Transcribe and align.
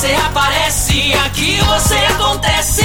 você 0.00 0.14
aparece, 0.14 0.79
aqui 0.90 1.56
você 1.60 1.94
acontece. 1.94 2.82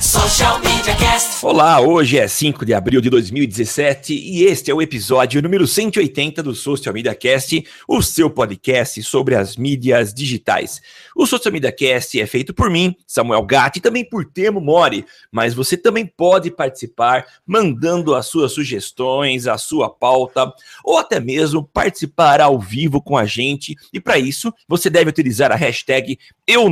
Social 0.00 0.58
Media 0.58 0.94
Cast. 0.96 1.44
Olá, 1.44 1.80
hoje 1.80 2.18
é 2.18 2.26
5 2.26 2.64
de 2.64 2.74
abril 2.74 3.00
de 3.00 3.08
2017 3.08 4.12
e 4.12 4.44
este 4.44 4.70
é 4.70 4.74
o 4.74 4.82
episódio 4.82 5.40
número 5.40 5.66
180 5.66 6.42
do 6.42 6.54
Social 6.54 6.92
Media 6.92 7.14
Cast, 7.14 7.64
o 7.88 8.02
seu 8.02 8.28
podcast 8.28 9.02
sobre 9.02 9.36
as 9.36 9.56
mídias 9.56 10.12
digitais. 10.12 10.80
O 11.14 11.26
Social 11.26 11.52
Media 11.52 11.70
Cast 11.70 12.20
é 12.20 12.26
feito 12.26 12.52
por 12.52 12.68
mim, 12.70 12.94
Samuel 13.06 13.42
Gatti, 13.42 13.78
e 13.78 13.82
também 13.82 14.04
por 14.04 14.24
Temo 14.24 14.60
Mori, 14.60 15.04
mas 15.30 15.54
você 15.54 15.76
também 15.76 16.06
pode 16.06 16.50
participar 16.50 17.24
mandando 17.46 18.14
as 18.14 18.26
suas 18.26 18.52
sugestões, 18.52 19.46
a 19.46 19.58
sua 19.58 19.88
pauta, 19.88 20.52
ou 20.84 20.98
até 20.98 21.20
mesmo 21.20 21.62
participar 21.62 22.40
ao 22.40 22.58
vivo 22.58 23.00
com 23.00 23.16
a 23.16 23.24
gente. 23.24 23.76
E 23.92 24.00
para 24.00 24.18
isso, 24.18 24.52
você 24.68 24.90
deve 24.90 25.10
utilizar 25.10 25.52
a 25.52 25.56
hashtag 25.56 26.18
eu 26.46 26.68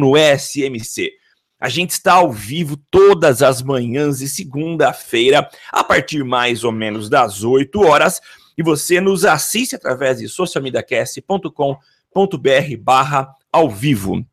A 1.61 1.69
gente 1.69 1.91
está 1.91 2.15
ao 2.15 2.33
vivo 2.33 2.77
todas 2.91 3.41
as 3.41 3.62
manhãs 3.62 4.19
de 4.19 4.29
segunda-feira, 4.29 5.48
a 5.71 5.85
partir 5.85 6.25
mais 6.25 6.65
ou 6.65 6.73
menos 6.73 7.09
das 7.09 7.45
8 7.45 7.81
horas, 7.81 8.21
e 8.59 8.62
você 8.62 9.01
nos 9.01 9.25
assiste 9.25 9.77
através 9.77 10.19
de 10.19 10.29
socialmediacast.com.br 10.29 12.77
barra 12.81 13.33
ao 13.53 13.71
vivo. 13.71 14.27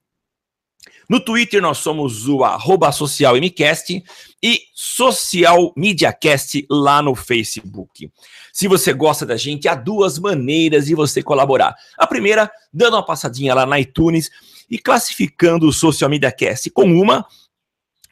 No 1.09 1.19
Twitter 1.19 1.59
nós 1.59 1.79
somos 1.79 2.27
o 2.27 2.43
arroba 2.43 2.91
socialmcast 2.91 4.03
e 4.43 4.61
Social 4.75 5.73
Cast 6.21 6.67
lá 6.69 7.01
no 7.01 7.15
Facebook. 7.15 8.11
Se 8.53 8.67
você 8.67 8.93
gosta 8.93 9.25
da 9.25 9.35
gente, 9.35 9.67
há 9.67 9.73
duas 9.73 10.19
maneiras 10.19 10.85
de 10.85 10.93
você 10.93 11.23
colaborar. 11.23 11.75
A 11.97 12.05
primeira, 12.05 12.49
dando 12.71 12.93
uma 12.93 13.05
passadinha 13.05 13.55
lá 13.55 13.65
na 13.65 13.79
iTunes 13.79 14.29
e 14.69 14.77
classificando 14.77 15.67
o 15.67 15.73
Social 15.73 16.09
Media 16.09 16.31
Cast 16.31 16.69
com 16.69 16.85
uma, 16.91 17.25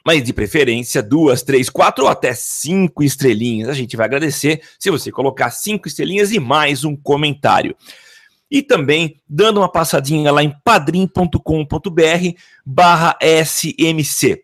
mas 0.05 0.23
de 0.23 0.31
preferência 0.31 1.03
duas, 1.03 1.43
três, 1.43 1.69
quatro 1.69 2.05
ou 2.05 2.09
até 2.09 2.33
cinco 2.33 3.03
estrelinhas. 3.03 3.67
A 3.67 3.73
gente 3.73 3.97
vai 3.97 4.05
agradecer 4.05 4.61
se 4.79 4.89
você 4.89 5.11
colocar 5.11 5.51
cinco 5.51 5.87
estrelinhas 5.87 6.31
e 6.31 6.39
mais 6.39 6.85
um 6.85 6.95
comentário. 6.95 7.75
E 8.49 8.61
também 8.61 9.19
dando 9.27 9.59
uma 9.59 9.69
passadinha 9.69 10.31
lá 10.31 10.41
em 10.41 10.55
padrim.com.br 10.63 11.37
barra 12.65 13.17
SMC. 13.21 14.43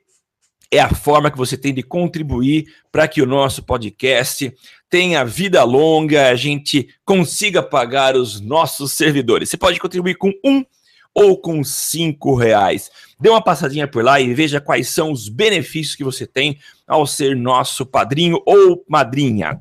É 0.69 0.79
a 0.79 0.93
forma 0.93 1.31
que 1.31 1.37
você 1.37 1.55
tem 1.55 1.73
de 1.73 1.81
contribuir 1.81 2.65
para 2.91 3.07
que 3.07 3.21
o 3.21 3.25
nosso 3.25 3.63
podcast 3.63 4.53
tenha 4.89 5.23
vida 5.23 5.63
longa, 5.63 6.27
a 6.27 6.35
gente 6.35 6.89
consiga 7.05 7.63
pagar 7.63 8.17
os 8.17 8.41
nossos 8.41 8.91
servidores. 8.91 9.49
Você 9.49 9.57
pode 9.57 9.79
contribuir 9.79 10.15
com 10.15 10.33
um 10.43 10.65
ou 11.13 11.37
com 11.37 11.63
cinco 11.63 12.35
reais. 12.35 12.89
Dê 13.19 13.29
uma 13.29 13.41
passadinha 13.41 13.87
por 13.87 14.03
lá 14.03 14.19
e 14.19 14.33
veja 14.33 14.59
quais 14.59 14.89
são 14.89 15.11
os 15.11 15.29
benefícios 15.29 15.95
que 15.95 16.03
você 16.03 16.25
tem 16.25 16.57
ao 16.87 17.05
ser 17.05 17.35
nosso 17.35 17.85
padrinho 17.85 18.41
ou 18.45 18.83
madrinha. 18.87 19.59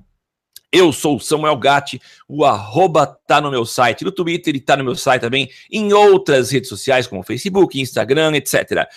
Eu 0.73 0.91
sou 0.91 1.21
Samuel 1.21 1.57
Gatti, 1.57 2.01
o 2.27 2.47
arroba 2.47 3.07
tá 3.07 3.43
no 3.43 3.51
meu 3.51 3.67
site, 3.67 4.05
no 4.05 4.11
Twitter 4.11 4.57
e 4.57 4.61
tá 4.61 4.75
no 4.75 4.83
meu 4.83 4.97
site 4.97 5.21
também, 5.21 5.51
em 5.71 5.93
outras 5.93 6.51
redes 6.51 6.71
sociais 6.71 7.07
como 7.07 7.23
Facebook, 7.23 7.79
Instagram, 7.79 8.35
etc. 8.37 8.89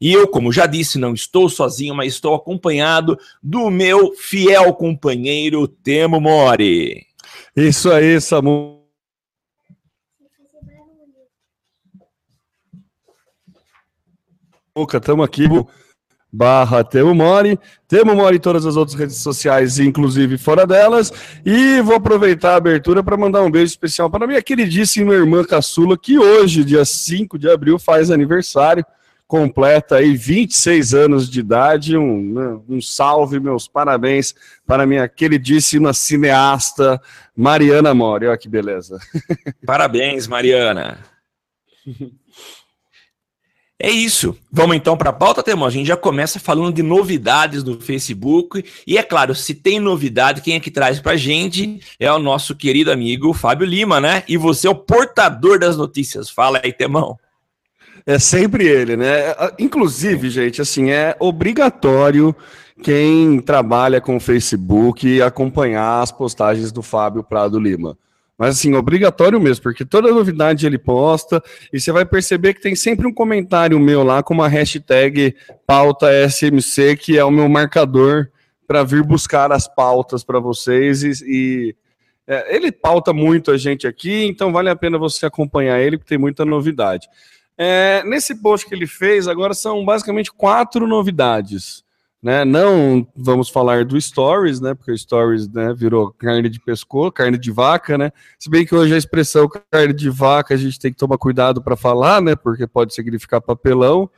E 0.00 0.12
eu, 0.12 0.26
como 0.26 0.52
já 0.52 0.66
disse, 0.66 0.98
não 0.98 1.14
estou 1.14 1.48
sozinho, 1.48 1.94
mas 1.94 2.14
estou 2.14 2.34
acompanhado 2.34 3.16
do 3.40 3.70
meu 3.70 4.12
fiel 4.16 4.72
companheiro 4.74 5.68
Temo 5.68 6.20
Mori. 6.20 7.06
Isso 7.54 7.90
aí, 7.92 8.20
Samu. 8.20 8.79
Estamos 14.84 15.24
aqui, 15.24 15.48
barra 16.32 16.84
Temo 16.84 17.14
Mori, 17.14 17.58
Temo 17.88 18.14
Mori 18.14 18.36
em 18.36 18.40
todas 18.40 18.64
as 18.64 18.76
outras 18.76 18.96
redes 18.96 19.16
sociais, 19.16 19.78
inclusive 19.78 20.38
fora 20.38 20.66
delas, 20.66 21.12
e 21.44 21.80
vou 21.80 21.96
aproveitar 21.96 22.52
a 22.52 22.56
abertura 22.56 23.02
para 23.02 23.16
mandar 23.16 23.42
um 23.42 23.50
beijo 23.50 23.72
especial 23.72 24.08
para 24.08 24.26
minha 24.26 24.42
queridíssima 24.42 25.14
irmã 25.14 25.44
caçula, 25.44 25.98
que 25.98 26.18
hoje, 26.18 26.64
dia 26.64 26.84
5 26.84 27.38
de 27.38 27.50
abril, 27.50 27.78
faz 27.78 28.10
aniversário, 28.10 28.84
completa 29.26 29.96
aí 29.96 30.16
26 30.16 30.92
anos 30.92 31.30
de 31.30 31.40
idade, 31.40 31.96
um, 31.96 32.32
né, 32.32 32.60
um 32.68 32.80
salve, 32.80 33.38
meus 33.38 33.68
parabéns 33.68 34.34
para 34.66 34.86
minha 34.86 35.08
queridíssima 35.08 35.92
cineasta 35.92 37.00
Mariana 37.36 37.94
Mori, 37.94 38.26
olha 38.26 38.36
que 38.36 38.48
beleza. 38.48 38.98
Parabéns, 39.64 40.26
Mariana. 40.26 40.98
É 43.82 43.90
isso. 43.90 44.36
Vamos 44.52 44.76
então 44.76 44.94
para 44.94 45.08
a 45.08 45.12
pauta, 45.12 45.42
Temão. 45.42 45.66
A 45.66 45.70
gente 45.70 45.86
já 45.86 45.96
começa 45.96 46.38
falando 46.38 46.74
de 46.74 46.82
novidades 46.82 47.62
do 47.62 47.80
Facebook. 47.80 48.62
E 48.86 48.98
é 48.98 49.02
claro, 49.02 49.34
se 49.34 49.54
tem 49.54 49.80
novidade, 49.80 50.42
quem 50.42 50.54
é 50.54 50.60
que 50.60 50.70
traz 50.70 51.00
para 51.00 51.12
a 51.12 51.16
gente 51.16 51.80
é 51.98 52.12
o 52.12 52.18
nosso 52.18 52.54
querido 52.54 52.92
amigo 52.92 53.32
Fábio 53.32 53.66
Lima, 53.66 53.98
né? 53.98 54.22
E 54.28 54.36
você 54.36 54.66
é 54.66 54.70
o 54.70 54.74
portador 54.74 55.58
das 55.58 55.78
notícias. 55.78 56.28
Fala 56.28 56.60
aí, 56.62 56.74
Temão. 56.74 57.18
É 58.04 58.18
sempre 58.18 58.66
ele, 58.66 58.98
né? 58.98 59.34
Inclusive, 59.58 60.28
gente, 60.28 60.60
assim, 60.60 60.90
é 60.90 61.16
obrigatório 61.18 62.36
quem 62.82 63.40
trabalha 63.40 63.98
com 63.98 64.16
o 64.16 64.20
Facebook 64.20 65.22
acompanhar 65.22 66.02
as 66.02 66.12
postagens 66.12 66.70
do 66.70 66.82
Fábio 66.82 67.22
Prado 67.22 67.58
Lima. 67.58 67.96
Mas 68.40 68.56
assim, 68.56 68.74
obrigatório 68.74 69.38
mesmo, 69.38 69.62
porque 69.62 69.84
toda 69.84 70.10
novidade 70.10 70.66
ele 70.66 70.78
posta 70.78 71.42
e 71.70 71.78
você 71.78 71.92
vai 71.92 72.06
perceber 72.06 72.54
que 72.54 72.62
tem 72.62 72.74
sempre 72.74 73.06
um 73.06 73.12
comentário 73.12 73.78
meu 73.78 74.02
lá 74.02 74.22
com 74.22 74.32
uma 74.32 74.48
hashtag 74.48 75.36
pauta 75.66 76.08
SMC, 76.26 76.96
que 76.96 77.18
é 77.18 77.22
o 77.22 77.30
meu 77.30 77.50
marcador 77.50 78.30
para 78.66 78.82
vir 78.82 79.02
buscar 79.02 79.52
as 79.52 79.68
pautas 79.68 80.24
para 80.24 80.40
vocês 80.40 81.02
e, 81.02 81.12
e 81.26 81.76
é, 82.26 82.56
ele 82.56 82.72
pauta 82.72 83.12
muito 83.12 83.50
a 83.50 83.58
gente 83.58 83.86
aqui, 83.86 84.24
então 84.24 84.50
vale 84.50 84.70
a 84.70 84.76
pena 84.76 84.96
você 84.96 85.26
acompanhar 85.26 85.78
ele, 85.78 85.98
porque 85.98 86.08
tem 86.08 86.16
muita 86.16 86.42
novidade. 86.42 87.10
É, 87.58 88.02
nesse 88.06 88.40
post 88.40 88.66
que 88.66 88.74
ele 88.74 88.86
fez, 88.86 89.28
agora 89.28 89.52
são 89.52 89.84
basicamente 89.84 90.32
quatro 90.32 90.86
novidades 90.86 91.84
né? 92.22 92.44
Não 92.44 93.06
vamos 93.16 93.48
falar 93.48 93.84
do 93.84 94.00
Stories, 94.00 94.60
né? 94.60 94.74
Porque 94.74 94.92
o 94.92 94.98
Stories 94.98 95.48
né, 95.48 95.72
virou 95.74 96.12
carne 96.12 96.48
de 96.48 96.60
pescoço, 96.60 97.12
carne 97.12 97.38
de 97.38 97.50
vaca, 97.50 97.96
né? 97.96 98.12
Se 98.38 98.50
bem 98.50 98.66
que 98.66 98.74
hoje 98.74 98.94
a 98.94 98.98
expressão 98.98 99.48
carne 99.70 99.92
de 99.92 100.10
vaca 100.10 100.54
a 100.54 100.56
gente 100.56 100.78
tem 100.78 100.92
que 100.92 100.98
tomar 100.98 101.16
cuidado 101.16 101.62
para 101.62 101.76
falar, 101.76 102.20
né? 102.20 102.36
Porque 102.36 102.66
pode 102.66 102.94
significar 102.94 103.40
papelão. 103.40 104.10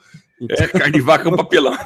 É, 0.51 0.67
carne 0.67 0.93
de 0.93 1.01
vaca 1.01 1.29
é 1.29 1.33
um 1.33 1.37
papelão. 1.37 1.79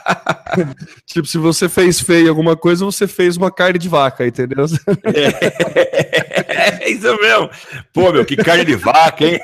tipo, 1.04 1.26
se 1.26 1.36
você 1.36 1.68
fez 1.68 2.00
feio 2.00 2.30
alguma 2.30 2.56
coisa, 2.56 2.84
você 2.84 3.06
fez 3.06 3.36
uma 3.36 3.50
carne 3.50 3.78
de 3.78 3.88
vaca, 3.88 4.26
entendeu? 4.26 4.64
É, 5.04 6.80
é 6.86 6.90
isso 6.90 7.14
mesmo. 7.20 7.50
Pô, 7.92 8.10
meu, 8.10 8.24
que 8.24 8.36
carne 8.36 8.64
de 8.64 8.76
vaca, 8.76 9.24
hein? 9.24 9.38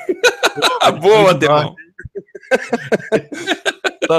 Boa, 0.99 1.35
Demão 1.35 1.75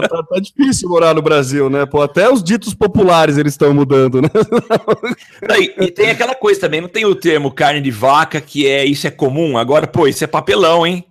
tá, 0.00 0.08
tá, 0.08 0.22
tá, 0.22 0.41
difícil 0.41 0.88
morar 0.88 1.14
no 1.14 1.22
Brasil, 1.22 1.69
né? 1.69 1.84
Pô, 1.84 2.00
até 2.00 2.30
os 2.30 2.42
ditos 2.42 2.75
populares 2.75 3.36
eles 3.36 3.53
estão 3.53 3.75
mudando, 3.75 4.22
né? 4.22 4.28
e, 5.58 5.84
e, 5.84 5.91
tem 5.91 6.10
aquela 6.10 6.34
coisa 6.34 6.60
também, 6.60 6.80
não 6.80 6.88
tem 6.88 7.04
o 7.04 7.14
termo 7.14 7.50
carne 7.50 7.80
de 7.80 7.91
vaca, 7.91 8.41
que 8.41 8.66
é 8.66 8.84
isso 8.84 9.06
é 9.06 9.10
comum. 9.10 9.58
Agora, 9.58 9.86
pô, 9.86 10.06
isso 10.06 10.25
é 10.25 10.26
papelão, 10.26 10.86
hein? 10.86 11.04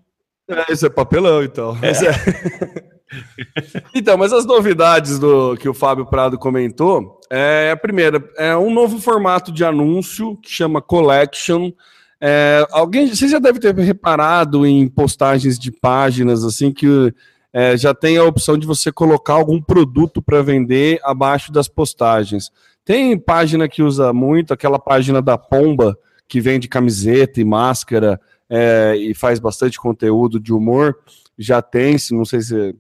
É, 0.48 0.72
isso 0.72 0.86
é 0.86 0.90
papelão, 0.90 1.44
então. 1.44 1.78
É. 1.82 1.92
É... 1.92 2.92
então, 3.96 4.18
mas 4.18 4.34
as 4.34 4.46
novidades 4.46 5.20
do 5.20 5.56
que 5.58 5.68
o 5.68 5.74
Fábio 5.74 6.06
Prado 6.06 6.38
comentou, 6.38 7.20
é 7.30 7.72
a 7.72 7.78
primeira, 7.78 8.24
é 8.38 8.56
um 8.56 8.74
novo 8.74 9.00
formato 9.00 9.52
de 9.52 9.64
anúncio 9.64 10.38
que 10.38 10.52
chama 10.52 10.82
Collection. 10.82 11.72
É, 12.20 12.68
alguém, 12.72 13.08
você 13.08 13.28
já 13.28 13.40
deve 13.40 13.60
ter 13.60 13.74
reparado 13.76 14.66
em 14.66 14.88
postagens 14.88 15.58
de 15.58 15.72
páginas 15.72 16.44
assim 16.44 16.72
que 16.72 17.14
é, 17.54 17.76
já 17.76 17.94
tem 17.94 18.18
a 18.18 18.24
opção 18.24 18.58
de 18.58 18.66
você 18.66 18.92
colocar 18.92 19.34
algum 19.34 19.62
produto 19.62 20.22
para 20.22 20.42
vender 20.42 21.00
abaixo 21.04 21.52
das 21.52 21.68
postagens. 21.68 22.50
Tem 22.86 23.18
página 23.18 23.68
que 23.68 23.84
usa 23.84 24.14
muito, 24.14 24.54
aquela 24.54 24.80
página 24.80 25.22
da 25.22 25.38
Pomba, 25.38 25.98
que 26.28 26.40
vende 26.40 26.68
camiseta 26.68 27.42
e 27.42 27.46
máscara 27.46 28.20
é, 28.50 28.96
e 28.96 29.14
faz 29.14 29.40
bastante 29.40 29.78
conteúdo 29.78 30.40
de 30.40 30.54
humor. 30.54 30.98
Já 31.38 31.62
tem, 31.62 31.98
não 32.12 32.26
sei 32.26 32.42
se 32.42 32.76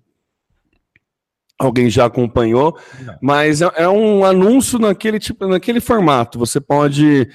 alguém 1.61 1.89
já 1.89 2.05
acompanhou, 2.05 2.75
Não. 3.01 3.15
mas 3.21 3.61
é, 3.61 3.71
é, 3.75 3.87
um 3.87 4.25
anúncio 4.25 4.79
naquele 4.79 5.19
tipo, 5.19 5.47
naquele 5.47 5.79
formato. 5.79 6.39
Você 6.39 6.59
pode 6.59 7.29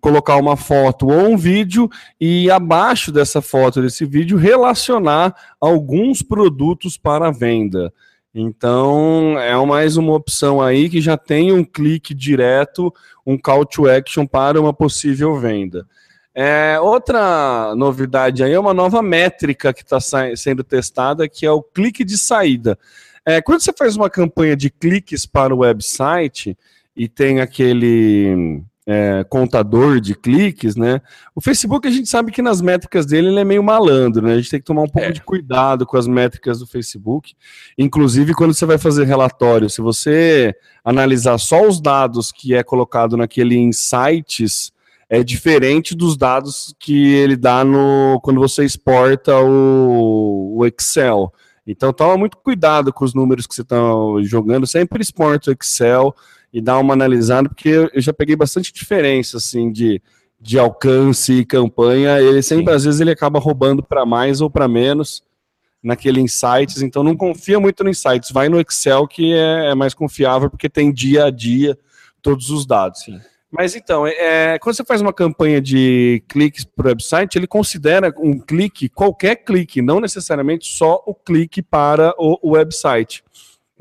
colocar 0.00 0.36
uma 0.36 0.56
foto 0.56 1.08
ou 1.08 1.30
um 1.30 1.36
vídeo 1.36 1.90
e 2.20 2.50
abaixo 2.50 3.10
dessa 3.10 3.42
foto 3.42 3.82
desse 3.82 4.04
vídeo 4.04 4.38
relacionar 4.38 5.34
alguns 5.60 6.22
produtos 6.22 6.96
para 6.96 7.32
venda. 7.32 7.92
Então 8.34 9.38
é 9.38 9.54
mais 9.66 9.96
uma 9.96 10.14
opção 10.14 10.62
aí 10.62 10.88
que 10.88 11.00
já 11.00 11.16
tem 11.16 11.52
um 11.52 11.64
clique 11.64 12.14
direto, 12.14 12.92
um 13.26 13.36
call 13.36 13.66
to 13.66 13.88
action 13.88 14.26
para 14.26 14.60
uma 14.60 14.72
possível 14.72 15.36
venda. 15.38 15.86
É, 16.34 16.80
outra 16.80 17.74
novidade 17.76 18.42
aí 18.42 18.52
é 18.52 18.58
uma 18.58 18.72
nova 18.72 19.02
métrica 19.02 19.72
que 19.74 19.82
está 19.82 19.98
sendo 20.00 20.64
testada, 20.64 21.28
que 21.28 21.44
é 21.44 21.50
o 21.50 21.62
clique 21.62 22.04
de 22.04 22.16
saída. 22.16 22.78
É, 23.26 23.40
quando 23.40 23.60
você 23.60 23.72
faz 23.72 23.96
uma 23.96 24.10
campanha 24.10 24.56
de 24.56 24.68
cliques 24.68 25.24
para 25.24 25.54
o 25.54 25.58
website 25.58 26.56
e 26.96 27.08
tem 27.08 27.40
aquele 27.40 28.62
é, 28.86 29.24
contador 29.28 30.00
de 30.00 30.14
cliques, 30.14 30.74
né? 30.74 31.00
O 31.34 31.40
Facebook 31.40 31.86
a 31.86 31.90
gente 31.90 32.08
sabe 32.08 32.32
que 32.32 32.42
nas 32.42 32.60
métricas 32.60 33.06
dele 33.06 33.28
ele 33.28 33.40
é 33.40 33.44
meio 33.44 33.62
malandro, 33.62 34.26
né? 34.26 34.32
A 34.32 34.36
gente 34.36 34.50
tem 34.50 34.60
que 34.60 34.66
tomar 34.66 34.82
um 34.82 34.88
pouco 34.88 35.08
é. 35.08 35.12
de 35.12 35.22
cuidado 35.22 35.86
com 35.86 35.96
as 35.96 36.08
métricas 36.08 36.58
do 36.58 36.66
Facebook. 36.66 37.34
Inclusive, 37.78 38.34
quando 38.34 38.54
você 38.54 38.66
vai 38.66 38.78
fazer 38.78 39.04
relatório, 39.04 39.70
se 39.70 39.80
você 39.80 40.54
analisar 40.84 41.38
só 41.38 41.66
os 41.66 41.80
dados 41.80 42.32
que 42.32 42.54
é 42.54 42.62
colocado 42.64 43.16
naquele 43.16 43.56
insights, 43.56 44.72
é 45.08 45.22
diferente 45.22 45.94
dos 45.94 46.16
dados 46.16 46.74
que 46.78 47.14
ele 47.14 47.36
dá 47.36 47.62
no 47.64 48.18
quando 48.22 48.40
você 48.40 48.64
exporta 48.64 49.38
o, 49.38 50.56
o 50.56 50.66
Excel. 50.66 51.32
Então 51.66 51.92
toma 51.92 52.16
muito 52.16 52.36
cuidado 52.36 52.92
com 52.92 53.04
os 53.04 53.14
números 53.14 53.46
que 53.46 53.54
você 53.54 53.62
está 53.62 53.76
jogando, 54.22 54.66
sempre 54.66 55.02
exporta 55.02 55.50
o 55.50 55.54
Excel 55.54 56.14
e 56.52 56.60
dá 56.60 56.78
uma 56.78 56.92
analisada, 56.92 57.48
porque 57.48 57.68
eu 57.68 58.00
já 58.00 58.12
peguei 58.12 58.36
bastante 58.36 58.72
diferença 58.72 59.36
assim 59.38 59.70
de, 59.70 60.02
de 60.40 60.58
alcance 60.58 61.32
e 61.32 61.44
campanha. 61.44 62.20
Ele 62.20 62.42
sempre, 62.42 62.66
Sim. 62.66 62.76
às 62.76 62.84
vezes, 62.84 63.00
ele 63.00 63.10
acaba 63.10 63.38
roubando 63.38 63.82
para 63.82 64.04
mais 64.04 64.40
ou 64.40 64.50
para 64.50 64.68
menos 64.68 65.22
naquele 65.82 66.20
Insights, 66.20 66.80
então 66.80 67.02
não 67.02 67.16
confia 67.16 67.58
muito 67.58 67.82
no 67.82 67.90
Insights, 67.90 68.30
vai 68.30 68.48
no 68.48 68.60
Excel 68.60 69.08
que 69.08 69.32
é, 69.32 69.70
é 69.70 69.74
mais 69.74 69.94
confiável, 69.94 70.48
porque 70.48 70.68
tem 70.68 70.92
dia 70.92 71.24
a 71.24 71.30
dia 71.30 71.76
todos 72.20 72.50
os 72.50 72.64
dados. 72.64 73.00
Sim. 73.00 73.20
Mas 73.52 73.76
então, 73.76 74.06
é, 74.06 74.58
quando 74.58 74.74
você 74.74 74.82
faz 74.82 75.02
uma 75.02 75.12
campanha 75.12 75.60
de 75.60 76.24
cliques 76.26 76.64
para 76.64 76.86
o 76.86 76.88
website, 76.88 77.36
ele 77.36 77.46
considera 77.46 78.10
um 78.16 78.40
clique, 78.40 78.88
qualquer 78.88 79.36
clique, 79.36 79.82
não 79.82 80.00
necessariamente 80.00 80.66
só 80.74 81.02
o 81.06 81.14
clique 81.14 81.60
para 81.60 82.14
o, 82.16 82.38
o 82.42 82.52
website. 82.52 83.22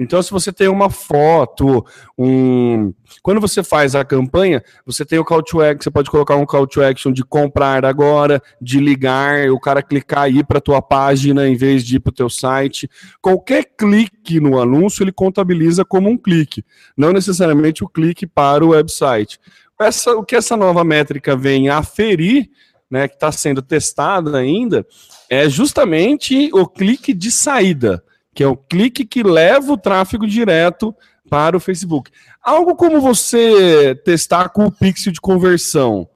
Então, 0.01 0.19
se 0.23 0.31
você 0.31 0.51
tem 0.51 0.67
uma 0.67 0.89
foto, 0.89 1.85
um. 2.17 2.91
Quando 3.21 3.39
você 3.39 3.61
faz 3.61 3.93
a 3.93 4.03
campanha, 4.03 4.63
você 4.83 5.05
tem 5.05 5.19
o 5.19 5.23
call 5.23 5.43
to 5.43 5.61
action, 5.61 5.83
você 5.83 5.91
pode 5.91 6.09
colocar 6.09 6.35
um 6.37 6.45
call 6.45 6.65
to 6.65 6.81
action 6.81 7.11
de 7.11 7.23
comprar 7.23 7.85
agora, 7.85 8.41
de 8.59 8.79
ligar, 8.79 9.51
o 9.51 9.59
cara 9.59 9.83
clicar 9.83 10.27
e 10.27 10.39
ir 10.39 10.43
para 10.43 10.57
a 10.57 10.61
tua 10.61 10.81
página 10.81 11.47
em 11.47 11.55
vez 11.55 11.85
de 11.85 11.97
ir 11.97 11.99
para 11.99 12.09
o 12.09 12.15
teu 12.15 12.29
site. 12.31 12.89
Qualquer 13.21 13.63
clique 13.77 14.39
no 14.39 14.59
anúncio, 14.59 15.03
ele 15.03 15.11
contabiliza 15.11 15.85
como 15.85 16.09
um 16.09 16.17
clique, 16.17 16.65
não 16.97 17.13
necessariamente 17.13 17.83
o 17.83 17.87
clique 17.87 18.25
para 18.25 18.65
o 18.65 18.69
website. 18.69 19.37
Essa, 19.81 20.11
o 20.15 20.23
que 20.23 20.35
essa 20.35 20.55
nova 20.55 20.83
métrica 20.83 21.35
vem 21.35 21.69
aferir, 21.69 22.49
né, 22.89 23.07
que 23.07 23.15
está 23.15 23.31
sendo 23.31 23.61
testada 23.61 24.37
ainda, 24.37 24.85
é 25.29 25.49
justamente 25.49 26.49
o 26.53 26.67
clique 26.67 27.13
de 27.13 27.31
saída 27.31 28.03
que 28.33 28.43
é 28.43 28.47
o 28.47 28.55
clique 28.55 29.05
que 29.05 29.23
leva 29.23 29.73
o 29.73 29.77
tráfego 29.77 30.25
direto 30.25 30.95
para 31.29 31.55
o 31.55 31.59
Facebook. 31.59 32.11
Algo 32.41 32.75
como 32.75 32.99
você 32.99 33.95
testar 34.03 34.49
com 34.49 34.65
o 34.65 34.71
pixel 34.71 35.11
de 35.11 35.21
conversão, 35.21 36.07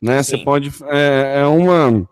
né? 0.00 0.22
Sim. 0.22 0.38
Você 0.38 0.44
pode 0.44 0.72
é, 0.86 1.40
é, 1.40 1.46
uma 1.46 2.08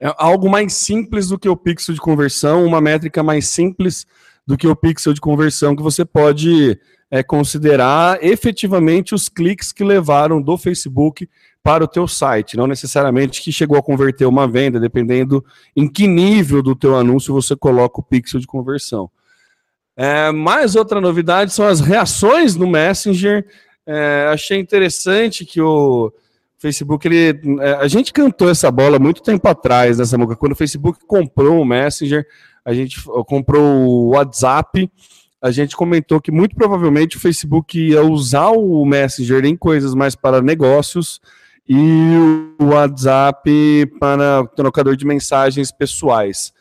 é 0.00 0.12
algo 0.16 0.50
mais 0.50 0.72
simples 0.72 1.28
do 1.28 1.38
que 1.38 1.48
o 1.48 1.56
pixel 1.56 1.94
de 1.94 2.00
conversão, 2.00 2.64
uma 2.64 2.80
métrica 2.80 3.22
mais 3.22 3.46
simples 3.48 4.06
do 4.46 4.56
que 4.56 4.66
o 4.66 4.74
pixel 4.74 5.12
de 5.12 5.20
conversão 5.20 5.76
que 5.76 5.82
você 5.82 6.04
pode 6.04 6.78
é, 7.12 7.22
considerar 7.22 8.24
efetivamente 8.24 9.14
os 9.14 9.28
cliques 9.28 9.70
que 9.70 9.84
levaram 9.84 10.40
do 10.40 10.56
Facebook 10.56 11.28
para 11.62 11.84
o 11.84 11.86
teu 11.86 12.08
site, 12.08 12.56
não 12.56 12.66
necessariamente 12.66 13.42
que 13.42 13.52
chegou 13.52 13.76
a 13.76 13.82
converter 13.82 14.24
uma 14.24 14.48
venda, 14.48 14.80
dependendo 14.80 15.44
em 15.76 15.86
que 15.86 16.06
nível 16.06 16.62
do 16.62 16.74
teu 16.74 16.96
anúncio 16.96 17.34
você 17.34 17.54
coloca 17.54 18.00
o 18.00 18.02
pixel 18.02 18.40
de 18.40 18.46
conversão. 18.46 19.10
É, 19.94 20.32
mais 20.32 20.74
outra 20.74 21.02
novidade 21.02 21.52
são 21.52 21.66
as 21.66 21.80
reações 21.80 22.56
no 22.56 22.66
Messenger. 22.66 23.46
É, 23.86 24.28
achei 24.32 24.58
interessante 24.58 25.44
que 25.44 25.60
o 25.60 26.10
Facebook, 26.58 27.06
ele, 27.06 27.38
é, 27.60 27.74
a 27.74 27.88
gente 27.88 28.10
cantou 28.10 28.48
essa 28.48 28.70
bola 28.70 28.98
muito 28.98 29.22
tempo 29.22 29.46
atrás, 29.46 29.98
nessa 29.98 30.16
época, 30.16 30.34
quando 30.34 30.52
o 30.52 30.56
Facebook 30.56 30.98
comprou 31.06 31.60
o 31.60 31.64
Messenger, 31.64 32.26
a 32.64 32.72
gente 32.72 33.04
comprou 33.26 33.62
o 33.62 34.08
WhatsApp, 34.12 34.90
a 35.42 35.50
gente 35.50 35.76
comentou 35.76 36.20
que 36.20 36.30
muito 36.30 36.54
provavelmente 36.54 37.16
o 37.16 37.20
Facebook 37.20 37.78
ia 37.78 38.02
usar 38.02 38.50
o 38.50 38.84
Messenger 38.84 39.44
em 39.44 39.56
coisas 39.56 39.94
mais 39.94 40.14
para 40.14 40.40
negócios, 40.40 41.20
e 41.68 42.54
o 42.58 42.66
WhatsApp 42.66 43.86
para 43.98 44.46
trocador 44.48 44.96
de 44.96 45.06
mensagens 45.06 45.70
pessoais. 45.70 46.52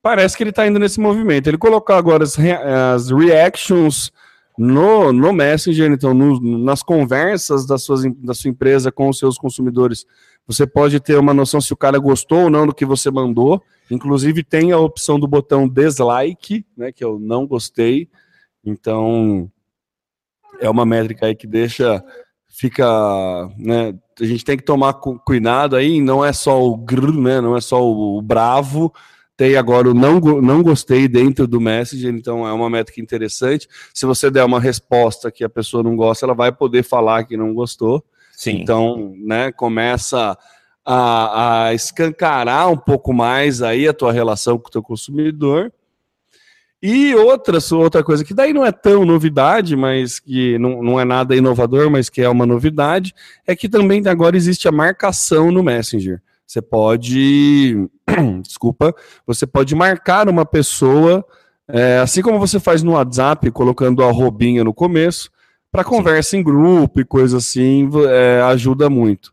Parece 0.00 0.36
que 0.36 0.42
ele 0.42 0.50
está 0.50 0.66
indo 0.66 0.78
nesse 0.78 1.00
movimento. 1.00 1.48
Ele 1.48 1.58
colocou 1.58 1.94
agora 1.94 2.22
as, 2.22 2.36
re 2.36 2.52
as 2.52 3.10
reactions 3.10 4.12
no, 4.56 5.12
no 5.12 5.32
Messenger, 5.32 5.90
então 5.90 6.14
no, 6.14 6.40
nas 6.64 6.82
conversas 6.82 7.66
das 7.66 7.82
suas, 7.82 8.04
da 8.16 8.32
sua 8.32 8.50
empresa 8.50 8.92
com 8.92 9.08
os 9.08 9.18
seus 9.18 9.36
consumidores. 9.36 10.06
Você 10.48 10.66
pode 10.66 10.98
ter 10.98 11.18
uma 11.18 11.34
noção 11.34 11.60
se 11.60 11.72
o 11.72 11.76
cara 11.76 11.98
gostou 11.98 12.44
ou 12.44 12.50
não 12.50 12.66
do 12.66 12.74
que 12.74 12.86
você 12.86 13.10
mandou. 13.10 13.62
Inclusive 13.90 14.42
tem 14.42 14.72
a 14.72 14.78
opção 14.78 15.20
do 15.20 15.28
botão 15.28 15.68
dislike, 15.68 16.64
né, 16.76 16.90
que 16.90 17.04
eu 17.04 17.18
não 17.18 17.46
gostei. 17.46 18.08
Então 18.64 19.50
é 20.60 20.68
uma 20.68 20.84
métrica 20.84 21.26
aí 21.26 21.36
que 21.36 21.46
deixa 21.46 22.02
fica, 22.48 23.48
né, 23.56 23.94
a 24.20 24.24
gente 24.24 24.44
tem 24.44 24.56
que 24.56 24.64
tomar 24.64 24.94
cuidado 24.94 25.76
aí, 25.76 26.00
não 26.00 26.24
é 26.24 26.32
só 26.32 26.60
o 26.60 26.76
gr, 26.76 27.12
né, 27.12 27.40
não 27.40 27.56
é 27.56 27.60
só 27.60 27.80
o 27.80 28.20
bravo, 28.20 28.92
tem 29.36 29.54
agora 29.54 29.88
o 29.88 29.94
não, 29.94 30.18
não 30.18 30.62
gostei 30.62 31.06
dentro 31.06 31.46
do 31.46 31.60
Messenger, 31.60 32.12
então 32.12 32.44
é 32.44 32.52
uma 32.52 32.68
métrica 32.68 33.00
interessante. 33.00 33.68
Se 33.94 34.04
você 34.04 34.28
der 34.28 34.44
uma 34.44 34.58
resposta 34.58 35.30
que 35.30 35.44
a 35.44 35.48
pessoa 35.48 35.84
não 35.84 35.94
gosta, 35.94 36.26
ela 36.26 36.34
vai 36.34 36.50
poder 36.50 36.82
falar 36.82 37.22
que 37.22 37.36
não 37.36 37.54
gostou. 37.54 38.04
Sim. 38.38 38.60
Então, 38.62 39.14
né, 39.16 39.50
começa 39.50 40.38
a, 40.86 41.64
a 41.66 41.74
escancarar 41.74 42.70
um 42.70 42.76
pouco 42.76 43.12
mais 43.12 43.62
aí 43.62 43.88
a 43.88 43.92
tua 43.92 44.12
relação 44.12 44.56
com 44.56 44.68
o 44.68 44.70
teu 44.70 44.80
consumidor. 44.80 45.72
E 46.80 47.16
outra, 47.16 47.58
outra 47.72 48.04
coisa 48.04 48.24
que 48.24 48.32
daí 48.32 48.52
não 48.52 48.64
é 48.64 48.70
tão 48.70 49.04
novidade, 49.04 49.74
mas 49.74 50.20
que 50.20 50.56
não, 50.56 50.80
não 50.84 51.00
é 51.00 51.04
nada 51.04 51.34
inovador, 51.34 51.90
mas 51.90 52.08
que 52.08 52.22
é 52.22 52.28
uma 52.28 52.46
novidade, 52.46 53.12
é 53.44 53.56
que 53.56 53.68
também 53.68 54.00
agora 54.06 54.36
existe 54.36 54.68
a 54.68 54.72
marcação 54.72 55.50
no 55.50 55.64
Messenger. 55.64 56.22
Você 56.46 56.62
pode, 56.62 57.88
desculpa, 58.40 58.94
você 59.26 59.48
pode 59.48 59.74
marcar 59.74 60.28
uma 60.28 60.46
pessoa, 60.46 61.26
é, 61.66 61.98
assim 61.98 62.22
como 62.22 62.38
você 62.38 62.60
faz 62.60 62.84
no 62.84 62.92
WhatsApp, 62.92 63.50
colocando 63.50 64.04
a 64.04 64.12
robinha 64.12 64.62
no 64.62 64.72
começo, 64.72 65.28
para 65.70 65.84
conversa 65.84 66.36
em 66.36 66.42
grupo 66.42 67.00
e 67.00 67.04
coisa 67.04 67.38
assim, 67.38 67.88
é, 68.08 68.40
ajuda 68.42 68.88
muito. 68.88 69.32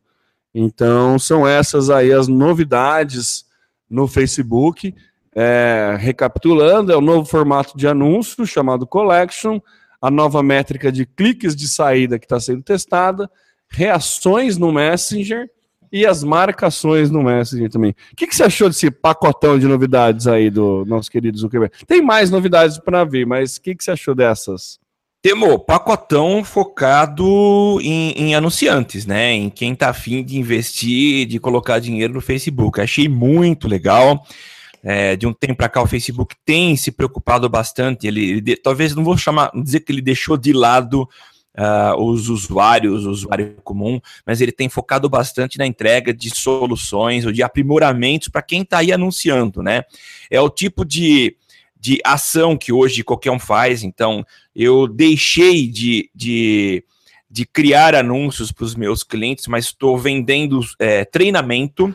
Então, 0.53 1.19
são 1.19 1.47
essas 1.47 1.89
aí 1.89 2.13
as 2.13 2.27
novidades 2.27 3.45
no 3.89 4.07
Facebook. 4.07 4.93
É, 5.37 5.97
recapitulando, 5.99 6.93
é 6.93 6.95
o 6.95 7.01
novo 7.01 7.25
formato 7.25 7.77
de 7.77 7.85
anúncio 7.85 8.47
chamado 8.47 8.87
Collection, 8.87 9.59
a 10.01 10.09
nova 10.09 10.41
métrica 10.41 10.89
de 10.89 11.05
cliques 11.05 11.53
de 11.53 11.67
saída 11.67 12.17
que 12.17 12.25
está 12.25 12.39
sendo 12.39 12.63
testada, 12.63 13.29
reações 13.67 14.57
no 14.57 14.71
Messenger 14.71 15.49
e 15.91 16.05
as 16.05 16.23
marcações 16.23 17.11
no 17.11 17.21
Messenger 17.21 17.69
também. 17.69 17.91
O 17.91 18.15
que, 18.15 18.27
que, 18.27 18.35
você 18.35 18.43
achou 18.43 18.69
desse 18.69 18.89
pacotão 18.89 19.59
de 19.59 19.67
novidades 19.67 20.25
aí 20.25 20.49
do 20.49 20.85
nosso 20.85 21.11
querido 21.11 21.37
Zuckerberg? 21.37 21.73
Tem 21.85 22.01
mais 22.01 22.29
novidades 22.29 22.77
para 22.77 23.03
ver, 23.03 23.25
mas 23.25 23.57
o 23.57 23.61
que, 23.61 23.75
que 23.75 23.83
você 23.83 23.91
achou 23.91 24.15
dessas? 24.15 24.79
Temo, 25.25 25.57
pacotão 25.57 26.43
focado 26.43 27.79
em, 27.81 28.11
em, 28.11 28.35
anunciantes, 28.35 29.07
né? 29.07 29.33
Em 29.33 29.49
quem 29.49 29.73
está 29.73 29.89
afim 29.89 30.23
de 30.23 30.37
investir, 30.37 31.25
de 31.25 31.39
colocar 31.39 31.79
dinheiro 31.79 32.13
no 32.13 32.21
Facebook. 32.21 32.79
Achei 32.79 33.09
muito 33.09 33.67
legal. 33.67 34.23
É, 34.83 35.15
de 35.15 35.25
um 35.25 35.33
tempo 35.33 35.55
para 35.55 35.67
cá 35.67 35.81
o 35.81 35.87
Facebook 35.87 36.35
tem 36.45 36.77
se 36.77 36.91
preocupado 36.91 37.49
bastante. 37.49 38.05
Ele, 38.05 38.33
ele 38.33 38.55
talvez 38.55 38.93
não 38.93 39.03
vou 39.03 39.17
chamar, 39.17 39.49
dizer 39.55 39.79
que 39.79 39.91
ele 39.91 39.99
deixou 39.99 40.37
de 40.37 40.53
lado 40.53 41.09
uh, 41.57 41.99
os 41.99 42.29
usuários, 42.29 43.03
o 43.03 43.09
usuário 43.09 43.55
comum, 43.63 43.99
mas 44.27 44.41
ele 44.41 44.51
tem 44.51 44.69
focado 44.69 45.09
bastante 45.09 45.57
na 45.57 45.65
entrega 45.65 46.13
de 46.13 46.29
soluções 46.29 47.25
ou 47.25 47.31
de 47.31 47.41
aprimoramentos 47.41 48.27
para 48.27 48.43
quem 48.43 48.61
está 48.61 48.77
aí 48.77 48.91
anunciando, 48.91 49.63
né? 49.63 49.85
É 50.29 50.39
o 50.39 50.51
tipo 50.51 50.85
de, 50.85 51.35
de 51.85 51.99
ação 52.03 52.57
que 52.57 52.73
hoje 52.73 53.03
qualquer 53.03 53.29
um 53.29 53.37
faz. 53.37 53.83
Então, 53.83 54.25
eu 54.55 54.87
deixei 54.87 55.67
de, 55.67 56.09
de 56.15 56.83
de 57.27 57.45
criar 57.45 57.93
anúncios 57.93 58.49
para 58.49 58.63
os 58.63 58.75
meus 58.75 59.03
clientes, 59.03 59.45
mas 59.47 59.65
estou 59.65 59.97
vendendo 59.97 60.61
é, 60.79 61.03
treinamento, 61.03 61.93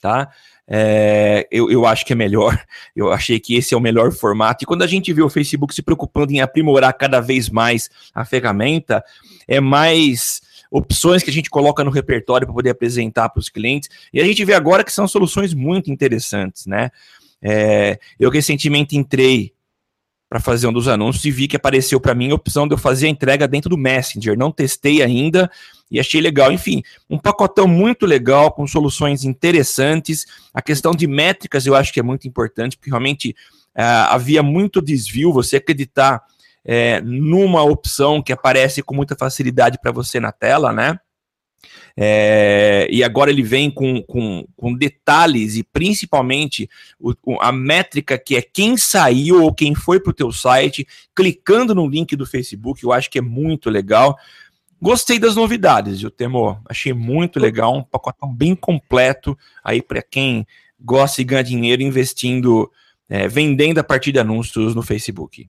tá? 0.00 0.28
É, 0.66 1.46
eu, 1.52 1.70
eu 1.70 1.86
acho 1.86 2.04
que 2.04 2.14
é 2.14 2.16
melhor. 2.16 2.60
Eu 2.96 3.12
achei 3.12 3.38
que 3.38 3.54
esse 3.54 3.74
é 3.74 3.76
o 3.76 3.80
melhor 3.80 4.10
formato. 4.10 4.64
E 4.64 4.66
quando 4.66 4.82
a 4.82 4.88
gente 4.88 5.12
vê 5.12 5.22
o 5.22 5.30
Facebook 5.30 5.72
se 5.72 5.82
preocupando 5.82 6.32
em 6.32 6.40
aprimorar 6.40 6.92
cada 6.94 7.20
vez 7.20 7.48
mais 7.48 7.88
a 8.12 8.24
ferramenta, 8.24 9.04
é 9.46 9.60
mais 9.60 10.40
opções 10.68 11.22
que 11.22 11.30
a 11.30 11.32
gente 11.32 11.50
coloca 11.50 11.84
no 11.84 11.90
repertório 11.90 12.46
para 12.46 12.54
poder 12.54 12.70
apresentar 12.70 13.28
para 13.28 13.38
os 13.38 13.48
clientes. 13.48 13.88
E 14.12 14.20
a 14.20 14.24
gente 14.24 14.44
vê 14.44 14.54
agora 14.54 14.82
que 14.82 14.92
são 14.92 15.06
soluções 15.06 15.54
muito 15.54 15.92
interessantes, 15.92 16.66
né? 16.66 16.90
É, 17.44 17.98
eu 18.18 18.30
recentemente 18.30 18.96
entrei 18.96 19.52
para 20.28 20.40
fazer 20.40 20.66
um 20.66 20.72
dos 20.72 20.88
anúncios 20.88 21.24
e 21.26 21.30
vi 21.30 21.46
que 21.46 21.56
apareceu 21.56 22.00
para 22.00 22.14
mim 22.14 22.30
a 22.32 22.34
opção 22.34 22.66
de 22.66 22.74
eu 22.74 22.78
fazer 22.78 23.06
a 23.06 23.10
entrega 23.10 23.46
dentro 23.46 23.68
do 23.68 23.76
Messenger. 23.76 24.36
Não 24.36 24.50
testei 24.50 25.02
ainda 25.02 25.50
e 25.90 26.00
achei 26.00 26.20
legal. 26.20 26.50
Enfim, 26.50 26.82
um 27.08 27.18
pacotão 27.18 27.68
muito 27.68 28.06
legal 28.06 28.50
com 28.50 28.66
soluções 28.66 29.24
interessantes. 29.24 30.26
A 30.52 30.62
questão 30.62 30.92
de 30.92 31.06
métricas 31.06 31.66
eu 31.66 31.74
acho 31.74 31.92
que 31.92 32.00
é 32.00 32.02
muito 32.02 32.26
importante, 32.26 32.76
porque 32.76 32.90
realmente 32.90 33.36
uh, 33.76 34.08
havia 34.10 34.42
muito 34.42 34.82
desvio. 34.82 35.32
Você 35.32 35.56
acreditar 35.56 36.22
é, 36.64 37.00
numa 37.02 37.62
opção 37.62 38.22
que 38.22 38.32
aparece 38.32 38.82
com 38.82 38.94
muita 38.94 39.14
facilidade 39.14 39.78
para 39.80 39.92
você 39.92 40.18
na 40.18 40.32
tela, 40.32 40.72
né? 40.72 40.98
É, 41.96 42.88
e 42.90 43.04
agora 43.04 43.30
ele 43.30 43.42
vem 43.42 43.70
com, 43.70 44.02
com, 44.02 44.44
com 44.56 44.74
detalhes 44.74 45.56
e 45.56 45.62
principalmente 45.62 46.68
o, 46.98 47.14
a 47.40 47.52
métrica 47.52 48.18
que 48.18 48.34
é 48.34 48.42
quem 48.42 48.76
saiu 48.76 49.44
ou 49.44 49.54
quem 49.54 49.76
foi 49.76 50.00
para 50.00 50.10
o 50.10 50.14
teu 50.14 50.32
site, 50.32 50.86
clicando 51.14 51.74
no 51.74 51.88
link 51.88 52.16
do 52.16 52.26
Facebook, 52.26 52.82
eu 52.82 52.92
acho 52.92 53.08
que 53.08 53.18
é 53.18 53.22
muito 53.22 53.70
legal. 53.70 54.16
Gostei 54.82 55.18
das 55.18 55.36
novidades, 55.36 56.02
eu 56.02 56.10
temo, 56.10 56.60
achei 56.68 56.92
muito 56.92 57.38
legal, 57.38 57.76
um 57.76 57.82
pacotão 57.82 58.32
bem 58.32 58.56
completo 58.56 59.38
aí 59.62 59.80
para 59.80 60.02
quem 60.02 60.44
gosta 60.80 61.22
de 61.22 61.24
ganhar 61.24 61.42
dinheiro 61.42 61.80
investindo, 61.80 62.70
é, 63.08 63.28
vendendo 63.28 63.78
a 63.78 63.84
partir 63.84 64.10
de 64.10 64.18
anúncios 64.18 64.74
no 64.74 64.82
Facebook. 64.82 65.48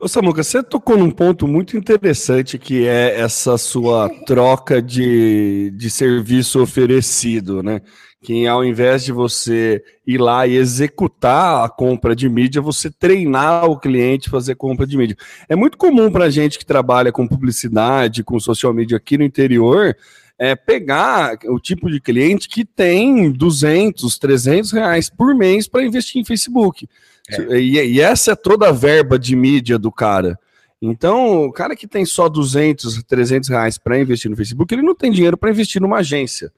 Ô 0.00 0.06
Samuca, 0.06 0.44
você 0.44 0.62
tocou 0.62 0.96
num 0.96 1.10
ponto 1.10 1.46
muito 1.46 1.76
interessante 1.76 2.58
que 2.58 2.86
é 2.86 3.18
essa 3.18 3.58
sua 3.58 4.08
troca 4.24 4.80
de, 4.80 5.72
de 5.74 5.90
serviço 5.90 6.62
oferecido, 6.62 7.62
né? 7.62 7.80
Que 8.22 8.46
ao 8.46 8.64
invés 8.64 9.04
de 9.04 9.12
você 9.12 9.82
ir 10.06 10.18
lá 10.18 10.46
e 10.46 10.56
executar 10.56 11.64
a 11.64 11.68
compra 11.68 12.14
de 12.14 12.28
mídia, 12.28 12.62
você 12.62 12.90
treinar 12.90 13.64
o 13.68 13.78
cliente 13.78 14.30
fazer 14.30 14.54
compra 14.54 14.86
de 14.86 14.96
mídia. 14.96 15.16
É 15.48 15.56
muito 15.56 15.76
comum 15.76 16.10
para 16.10 16.30
gente 16.30 16.58
que 16.58 16.66
trabalha 16.66 17.10
com 17.10 17.26
publicidade, 17.26 18.24
com 18.24 18.38
social 18.38 18.72
media 18.72 18.96
aqui 18.96 19.18
no 19.18 19.24
interior, 19.24 19.96
é 20.38 20.54
pegar 20.54 21.38
o 21.46 21.58
tipo 21.58 21.90
de 21.90 22.00
cliente 22.00 22.48
que 22.48 22.64
tem 22.64 23.32
200, 23.32 24.18
300 24.18 24.72
reais 24.72 25.10
por 25.10 25.34
mês 25.34 25.66
para 25.66 25.84
investir 25.84 26.20
em 26.20 26.24
Facebook. 26.24 26.88
É. 27.28 27.58
E, 27.58 27.94
e, 27.94 28.00
essa 28.00 28.32
é 28.32 28.36
toda 28.36 28.68
a 28.68 28.72
verba 28.72 29.18
de 29.18 29.34
mídia 29.34 29.78
do 29.78 29.90
cara. 29.90 30.38
Então, 30.80 31.46
o 31.46 31.52
cara 31.52 31.74
que 31.74 31.86
tem 31.86 32.04
só 32.04 32.28
200, 32.28 33.02
300 33.02 33.48
reais 33.48 33.78
para 33.78 33.98
investir 33.98 34.30
no 34.30 34.36
Facebook, 34.36 34.72
ele 34.72 34.82
não 34.82 34.94
tem 34.94 35.10
dinheiro 35.10 35.36
para 35.36 35.50
investir 35.50 35.80
numa 35.80 35.98
agência. 35.98 36.52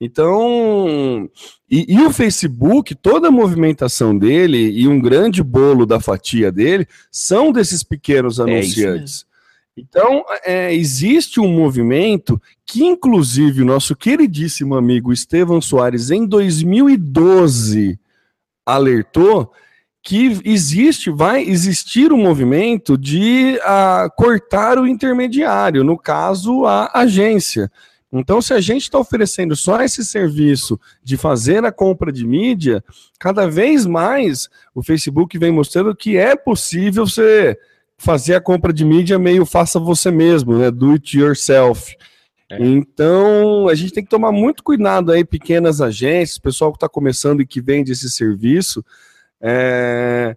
Então, 0.00 1.30
e, 1.70 1.94
e, 1.94 2.02
o 2.04 2.12
Facebook, 2.12 2.94
toda 2.94 3.28
a 3.28 3.30
movimentação 3.30 4.16
dele 4.16 4.70
e 4.70 4.88
um 4.88 5.00
grande 5.00 5.42
bolo 5.42 5.86
da 5.86 6.00
fatia 6.00 6.50
dele 6.50 6.86
são 7.10 7.52
desses 7.52 7.82
pequenos 7.82 8.38
é 8.38 8.42
anunciantes. 8.42 9.24
É 9.28 9.32
então, 9.76 10.24
é, 10.44 10.74
existe 10.74 11.40
um 11.40 11.48
movimento 11.48 12.40
que, 12.66 12.84
inclusive, 12.84 13.62
o 13.62 13.66
nosso 13.66 13.96
queridíssimo 13.96 14.74
amigo 14.74 15.12
Estevam 15.12 15.60
Soares, 15.60 16.10
em 16.10 16.26
2012, 16.26 17.98
alertou 18.66 19.52
que 20.02 20.40
existe, 20.44 21.10
vai 21.10 21.42
existir 21.42 22.12
um 22.12 22.20
movimento 22.20 22.98
de 22.98 23.58
uh, 23.58 24.10
cortar 24.16 24.78
o 24.78 24.86
intermediário, 24.86 25.84
no 25.84 25.96
caso, 25.96 26.66
a 26.66 26.90
agência. 26.92 27.70
Então, 28.12 28.42
se 28.42 28.52
a 28.52 28.60
gente 28.60 28.82
está 28.82 28.98
oferecendo 28.98 29.56
só 29.56 29.80
esse 29.80 30.04
serviço 30.04 30.78
de 31.02 31.16
fazer 31.16 31.64
a 31.64 31.72
compra 31.72 32.12
de 32.12 32.26
mídia, 32.26 32.84
cada 33.18 33.46
vez 33.48 33.86
mais 33.86 34.50
o 34.74 34.82
Facebook 34.82 35.38
vem 35.38 35.52
mostrando 35.52 35.96
que 35.96 36.16
é 36.16 36.36
possível 36.36 37.06
você 37.06 37.56
fazer 37.96 38.34
a 38.34 38.40
compra 38.40 38.72
de 38.72 38.84
mídia 38.84 39.18
meio 39.18 39.46
faça 39.46 39.78
você 39.78 40.10
mesmo, 40.10 40.58
né? 40.58 40.70
Do 40.70 40.92
it 40.92 41.16
yourself. 41.16 41.96
É. 42.50 42.58
Então, 42.60 43.68
a 43.68 43.74
gente 43.74 43.92
tem 43.92 44.04
que 44.04 44.10
tomar 44.10 44.32
muito 44.32 44.62
cuidado 44.62 45.10
aí, 45.10 45.24
pequenas 45.24 45.80
agências, 45.80 46.38
pessoal 46.38 46.72
que 46.72 46.76
está 46.76 46.88
começando 46.88 47.40
e 47.40 47.46
que 47.46 47.62
vende 47.62 47.92
esse 47.92 48.10
serviço, 48.10 48.84
é... 49.42 50.36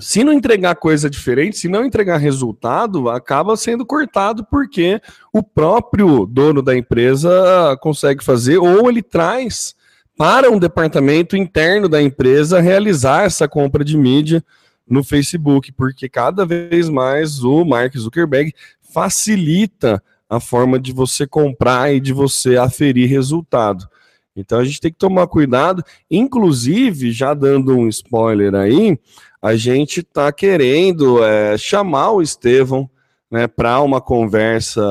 Se 0.00 0.22
não 0.22 0.32
entregar 0.32 0.76
coisa 0.76 1.10
diferente, 1.10 1.58
se 1.58 1.68
não 1.68 1.84
entregar 1.84 2.16
resultado, 2.16 3.10
acaba 3.10 3.56
sendo 3.56 3.84
cortado 3.84 4.46
porque 4.48 5.02
o 5.32 5.42
próprio 5.42 6.26
dono 6.26 6.62
da 6.62 6.76
empresa 6.76 7.76
consegue 7.80 8.22
fazer, 8.22 8.58
ou 8.58 8.88
ele 8.88 9.02
traz 9.02 9.74
para 10.16 10.48
um 10.48 10.60
departamento 10.60 11.36
interno 11.36 11.88
da 11.88 12.00
empresa 12.00 12.60
realizar 12.60 13.24
essa 13.24 13.48
compra 13.48 13.84
de 13.84 13.96
mídia 13.96 14.44
no 14.86 15.02
Facebook, 15.02 15.72
porque 15.72 16.08
cada 16.08 16.46
vez 16.46 16.88
mais 16.88 17.42
o 17.42 17.64
Mark 17.64 17.96
Zuckerberg 17.96 18.54
facilita 18.94 20.00
a 20.28 20.38
forma 20.38 20.78
de 20.78 20.92
você 20.92 21.26
comprar 21.26 21.92
e 21.92 21.98
de 21.98 22.12
você 22.12 22.56
aferir 22.56 23.08
resultado. 23.08 23.88
Então 24.34 24.58
a 24.58 24.64
gente 24.64 24.80
tem 24.80 24.92
que 24.92 24.98
tomar 24.98 25.26
cuidado. 25.26 25.82
Inclusive, 26.10 27.12
já 27.12 27.34
dando 27.34 27.76
um 27.76 27.88
spoiler 27.88 28.54
aí, 28.54 28.98
a 29.42 29.56
gente 29.56 30.00
está 30.00 30.30
querendo 30.32 31.22
é, 31.24 31.56
chamar 31.56 32.12
o 32.12 32.22
Estevão 32.22 32.88
né, 33.30 33.46
para 33.46 33.80
uma 33.80 34.00
conversa 34.00 34.82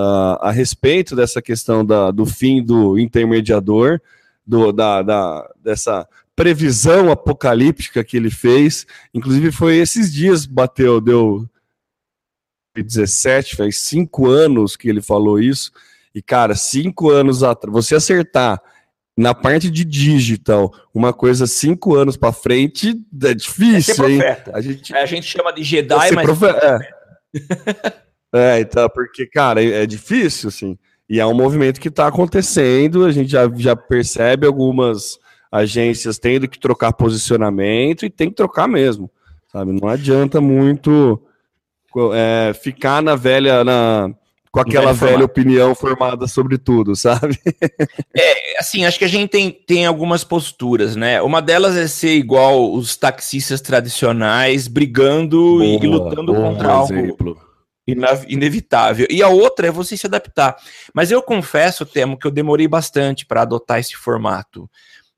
a 0.42 0.52
respeito 0.52 1.16
dessa 1.16 1.42
questão 1.42 1.86
da, 1.86 2.10
do 2.10 2.26
fim 2.26 2.64
do 2.64 2.98
intermediador, 2.98 4.00
do, 4.46 4.72
da, 4.72 5.02
da, 5.02 5.50
dessa 5.62 6.08
previsão 6.36 7.12
apocalíptica 7.12 8.04
que 8.04 8.16
ele 8.16 8.30
fez. 8.30 8.88
Inclusive, 9.14 9.52
foi 9.52 9.78
esses 9.78 10.12
dias, 10.14 10.46
bateu, 10.46 11.02
deu 11.02 11.46
17, 12.76 13.58
faz 13.58 13.78
cinco 13.80 14.28
anos 14.28 14.78
que 14.78 14.90
ele 14.90 15.02
falou 15.02 15.40
isso. 15.40 15.72
E, 16.16 16.22
cara, 16.22 16.56
cinco 16.56 17.10
anos 17.10 17.44
atrás, 17.44 17.74
você 17.74 17.96
acertar 17.96 18.62
na 19.20 19.36
parte 19.36 19.70
de 19.70 19.84
digital, 19.84 20.74
uma 20.94 21.12
coisa 21.12 21.46
cinco 21.46 21.94
anos 21.94 22.16
para 22.16 22.32
frente 22.32 22.96
é 23.22 23.34
difícil, 23.34 24.06
é 24.06 24.12
hein? 24.12 24.22
A 24.54 24.62
gente, 24.62 24.96
a 24.96 25.06
gente 25.06 25.28
chama 25.28 25.52
de 25.52 25.62
Jedi, 25.62 26.12
mas. 26.14 26.26
Profe... 26.26 26.46
É. 26.46 26.80
é, 28.34 28.60
então, 28.62 28.88
porque, 28.88 29.28
cara, 29.28 29.62
é, 29.62 29.84
é 29.84 29.86
difícil, 29.86 30.48
assim. 30.48 30.78
E 31.10 31.20
é 31.20 31.26
um 31.26 31.34
movimento 31.34 31.82
que 31.82 31.90
está 31.90 32.08
acontecendo, 32.08 33.04
a 33.04 33.12
gente 33.12 33.30
já, 33.30 33.52
já 33.58 33.76
percebe 33.76 34.48
algumas 34.48 35.20
agências 35.52 36.18
tendo 36.18 36.48
que 36.48 36.58
trocar 36.58 36.94
posicionamento 36.94 38.06
e 38.06 38.10
tem 38.10 38.30
que 38.30 38.36
trocar 38.36 38.70
mesmo, 38.70 39.12
sabe? 39.52 39.74
Não 39.74 39.90
adianta 39.90 40.40
muito 40.40 41.22
é, 42.14 42.54
ficar 42.54 43.04
na 43.04 43.18
velha, 43.18 43.66
na, 43.66 44.16
com 44.52 44.60
aquela 44.60 44.94
velha 44.94 45.26
opinião 45.26 45.76
formada 45.76 46.28
sobre 46.28 46.58
tudo, 46.58 46.96
sabe? 46.96 47.40
é, 48.16 48.60
assim, 48.60 48.86
acho 48.86 48.98
que 48.98 49.06
a 49.06 49.10
gente 49.10 49.30
tem, 49.30 49.52
tem 49.52 49.86
algumas 49.86 50.24
posturas, 50.24 50.96
né? 50.96 51.22
Uma 51.22 51.42
delas 51.42 51.76
é 51.76 51.88
ser 51.88 52.16
igual 52.16 52.74
os 52.74 52.96
taxistas 52.96 53.62
tradicionais, 53.62 54.68
brigando 54.68 55.38
boa, 55.38 55.66
e 55.66 55.88
lutando 55.88 56.34
contra 56.34 56.84
exemplo. 56.84 57.30
algo 57.30 57.50
inevitável. 58.28 59.08
E 59.10 59.22
a 59.22 59.30
outra 59.30 59.68
é 59.68 59.72
você 59.72 59.96
se 59.96 60.08
adaptar. 60.08 60.56
Mas 60.94 61.12
eu 61.12 61.22
confesso, 61.22 61.86
Temo, 61.86 62.18
que 62.18 62.26
eu 62.26 62.32
demorei 62.32 62.68
bastante 62.68 63.26
para 63.26 63.42
adotar 63.42 63.80
esse 63.80 63.96
formato. 63.96 64.70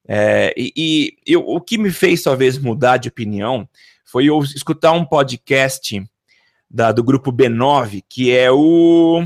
É, 0.07 0.53
e, 0.57 0.73
e 0.75 1.17
eu, 1.25 1.41
o 1.47 1.61
que 1.61 1.77
me 1.77 1.91
fez 1.91 2.21
talvez 2.23 2.57
mudar 2.57 2.97
de 2.97 3.09
opinião 3.09 3.67
foi 4.03 4.25
eu 4.25 4.39
escutar 4.39 4.91
um 4.91 5.05
podcast 5.05 6.03
da, 6.73 6.91
do 6.93 7.03
grupo 7.03 7.33
B9, 7.33 8.03
que 8.07 8.31
é 8.31 8.49
o. 8.49 9.25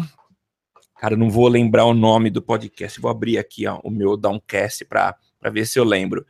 Cara, 0.99 1.15
não 1.15 1.29
vou 1.29 1.47
lembrar 1.47 1.85
o 1.85 1.93
nome 1.93 2.31
do 2.31 2.41
podcast, 2.41 2.99
vou 2.99 3.11
abrir 3.11 3.37
aqui 3.37 3.67
ó, 3.67 3.79
o 3.83 3.91
meu 3.91 4.17
Downcast 4.17 4.83
para 4.85 5.15
ver 5.51 5.67
se 5.67 5.77
eu 5.77 5.83
lembro. 5.83 6.25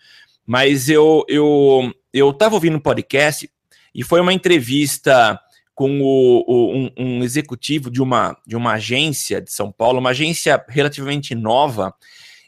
Mas 0.46 0.90
eu, 0.90 1.24
eu, 1.30 1.94
eu 2.14 2.34
tava 2.34 2.56
ouvindo 2.56 2.76
um 2.76 2.82
podcast 2.82 3.50
e 3.94 4.04
foi 4.04 4.20
uma 4.20 4.34
entrevista 4.34 5.40
com 5.74 6.02
o, 6.02 6.44
o 6.46 6.76
um, 6.76 6.92
um, 6.98 7.24
executivo 7.24 7.90
de 7.90 8.02
uma, 8.02 8.36
de 8.46 8.56
uma 8.56 8.74
agência 8.74 9.42
de 9.42 9.52
São 9.52 9.72
Paulo, 9.72 10.00
uma 10.00 10.10
agência 10.10 10.64
relativamente 10.68 11.34
nova, 11.34 11.94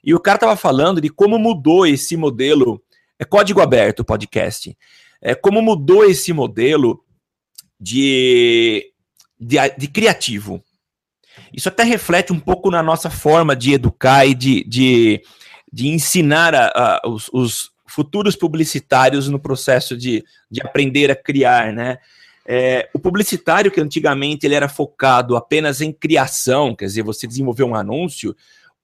e 0.04 0.14
o 0.14 0.20
cara 0.20 0.38
tava 0.38 0.56
falando 0.56 1.00
de 1.00 1.10
como 1.10 1.40
mudou 1.40 1.86
esse 1.86 2.18
modelo. 2.18 2.82
É 3.20 3.26
código 3.26 3.62
aberto 3.62 4.06
podcast. 4.06 4.78
É 5.22 5.34
como 5.34 5.62
mudou 5.62 6.06
esse 6.06 6.32
modelo 6.32 7.04
de, 7.80 8.92
de, 9.40 9.58
de 9.78 9.88
criativo. 9.88 10.64
Isso 11.54 11.70
até 11.70 11.84
reflete 11.84 12.34
um 12.34 12.40
pouco 12.40 12.70
na 12.70 12.84
nossa 12.84 13.10
forma 13.10 13.56
de 13.56 13.74
educar 13.74 14.26
e 14.26 14.34
de, 14.34 14.64
de, 14.64 15.22
de 15.72 15.88
ensinar 15.88 16.54
a, 16.56 16.68
a, 16.68 17.02
os, 17.08 17.30
os, 17.32 17.72
futuros 17.88 18.36
publicitários 18.36 19.28
no 19.28 19.40
processo 19.40 19.98
de, 19.98 20.24
de 20.52 20.62
aprender 20.62 21.10
a 21.10 21.16
criar, 21.16 21.74
né? 21.74 21.98
É, 22.46 22.90
o 22.94 23.00
publicitário, 23.00 23.72
que 23.72 23.82
antigamente 23.82 24.46
ele 24.46 24.56
era 24.56 24.70
focado 24.70 25.36
apenas 25.36 25.82
em 25.82 25.92
criação, 25.92 26.76
quer 26.76 26.86
dizer, 26.86 27.02
você 27.02 27.28
desenvolver 27.28 27.64
um 27.64 27.76
anúncio, 27.76 28.36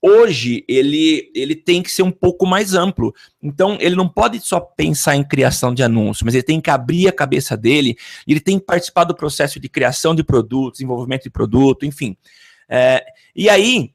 hoje 0.04 0.66
ele, 0.68 1.32
ele 1.34 1.56
tem 1.56 1.82
que 1.82 1.90
ser 1.90 2.04
um 2.04 2.12
pouco 2.12 2.46
mais 2.46 2.74
amplo. 2.74 3.16
Então, 3.42 3.78
ele 3.80 3.96
não 3.96 4.10
pode 4.10 4.42
só 4.42 4.60
pensar 4.60 5.16
em 5.16 5.24
criação 5.24 5.74
de 5.74 5.82
anúncio, 5.82 6.26
mas 6.26 6.36
ele 6.36 6.44
tem 6.44 6.60
que 6.60 6.70
abrir 6.70 7.08
a 7.08 7.14
cabeça 7.14 7.56
dele, 7.56 7.96
ele 8.28 8.42
tem 8.42 8.60
que 8.60 8.66
participar 8.66 9.06
do 9.06 9.16
processo 9.16 9.62
de 9.62 9.70
criação 9.70 10.14
de 10.14 10.24
produtos, 10.24 10.80
desenvolvimento 10.80 11.24
de 11.24 11.30
produto, 11.30 11.86
enfim. 11.86 12.18
É, 12.68 13.06
e 13.34 13.50
aí 13.50 13.94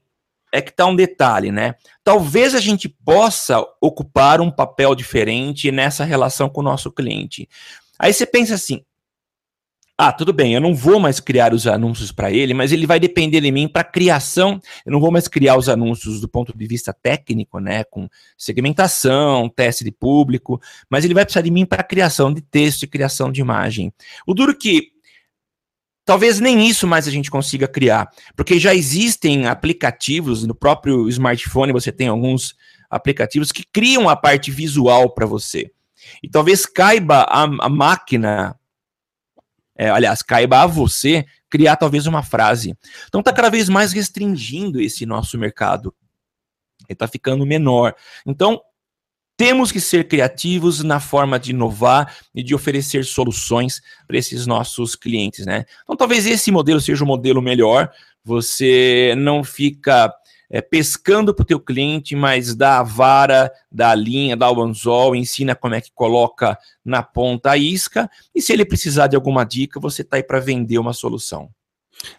é 0.51 0.63
que 0.63 0.71
está 0.71 0.87
um 0.87 0.97
detalhe, 0.97 1.53
né? 1.53 1.75
Talvez 2.03 2.55
a 2.55 2.61
gente 2.61 2.89
possa 2.89 3.63
ocupar 3.79 4.41
um 4.41 4.51
papel 4.51 4.95
diferente 4.95 5.71
nessa 5.71 6.05
relação 6.05 6.49
com 6.49 6.63
o 6.63 6.65
nosso 6.65 6.91
cliente. 6.91 7.47
Aí 7.99 8.15
você 8.15 8.25
pensa 8.25 8.55
assim: 8.55 8.83
ah, 10.01 10.13
tudo 10.13 10.33
bem, 10.33 10.55
eu 10.55 10.61
não 10.61 10.77
vou 10.77 11.01
mais 11.01 11.19
criar 11.19 11.53
os 11.53 11.67
anúncios 11.67 12.13
para 12.13 12.31
ele, 12.31 12.55
mas 12.55 12.71
ele 12.71 12.87
vai 12.87 13.01
depender 13.01 13.41
de 13.41 13.51
mim 13.51 13.67
para 13.67 13.83
criação. 13.83 14.61
Eu 14.87 14.93
não 14.93 15.01
vou 15.01 15.11
mais 15.11 15.27
criar 15.27 15.57
os 15.57 15.69
anúncios 15.69 16.21
do 16.21 16.29
ponto 16.29 16.57
de 16.57 16.67
vista 16.69 16.93
técnico, 16.93 17.59
né, 17.59 17.83
com 17.83 18.09
segmentação, 18.37 19.49
teste 19.49 19.83
de 19.83 19.91
público, 19.91 20.61
mas 20.89 21.05
ele 21.05 21.15
vai 21.15 21.25
precisar 21.25 21.41
de 21.41 21.51
mim 21.51 21.67
para 21.67 21.83
criação 21.83 22.33
de 22.33 22.41
texto 22.41 22.85
e 22.85 22.87
criação 22.87 23.33
de 23.33 23.41
imagem. 23.41 23.93
O 24.25 24.35
duro 24.35 24.57
que 24.57 24.93
talvez 26.05 26.39
nem 26.39 26.69
isso 26.69 26.87
mais 26.87 27.09
a 27.09 27.11
gente 27.11 27.29
consiga 27.29 27.67
criar, 27.67 28.09
porque 28.37 28.57
já 28.61 28.73
existem 28.73 29.49
aplicativos 29.49 30.47
no 30.47 30.55
próprio 30.55 31.09
smartphone, 31.09 31.73
você 31.73 31.91
tem 31.91 32.07
alguns 32.07 32.55
aplicativos 32.89 33.51
que 33.51 33.65
criam 33.65 34.09
a 34.09 34.15
parte 34.15 34.53
visual 34.53 35.11
para 35.11 35.27
você. 35.27 35.73
E 36.23 36.29
talvez 36.29 36.65
caiba 36.65 37.23
a, 37.29 37.43
a 37.43 37.69
máquina 37.69 38.57
é, 39.79 39.89
aliás, 39.89 40.23
caiba 40.23 40.63
a 40.63 40.67
você 40.67 41.25
criar 41.49 41.77
talvez 41.77 42.07
uma 42.07 42.23
frase. 42.23 42.77
Então 43.07 43.21
está 43.21 43.33
cada 43.33 43.49
vez 43.49 43.69
mais 43.69 43.93
restringindo 43.93 44.81
esse 44.81 45.07
nosso 45.07 45.39
mercado. 45.39 45.95
Ele 46.89 46.95
está 46.95 47.07
ficando 47.07 47.47
menor. 47.47 47.95
Então, 48.27 48.61
temos 49.37 49.71
que 49.71 49.81
ser 49.81 50.09
criativos 50.09 50.83
na 50.83 50.99
forma 50.99 51.39
de 51.39 51.53
inovar 51.53 52.17
e 52.35 52.43
de 52.43 52.57
oferecer 52.57 53.05
soluções 53.05 53.81
para 54.07 54.19
esses 54.19 54.47
nossos 54.47 54.97
clientes, 54.97 55.47
né? 55.47 55.65
Então, 55.85 55.97
talvez 55.97 56.27
esse 56.27 56.51
modelo 56.51 56.81
seja 56.81 57.05
o 57.05 57.07
modelo 57.07 57.41
melhor. 57.41 57.89
Você 58.25 59.15
não 59.17 59.45
fica 59.45 60.13
é, 60.51 60.61
pescando 60.61 61.35
para 61.35 61.43
o 61.43 61.47
teu 61.47 61.61
cliente, 61.61 62.17
mas 62.17 62.55
dá 62.55 62.81
a 62.81 62.83
vara, 62.83 63.53
dá 63.71 63.91
a 63.91 63.95
linha, 63.95 64.37
dá 64.37 64.51
o 64.51 64.63
anzol, 64.63 65.15
ensina 65.15 65.55
como 65.55 65.75
é 65.75 65.81
que 65.81 65.93
coloca 65.95 66.59
na 66.85 67.03
ponta 67.03 67.51
a 67.51 67.57
isca, 67.57 68.11
e 68.35 68.41
se 68.41 68.53
ele 68.53 68.65
precisar 68.65 69.09
de 69.09 69.17
alguma 69.17 69.45
dica, 69.45 69.79
você 69.79 70.03
está 70.03 70.17
aí 70.17 70.23
para 70.23 70.41
vender 70.41 70.79
uma 70.79 70.93
solução. 70.93 71.51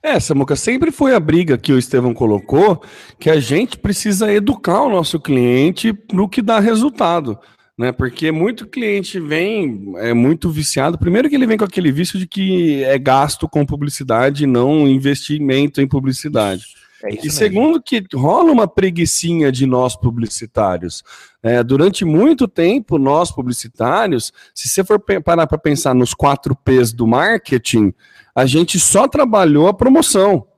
É, 0.03 0.19
Samuca, 0.19 0.55
sempre 0.55 0.91
foi 0.91 1.15
a 1.15 1.19
briga 1.19 1.57
que 1.57 1.71
o 1.71 1.79
Estevão 1.79 2.13
colocou, 2.13 2.83
que 3.17 3.29
a 3.29 3.39
gente 3.39 3.77
precisa 3.77 4.31
educar 4.31 4.81
o 4.81 4.89
nosso 4.89 5.19
cliente 5.19 5.97
no 6.11 6.27
que 6.27 6.41
dá 6.41 6.59
resultado. 6.59 7.39
Né, 7.77 7.93
porque 7.93 8.29
muito 8.29 8.67
cliente 8.67 9.21
vem 9.21 9.93
é 9.99 10.13
muito 10.13 10.49
viciado. 10.49 10.97
Primeiro 10.97 11.29
que 11.29 11.35
ele 11.35 11.47
vem 11.47 11.57
com 11.57 11.63
aquele 11.63 11.93
vício 11.93 12.19
de 12.19 12.27
que 12.27 12.83
é 12.83 12.99
gasto 12.99 13.47
com 13.47 13.65
publicidade, 13.65 14.45
não 14.45 14.85
investimento 14.85 15.79
em 15.79 15.87
publicidade. 15.87 16.65
É 17.03 17.25
e 17.25 17.31
segundo 17.31 17.81
que 17.81 18.03
rola 18.13 18.51
uma 18.51 18.67
preguiçinha 18.67 19.51
de 19.51 19.65
nós 19.65 19.95
publicitários. 19.95 21.03
É, 21.41 21.63
durante 21.63 22.03
muito 22.03 22.47
tempo, 22.47 22.97
nós 22.97 23.31
publicitários, 23.31 24.33
se 24.53 24.67
você 24.67 24.83
for 24.83 24.99
parar 25.23 25.47
para 25.47 25.57
pensar 25.57 25.95
nos 25.95 26.13
quatro 26.13 26.55
P's 26.55 26.91
do 26.91 27.07
marketing, 27.07 27.93
a 28.35 28.45
gente 28.45 28.79
só 28.79 29.07
trabalhou 29.07 29.67
a 29.67 29.73
promoção. 29.73 30.48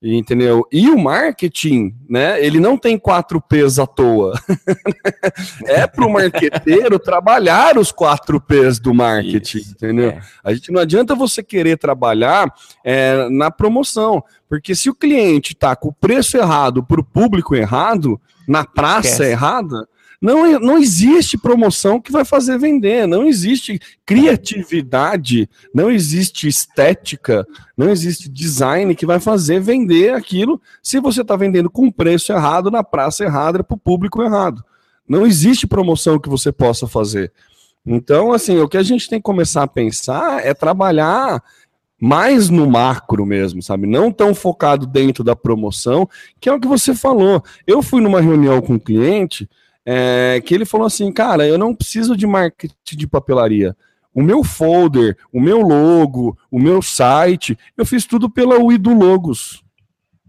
Entendeu? 0.00 0.64
E 0.70 0.88
o 0.90 0.96
marketing, 0.96 1.92
né? 2.08 2.44
Ele 2.44 2.60
não 2.60 2.78
tem 2.78 2.96
quatro 2.96 3.40
P's 3.40 3.80
à 3.80 3.86
toa. 3.86 4.32
é 5.66 5.88
para 5.88 6.06
o 6.06 6.12
marqueteiro 6.12 7.00
trabalhar 7.00 7.76
os 7.76 7.90
quatro 7.90 8.40
P's 8.40 8.78
do 8.78 8.94
marketing, 8.94 9.58
Isso, 9.58 9.72
entendeu? 9.72 10.10
É. 10.10 10.20
A 10.44 10.54
gente 10.54 10.70
não 10.70 10.80
adianta 10.80 11.16
você 11.16 11.42
querer 11.42 11.76
trabalhar 11.78 12.54
é, 12.84 13.28
na 13.28 13.50
promoção, 13.50 14.22
porque 14.48 14.72
se 14.72 14.88
o 14.88 14.94
cliente 14.94 15.52
está 15.52 15.74
com 15.74 15.88
o 15.88 15.92
preço 15.92 16.36
errado 16.36 16.84
para 16.84 17.00
o 17.00 17.04
público 17.04 17.56
errado, 17.56 18.20
na 18.46 18.64
praça 18.64 19.08
Esquece. 19.08 19.32
errada, 19.32 19.88
não, 20.20 20.58
não 20.58 20.78
existe 20.78 21.38
promoção 21.38 22.00
que 22.00 22.10
vai 22.10 22.24
fazer 22.24 22.58
vender, 22.58 23.06
não 23.06 23.24
existe 23.24 23.80
criatividade, 24.04 25.48
não 25.72 25.90
existe 25.90 26.48
estética, 26.48 27.46
não 27.76 27.88
existe 27.88 28.28
design 28.28 28.94
que 28.96 29.06
vai 29.06 29.20
fazer 29.20 29.60
vender 29.60 30.12
aquilo 30.14 30.60
se 30.82 30.98
você 30.98 31.22
está 31.22 31.36
vendendo 31.36 31.70
com 31.70 31.90
preço 31.90 32.32
errado, 32.32 32.70
na 32.70 32.82
praça 32.82 33.24
errada, 33.24 33.62
para 33.62 33.76
o 33.76 33.78
público 33.78 34.22
errado. 34.22 34.64
Não 35.08 35.24
existe 35.24 35.66
promoção 35.66 36.18
que 36.18 36.28
você 36.28 36.50
possa 36.50 36.88
fazer. 36.88 37.32
Então, 37.86 38.32
assim, 38.32 38.58
o 38.58 38.68
que 38.68 38.76
a 38.76 38.82
gente 38.82 39.08
tem 39.08 39.20
que 39.20 39.24
começar 39.24 39.62
a 39.62 39.68
pensar 39.68 40.44
é 40.44 40.52
trabalhar 40.52 41.42
mais 42.00 42.50
no 42.50 42.68
macro 42.68 43.24
mesmo, 43.24 43.62
sabe? 43.62 43.86
Não 43.86 44.12
tão 44.12 44.34
focado 44.34 44.86
dentro 44.86 45.24
da 45.24 45.34
promoção, 45.34 46.08
que 46.40 46.48
é 46.48 46.52
o 46.52 46.60
que 46.60 46.68
você 46.68 46.94
falou. 46.94 47.42
Eu 47.66 47.82
fui 47.82 48.00
numa 48.00 48.20
reunião 48.20 48.60
com 48.60 48.74
um 48.74 48.78
cliente 48.78 49.48
é, 49.86 50.42
que 50.44 50.54
ele 50.54 50.64
falou 50.64 50.86
assim, 50.86 51.10
cara, 51.12 51.46
eu 51.46 51.58
não 51.58 51.74
preciso 51.74 52.16
de 52.16 52.26
marketing 52.26 52.96
de 52.96 53.06
papelaria. 53.06 53.76
O 54.14 54.22
meu 54.22 54.42
folder, 54.42 55.16
o 55.32 55.40
meu 55.40 55.60
logo, 55.60 56.36
o 56.50 56.58
meu 56.58 56.82
site, 56.82 57.56
eu 57.76 57.86
fiz 57.86 58.04
tudo 58.04 58.28
pela 58.28 58.58
Uido 58.58 58.92
Logos. 58.92 59.62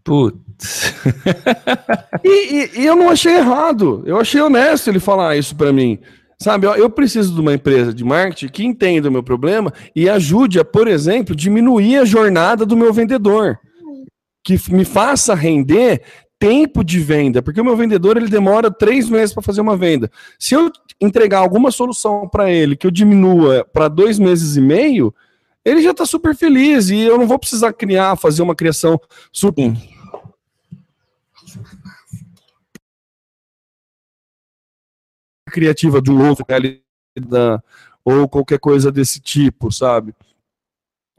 Putz. 0.03 0.93
e, 2.23 2.29
e, 2.29 2.81
e, 2.81 2.85
eu 2.85 2.95
não 2.95 3.09
achei 3.09 3.35
errado. 3.35 4.03
Eu 4.05 4.19
achei 4.19 4.41
honesto 4.41 4.89
ele 4.89 4.99
falar 4.99 5.37
isso 5.37 5.55
para 5.55 5.73
mim. 5.73 5.99
Sabe, 6.41 6.67
eu, 6.67 6.75
eu 6.75 6.89
preciso 6.89 7.33
de 7.33 7.41
uma 7.41 7.53
empresa 7.53 7.93
de 7.93 8.03
marketing 8.03 8.47
que 8.47 8.63
entenda 8.63 9.09
o 9.09 9.11
meu 9.11 9.23
problema 9.23 9.73
e 9.95 10.09
ajude 10.09 10.59
a, 10.59 10.63
por 10.63 10.87
exemplo, 10.87 11.35
diminuir 11.35 11.97
a 11.97 12.05
jornada 12.05 12.65
do 12.65 12.77
meu 12.77 12.93
vendedor. 12.93 13.59
Que 14.43 14.57
me 14.71 14.85
faça 14.85 15.35
render 15.35 16.01
tempo 16.39 16.83
de 16.83 16.99
venda, 16.99 17.41
porque 17.41 17.59
o 17.59 17.65
meu 17.65 17.75
vendedor 17.75 18.15
ele 18.15 18.29
demora 18.29 18.71
três 18.71 19.09
meses 19.09 19.33
para 19.33 19.43
fazer 19.43 19.59
uma 19.59 19.75
venda. 19.75 20.09
Se 20.39 20.55
eu 20.55 20.71
entregar 20.99 21.39
alguma 21.39 21.69
solução 21.69 22.27
para 22.29 22.49
ele 22.49 22.77
que 22.77 22.87
eu 22.87 22.91
diminua 22.91 23.65
para 23.73 23.89
dois 23.89 24.17
meses 24.17 24.55
e 24.55 24.61
meio, 24.61 25.13
ele 25.65 25.81
já 25.81 25.91
está 25.91 26.05
super 26.05 26.33
feliz 26.33 26.89
e 26.89 27.01
eu 27.01 27.17
não 27.17 27.27
vou 27.27 27.37
precisar 27.37 27.73
criar, 27.73 28.15
fazer 28.15 28.41
uma 28.41 28.55
criação 28.55 28.99
super. 29.31 29.73
criativa 35.49 35.99
de 35.99 36.11
um 36.11 36.17
novo 36.17 36.45
ou 38.05 38.29
qualquer 38.29 38.59
coisa 38.59 38.91
desse 38.91 39.19
tipo, 39.19 39.71
sabe? 39.71 40.13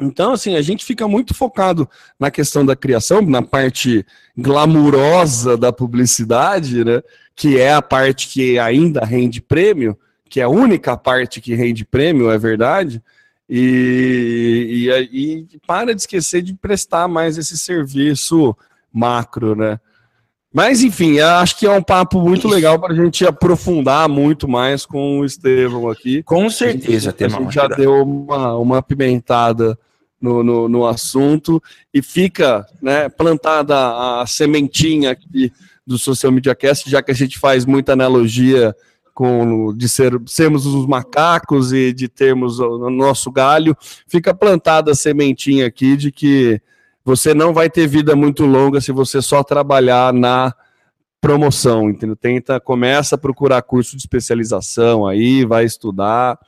Então, 0.01 0.33
assim, 0.33 0.57
a 0.57 0.63
gente 0.63 0.85
fica 0.85 1.07
muito 1.07 1.35
focado 1.35 1.89
na 2.19 2.31
questão 2.31 2.65
da 2.65 2.75
criação, 2.75 3.21
na 3.23 3.43
parte 3.43 4.05
glamurosa 4.37 5.57
da 5.57 5.73
publicidade, 5.73 6.85
né? 6.85 7.03
Que 7.37 7.59
é 7.59 7.75
a 7.75 7.83
parte 7.83 8.29
que 8.29 8.59
ainda 8.59 9.05
rende 9.05 9.41
prêmio, 9.41 9.99
que 10.29 10.41
é 10.41 10.45
a 10.45 10.49
única 10.49 10.97
parte 10.97 11.41
que 11.41 11.55
rende 11.55 11.85
prêmio, 11.85 12.31
é 12.31 12.39
verdade. 12.39 13.03
E, 13.49 14.89
e, 15.13 15.47
e 15.55 15.61
para 15.67 15.95
de 15.95 16.01
esquecer 16.01 16.41
de 16.41 16.55
prestar 16.55 17.09
mais 17.09 17.37
esse 17.37 17.59
serviço 17.59 18.57
macro, 18.93 19.55
né? 19.55 19.79
Mas, 20.53 20.83
enfim, 20.83 21.21
acho 21.21 21.59
que 21.59 21.67
é 21.67 21.71
um 21.71 21.83
papo 21.83 22.21
muito 22.21 22.49
legal 22.49 22.79
para 22.79 22.93
a 22.93 22.97
gente 22.97 23.25
aprofundar 23.25 24.09
muito 24.09 24.49
mais 24.49 24.85
com 24.85 25.21
o 25.21 25.25
Estevão 25.25 25.89
aqui. 25.89 26.25
Com 26.25 26.51
certeza, 26.51 27.11
a 27.11 27.13
gente, 27.13 27.25
a 27.25 27.39
gente 27.39 27.55
já 27.55 27.69
deu 27.69 28.03
uma, 28.03 28.57
uma 28.57 28.83
pimentada 28.83 29.79
no, 30.21 30.43
no, 30.43 30.69
no 30.69 30.87
assunto 30.87 31.63
e 31.93 32.03
fica 32.03 32.67
né, 32.83 33.09
plantada 33.09 33.75
a 34.21 34.27
sementinha 34.27 35.13
aqui 35.13 35.53
do 35.87 35.99
Social 35.99 36.31
Media 36.31 36.55
Cast, 36.55 36.89
já 36.89 37.03
que 37.03 37.11
a 37.11 37.15
gente 37.15 37.39
faz 37.39 37.65
muita 37.65 37.93
analogia 37.95 38.75
com 39.15 39.75
de 39.75 39.89
ser, 39.89 40.21
sermos 40.27 40.65
os 40.67 40.87
macacos 40.87 41.73
e 41.73 41.93
de 41.93 42.09
termos 42.09 42.59
o 42.61 42.89
nosso 42.91 43.31
galho, 43.31 43.77
fica 44.07 44.33
plantada 44.33 44.93
a 44.93 44.95
sementinha 44.95 45.67
aqui 45.67 45.97
de 45.97 46.13
que 46.13 46.61
você 47.05 47.35
não 47.35 47.53
vai 47.53 47.69
ter 47.69 47.87
vida 47.87 48.15
muito 48.15 48.47
longa 48.47 48.81
se 48.81 48.93
você 48.93 49.21
só 49.21 49.43
trabalhar 49.43 50.13
na 50.13 50.55
promoção, 51.21 51.91
entendeu? 51.91 52.17
Tenta, 52.17 52.59
começa 52.59 53.15
a 53.15 53.19
procurar 53.19 53.61
curso 53.63 53.97
de 53.97 54.03
especialização 54.03 55.07
aí, 55.07 55.45
vai 55.45 55.65
estudar, 55.65 56.39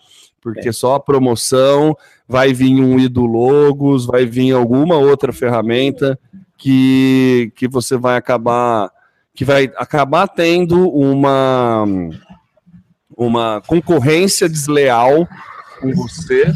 porque 0.43 0.69
é. 0.69 0.73
só 0.73 0.97
a 0.97 1.01
promoção 1.01 1.97
vai 2.29 2.53
vir 2.53 2.83
um 2.83 2.99
Ido 2.99 3.25
Logos, 3.25 4.05
vai 4.05 4.27
vir 4.27 4.53
alguma 4.53 4.97
outra 4.97 5.33
ferramenta 5.33 6.19
que, 6.59 7.53
que 7.55 7.69
você 7.69 7.97
vai 7.97 8.17
acabar 8.17 8.91
que 9.35 9.47
vai 9.47 9.73
acabar 9.77 10.29
tendo 10.29 10.91
uma 10.91 11.85
uma 13.17 13.63
concorrência 13.67 14.49
desleal 14.49 15.27
com 15.81 15.93
você, 15.95 16.53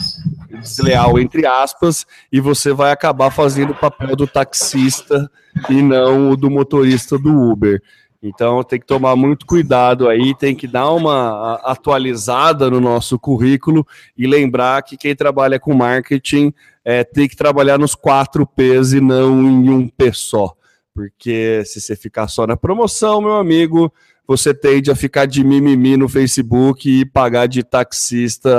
desleal 0.51 1.18
entre 1.18 1.46
aspas, 1.46 2.07
e 2.31 2.40
você 2.40 2.72
vai 2.72 2.92
acabar 2.92 3.31
fazendo 3.31 3.70
o 3.70 3.75
papel 3.75 4.14
do 4.14 4.27
taxista 4.27 5.31
e 5.68 5.83
não 5.83 6.31
o 6.31 6.37
do 6.37 6.51
motorista 6.51 7.18
do 7.18 7.51
Uber. 7.51 7.83
Então 8.23 8.63
tem 8.63 8.81
que 8.81 8.87
tomar 8.87 9.15
muito 9.15 9.47
cuidado 9.47 10.09
aí, 10.09 10.35
tem 10.35 10.55
que 10.55 10.67
dar 10.67 10.91
uma 10.91 11.55
atualizada 11.65 12.71
no 12.71 12.81
nosso 12.81 13.19
currículo 13.19 13.87
e 14.17 14.27
lembrar 14.27 14.83
que 14.83 14.97
quem 14.97 15.15
trabalha 15.15 15.61
com 15.61 15.75
marketing 15.75 16.53
é, 16.85 17.05
tem 17.05 17.29
que 17.29 17.37
trabalhar 17.37 17.79
nos 17.79 17.95
quatro 17.95 18.47
P's 18.47 18.93
e 18.93 19.01
não 19.01 19.43
em 19.43 19.71
um 19.71 19.89
P 19.89 20.13
só. 20.13 20.55
Porque 20.95 21.63
se 21.67 21.81
você 21.81 21.95
ficar 21.95 22.27
só 22.29 22.47
na 22.47 22.57
promoção, 22.57 23.21
meu 23.21 23.35
amigo, 23.35 23.93
você 24.27 24.53
tende 24.53 24.91
a 24.91 24.97
ficar 24.97 25.27
de 25.27 25.45
mimimi 25.45 25.97
no 25.97 26.09
Facebook 26.09 26.89
e 26.89 27.05
pagar 27.05 27.47
de 27.47 27.63
taxista 27.63 28.51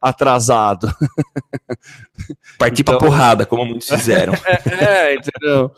atrasado. 0.00 0.88
Partir 2.58 2.82
então, 2.82 2.98
pra 2.98 3.06
porrada, 3.06 3.46
como 3.46 3.64
muitos 3.64 3.88
fizeram. 3.90 4.32
é, 4.44 4.84
é, 4.84 5.14
entendeu? 5.14 5.70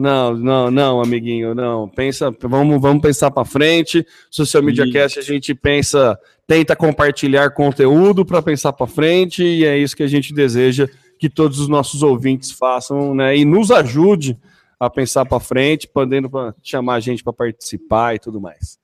Não, 0.00 0.34
não, 0.34 0.70
não, 0.70 1.02
amiguinho, 1.02 1.54
não. 1.54 1.86
Pensa, 1.86 2.34
vamos, 2.40 2.80
vamos 2.80 3.02
pensar 3.02 3.30
para 3.30 3.44
frente. 3.44 4.06
Social 4.30 4.62
Media 4.62 4.86
e... 4.86 4.90
Cast 4.90 5.18
a 5.18 5.22
gente 5.22 5.54
pensa, 5.54 6.18
tenta 6.46 6.74
compartilhar 6.74 7.50
conteúdo 7.50 8.24
para 8.24 8.40
pensar 8.40 8.72
para 8.72 8.86
frente 8.86 9.44
e 9.44 9.66
é 9.66 9.76
isso 9.76 9.94
que 9.94 10.02
a 10.02 10.06
gente 10.06 10.32
deseja 10.32 10.88
que 11.18 11.28
todos 11.28 11.60
os 11.60 11.68
nossos 11.68 12.02
ouvintes 12.02 12.50
façam, 12.50 13.14
né? 13.14 13.36
E 13.36 13.44
nos 13.44 13.70
ajude 13.70 14.38
a 14.78 14.88
pensar 14.88 15.26
para 15.26 15.38
frente, 15.38 15.86
podendo 15.86 16.30
chamar 16.62 16.94
a 16.94 17.00
gente 17.00 17.22
para 17.22 17.34
participar 17.34 18.14
e 18.14 18.18
tudo 18.18 18.40
mais. 18.40 18.78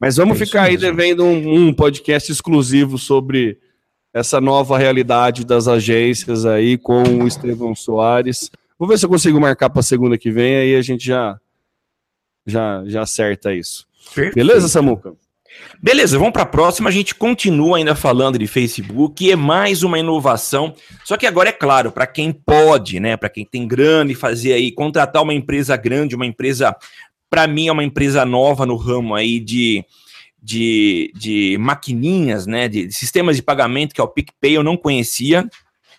Mas 0.00 0.16
vamos 0.16 0.40
é 0.40 0.46
ficar 0.46 0.62
aí 0.62 0.78
devendo 0.78 1.24
um, 1.24 1.66
um 1.66 1.74
podcast 1.74 2.32
exclusivo 2.32 2.96
sobre 2.96 3.58
essa 4.14 4.40
nova 4.40 4.78
realidade 4.78 5.44
das 5.44 5.68
agências 5.68 6.46
aí 6.46 6.78
com 6.78 7.02
o 7.02 7.26
Estevão 7.28 7.74
Soares. 7.74 8.50
Vou 8.84 8.90
ver 8.90 8.98
se 8.98 9.06
eu 9.06 9.08
consigo 9.08 9.40
marcar 9.40 9.70
para 9.70 9.80
segunda 9.80 10.18
que 10.18 10.30
vem, 10.30 10.56
aí 10.56 10.76
a 10.76 10.82
gente 10.82 11.06
já 11.06 11.40
já 12.46 12.84
já 12.84 13.00
acerta 13.00 13.54
isso. 13.54 13.86
Perfeito. 14.14 14.34
Beleza, 14.34 14.68
Samuca? 14.68 15.14
Beleza, 15.82 16.18
vamos 16.18 16.34
para 16.34 16.42
a 16.42 16.46
próxima. 16.46 16.90
A 16.90 16.92
gente 16.92 17.14
continua 17.14 17.78
ainda 17.78 17.94
falando 17.94 18.38
de 18.38 18.46
Facebook, 18.46 19.32
é 19.32 19.36
mais 19.36 19.82
uma 19.82 19.98
inovação. 19.98 20.74
Só 21.02 21.16
que 21.16 21.26
agora 21.26 21.48
é 21.48 21.52
claro, 21.52 21.92
para 21.92 22.06
quem 22.06 22.30
pode, 22.30 23.00
né, 23.00 23.16
para 23.16 23.30
quem 23.30 23.46
tem 23.46 23.66
grana 23.66 24.12
e 24.12 24.14
fazer 24.14 24.52
aí 24.52 24.70
contratar 24.70 25.22
uma 25.22 25.32
empresa 25.32 25.74
grande, 25.78 26.14
uma 26.14 26.26
empresa 26.26 26.76
para 27.30 27.46
mim 27.46 27.68
é 27.68 27.72
uma 27.72 27.84
empresa 27.84 28.26
nova 28.26 28.66
no 28.66 28.76
ramo 28.76 29.14
aí 29.14 29.40
de 29.40 29.82
de, 30.42 31.10
de 31.16 31.56
maquininhas, 31.58 32.46
né, 32.46 32.68
de, 32.68 32.88
de 32.88 32.92
sistemas 32.92 33.34
de 33.34 33.42
pagamento, 33.42 33.94
que 33.94 34.00
é 34.02 34.04
o 34.04 34.08
PicPay, 34.08 34.52
eu 34.52 34.62
não 34.62 34.76
conhecia. 34.76 35.48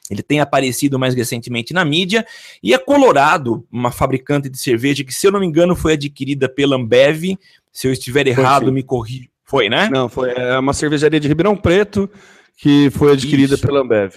Ele 0.10 0.22
tem 0.22 0.39
aparecido 0.39 1.00
mais 1.00 1.15
recentemente 1.15 1.74
na 1.74 1.84
mídia. 1.84 2.26
E 2.62 2.74
a 2.74 2.80
Colorado, 2.80 3.65
uma 3.72 3.91
fabricante 3.91 4.50
de 4.50 4.58
cerveja 4.58 5.04
que, 5.04 5.13
se 5.13 5.26
eu 5.26 5.32
não 5.32 5.39
me 5.39 5.46
engano, 5.46 5.76
foi 5.76 5.94
adquirida 5.94 6.48
pela 6.48 6.76
Ambev. 6.76 7.38
Se 7.72 7.88
eu 7.88 7.91
estiver 7.91 8.28
errado, 8.28 8.72
me 8.72 8.84
corri. 8.84 9.30
Foi, 9.44 9.70
né? 9.70 9.89
Não, 9.91 10.10
foi 10.10 10.32
é 10.32 10.58
uma 10.58 10.74
cervejaria 10.74 11.20
de 11.20 11.28
Ribeirão 11.28 11.56
Preto 11.56 12.10
que 12.58 12.89
foi 12.91 13.13
adquirida 13.13 13.56
Isso. 13.56 13.65
pela 13.65 13.82
Ambev. 13.82 14.15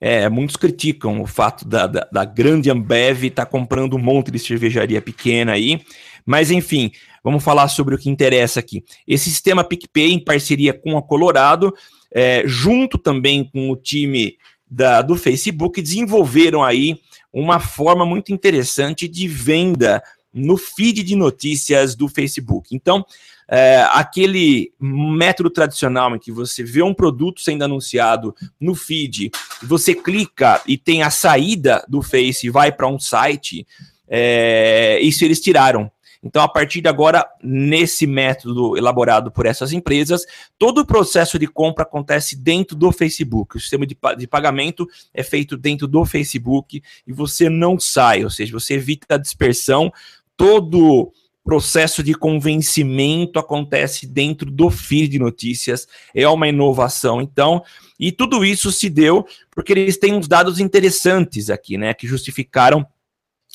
É, 0.00 0.28
muitos 0.28 0.56
criticam 0.56 1.22
o 1.22 1.26
fato 1.26 1.66
da, 1.66 1.86
da, 1.86 2.08
da 2.12 2.24
grande 2.24 2.70
Ambev 2.70 3.24
estar 3.24 3.46
tá 3.46 3.50
comprando 3.50 3.96
um 3.96 3.98
monte 3.98 4.30
de 4.30 4.38
cervejaria 4.38 5.00
pequena 5.00 5.52
aí. 5.52 5.80
Mas, 6.26 6.50
enfim, 6.50 6.90
vamos 7.22 7.42
falar 7.42 7.68
sobre 7.68 7.94
o 7.94 7.98
que 7.98 8.10
interessa 8.10 8.60
aqui. 8.60 8.84
Esse 9.06 9.30
sistema 9.30 9.62
PicPay, 9.62 10.12
em 10.12 10.18
parceria 10.22 10.74
com 10.74 10.98
a 10.98 11.02
Colorado, 11.02 11.72
é, 12.12 12.42
junto 12.44 12.98
também 12.98 13.44
com 13.44 13.70
o 13.70 13.76
time 13.76 14.36
da, 14.68 15.00
do 15.00 15.14
Facebook, 15.16 15.80
desenvolveram 15.80 16.64
aí 16.64 17.00
uma 17.32 17.60
forma 17.60 18.04
muito 18.04 18.32
interessante 18.32 19.06
de 19.06 19.28
venda 19.28 20.02
no 20.34 20.56
feed 20.56 21.02
de 21.02 21.14
notícias 21.14 21.94
do 21.94 22.08
Facebook. 22.08 22.74
Então, 22.74 23.06
é, 23.48 23.86
aquele 23.92 24.72
método 24.80 25.48
tradicional 25.48 26.14
em 26.14 26.18
que 26.18 26.32
você 26.32 26.64
vê 26.64 26.82
um 26.82 26.92
produto 26.92 27.40
sendo 27.40 27.62
anunciado 27.62 28.34
no 28.60 28.74
feed, 28.74 29.30
você 29.62 29.94
clica 29.94 30.60
e 30.66 30.76
tem 30.76 31.02
a 31.02 31.10
saída 31.10 31.84
do 31.88 32.02
Face 32.02 32.46
e 32.46 32.50
vai 32.50 32.72
para 32.72 32.88
um 32.88 32.98
site, 32.98 33.66
é, 34.08 34.98
isso 35.00 35.24
eles 35.24 35.40
tiraram. 35.40 35.90
Então, 36.26 36.42
a 36.42 36.48
partir 36.48 36.80
de 36.80 36.88
agora, 36.88 37.24
nesse 37.40 38.06
método 38.06 38.76
elaborado 38.76 39.30
por 39.30 39.46
essas 39.46 39.72
empresas, 39.72 40.26
todo 40.58 40.78
o 40.78 40.86
processo 40.86 41.38
de 41.38 41.46
compra 41.46 41.84
acontece 41.84 42.36
dentro 42.36 42.76
do 42.76 42.90
Facebook. 42.90 43.56
O 43.56 43.60
sistema 43.60 43.86
de, 43.86 43.96
de 44.18 44.26
pagamento 44.26 44.88
é 45.14 45.22
feito 45.22 45.56
dentro 45.56 45.86
do 45.86 46.04
Facebook 46.04 46.82
e 47.06 47.12
você 47.12 47.48
não 47.48 47.78
sai, 47.78 48.24
ou 48.24 48.30
seja, 48.30 48.52
você 48.52 48.74
evita 48.74 49.14
a 49.14 49.18
dispersão. 49.18 49.92
Todo 50.36 51.12
processo 51.44 52.02
de 52.02 52.12
convencimento 52.12 53.38
acontece 53.38 54.04
dentro 54.04 54.50
do 54.50 54.68
feed 54.68 55.12
de 55.12 55.18
notícias, 55.20 55.86
é 56.12 56.26
uma 56.28 56.48
inovação, 56.48 57.22
então, 57.22 57.62
e 58.00 58.10
tudo 58.10 58.44
isso 58.44 58.72
se 58.72 58.90
deu 58.90 59.24
porque 59.52 59.72
eles 59.72 59.96
têm 59.96 60.12
uns 60.12 60.26
dados 60.26 60.58
interessantes 60.58 61.48
aqui, 61.48 61.78
né, 61.78 61.94
que 61.94 62.04
justificaram 62.04 62.84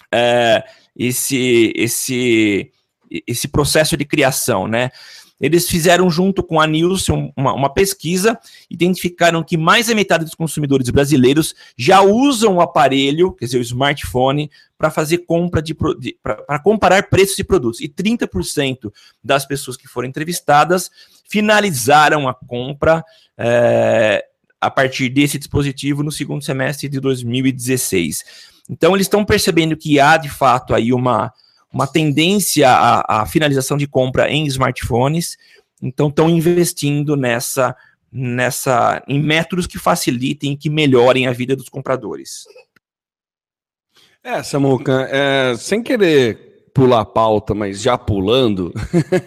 é, 0.09 0.63
esse, 0.95 1.73
esse, 1.75 2.71
esse 3.27 3.47
processo 3.47 3.95
de 3.97 4.05
criação, 4.05 4.67
né? 4.67 4.91
Eles 5.41 5.67
fizeram 5.67 6.07
junto 6.07 6.43
com 6.43 6.61
a 6.61 6.67
Nielsen 6.67 7.33
uma, 7.35 7.53
uma, 7.53 7.73
pesquisa, 7.73 8.39
identificaram 8.69 9.43
que 9.43 9.57
mais 9.57 9.87
da 9.87 9.95
metade 9.95 10.23
dos 10.23 10.35
consumidores 10.35 10.87
brasileiros 10.91 11.55
já 11.75 11.99
usam 12.01 12.57
o 12.57 12.61
aparelho, 12.61 13.31
quer 13.31 13.45
dizer, 13.45 13.57
o 13.57 13.61
smartphone, 13.61 14.51
para 14.77 14.91
fazer 14.91 15.19
compra 15.19 15.59
de, 15.59 15.75
de 15.99 16.15
para 16.21 16.59
comparar 16.59 17.09
preços 17.09 17.35
de 17.35 17.43
produtos. 17.43 17.81
E 17.81 17.89
30% 17.89 18.93
das 19.23 19.43
pessoas 19.43 19.75
que 19.75 19.87
foram 19.87 20.07
entrevistadas 20.07 20.91
finalizaram 21.27 22.27
a 22.27 22.35
compra 22.35 23.03
é, 23.35 24.23
a 24.61 24.69
partir 24.69 25.09
desse 25.09 25.39
dispositivo 25.39 26.03
no 26.03 26.11
segundo 26.11 26.43
semestre 26.43 26.87
de 26.87 26.99
2016. 26.99 28.23
Então, 28.69 28.95
eles 28.95 29.05
estão 29.05 29.25
percebendo 29.25 29.75
que 29.75 29.99
há, 29.99 30.15
de 30.15 30.29
fato, 30.29 30.73
aí 30.75 30.93
uma, 30.93 31.33
uma 31.73 31.87
tendência 31.87 32.69
à, 32.69 33.21
à 33.21 33.25
finalização 33.25 33.75
de 33.75 33.87
compra 33.87 34.29
em 34.29 34.45
smartphones, 34.45 35.37
então 35.81 36.09
estão 36.09 36.29
investindo 36.29 37.17
nessa, 37.17 37.75
nessa 38.11 39.03
em 39.07 39.19
métodos 39.19 39.65
que 39.65 39.79
facilitem, 39.79 40.55
que 40.55 40.69
melhorem 40.69 41.27
a 41.27 41.31
vida 41.31 41.55
dos 41.55 41.69
compradores. 41.69 42.45
É, 44.23 44.43
Samuca, 44.43 45.07
é, 45.11 45.55
sem 45.57 45.81
querer 45.81 46.69
pular 46.73 47.01
a 47.01 47.05
pauta, 47.05 47.55
mas 47.55 47.81
já 47.81 47.97
pulando, 47.97 48.71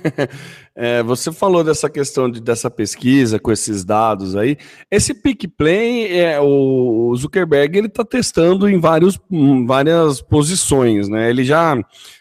É, 0.77 1.03
você 1.05 1.31
falou 1.31 1.63
dessa 1.63 1.89
questão 1.89 2.29
de, 2.29 2.41
dessa 2.41 2.69
pesquisa 2.69 3.39
com 3.39 3.53
esses 3.53 3.85
dados 3.85 4.35
aí. 4.35 4.57
Esse 4.91 5.15
PicPlay, 5.15 6.19
é, 6.19 6.41
o 6.41 7.15
Zuckerberg, 7.17 7.79
ele 7.79 7.87
está 7.87 8.05
testando 8.05 8.69
em 8.69 8.81
vários, 8.81 9.19
em 9.31 9.65
várias 9.65 10.21
posições, 10.21 11.09
né? 11.09 11.31
Ele 11.31 11.45
já 11.45 11.77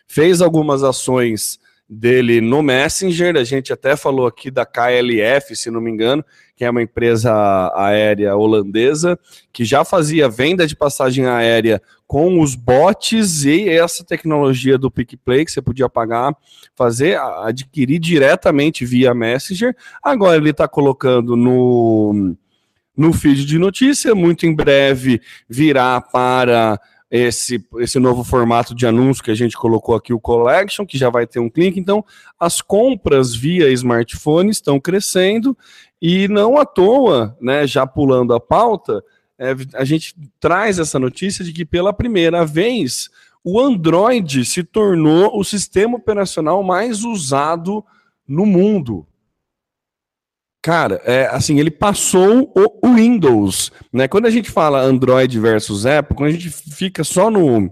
fez 0.07 0.41
algumas 0.41 0.83
ações 0.83 1.59
dele 1.89 2.41
no 2.41 2.61
Messenger, 2.61 3.35
a 3.37 3.43
gente 3.43 3.73
até 3.73 3.95
falou 3.95 4.27
aqui 4.27 4.49
da 4.49 4.65
KLF, 4.65 5.55
se 5.55 5.69
não 5.69 5.81
me 5.81 5.91
engano, 5.91 6.23
que 6.55 6.63
é 6.63 6.69
uma 6.69 6.81
empresa 6.81 7.31
aérea 7.75 8.35
holandesa, 8.35 9.17
que 9.51 9.65
já 9.65 9.83
fazia 9.83 10.29
venda 10.29 10.67
de 10.67 10.75
passagem 10.75 11.25
aérea 11.25 11.81
com 12.05 12.39
os 12.39 12.53
bots 12.55 13.43
e 13.43 13.67
essa 13.69 14.03
tecnologia 14.03 14.77
do 14.77 14.91
PicPlay, 14.91 15.45
que 15.45 15.51
você 15.51 15.61
podia 15.61 15.89
pagar, 15.89 16.35
fazer, 16.75 17.19
adquirir 17.19 17.99
diretamente 17.99 18.85
via 18.85 19.13
Messenger. 19.13 19.75
Agora 20.01 20.37
ele 20.37 20.51
está 20.51 20.67
colocando 20.67 21.35
no, 21.35 22.35
no 22.95 23.13
feed 23.13 23.45
de 23.45 23.57
notícia, 23.57 24.13
muito 24.13 24.45
em 24.45 24.53
breve 24.53 25.21
virá 25.49 25.99
para 25.99 26.79
esse, 27.13 27.63
esse 27.77 27.99
novo 27.99 28.23
formato 28.23 28.73
de 28.73 28.87
anúncio 28.87 29.23
que 29.23 29.29
a 29.29 29.35
gente 29.35 29.55
colocou 29.55 29.93
aqui, 29.93 30.11
o 30.11 30.19
Collection, 30.19 30.83
que 30.83 30.97
já 30.97 31.11
vai 31.11 31.27
ter 31.27 31.39
um 31.39 31.47
clique. 31.47 31.79
Então, 31.79 32.03
as 32.39 32.59
compras 32.59 33.35
via 33.35 33.69
smartphone 33.69 34.49
estão 34.49 34.79
crescendo 34.79 35.55
e 36.01 36.27
não 36.27 36.57
à 36.57 36.65
toa, 36.65 37.37
né, 37.39 37.67
já 37.67 37.85
pulando 37.85 38.33
a 38.33 38.39
pauta, 38.39 39.03
é, 39.37 39.55
a 39.75 39.83
gente 39.83 40.15
traz 40.39 40.79
essa 40.79 40.97
notícia 40.97 41.45
de 41.45 41.53
que 41.53 41.63
pela 41.63 41.93
primeira 41.93 42.43
vez 42.43 43.11
o 43.43 43.59
Android 43.59 44.43
se 44.43 44.63
tornou 44.63 45.37
o 45.37 45.43
sistema 45.43 45.97
operacional 45.97 46.63
mais 46.63 47.03
usado 47.03 47.85
no 48.27 48.43
mundo. 48.43 49.05
Cara, 50.63 51.01
é, 51.03 51.25
assim, 51.25 51.59
ele 51.59 51.69
passou 51.69 52.49
o 52.55 52.95
Windows, 52.95 53.69
né? 53.91 54.07
Quando 54.07 54.27
a 54.27 54.29
gente 54.29 54.49
fala 54.49 54.81
Android 54.81 55.37
versus 55.37 55.85
Apple, 55.85 56.15
quando 56.15 56.29
a 56.29 56.31
gente 56.31 56.49
fica 56.49 57.03
só 57.03 57.29
no, 57.29 57.69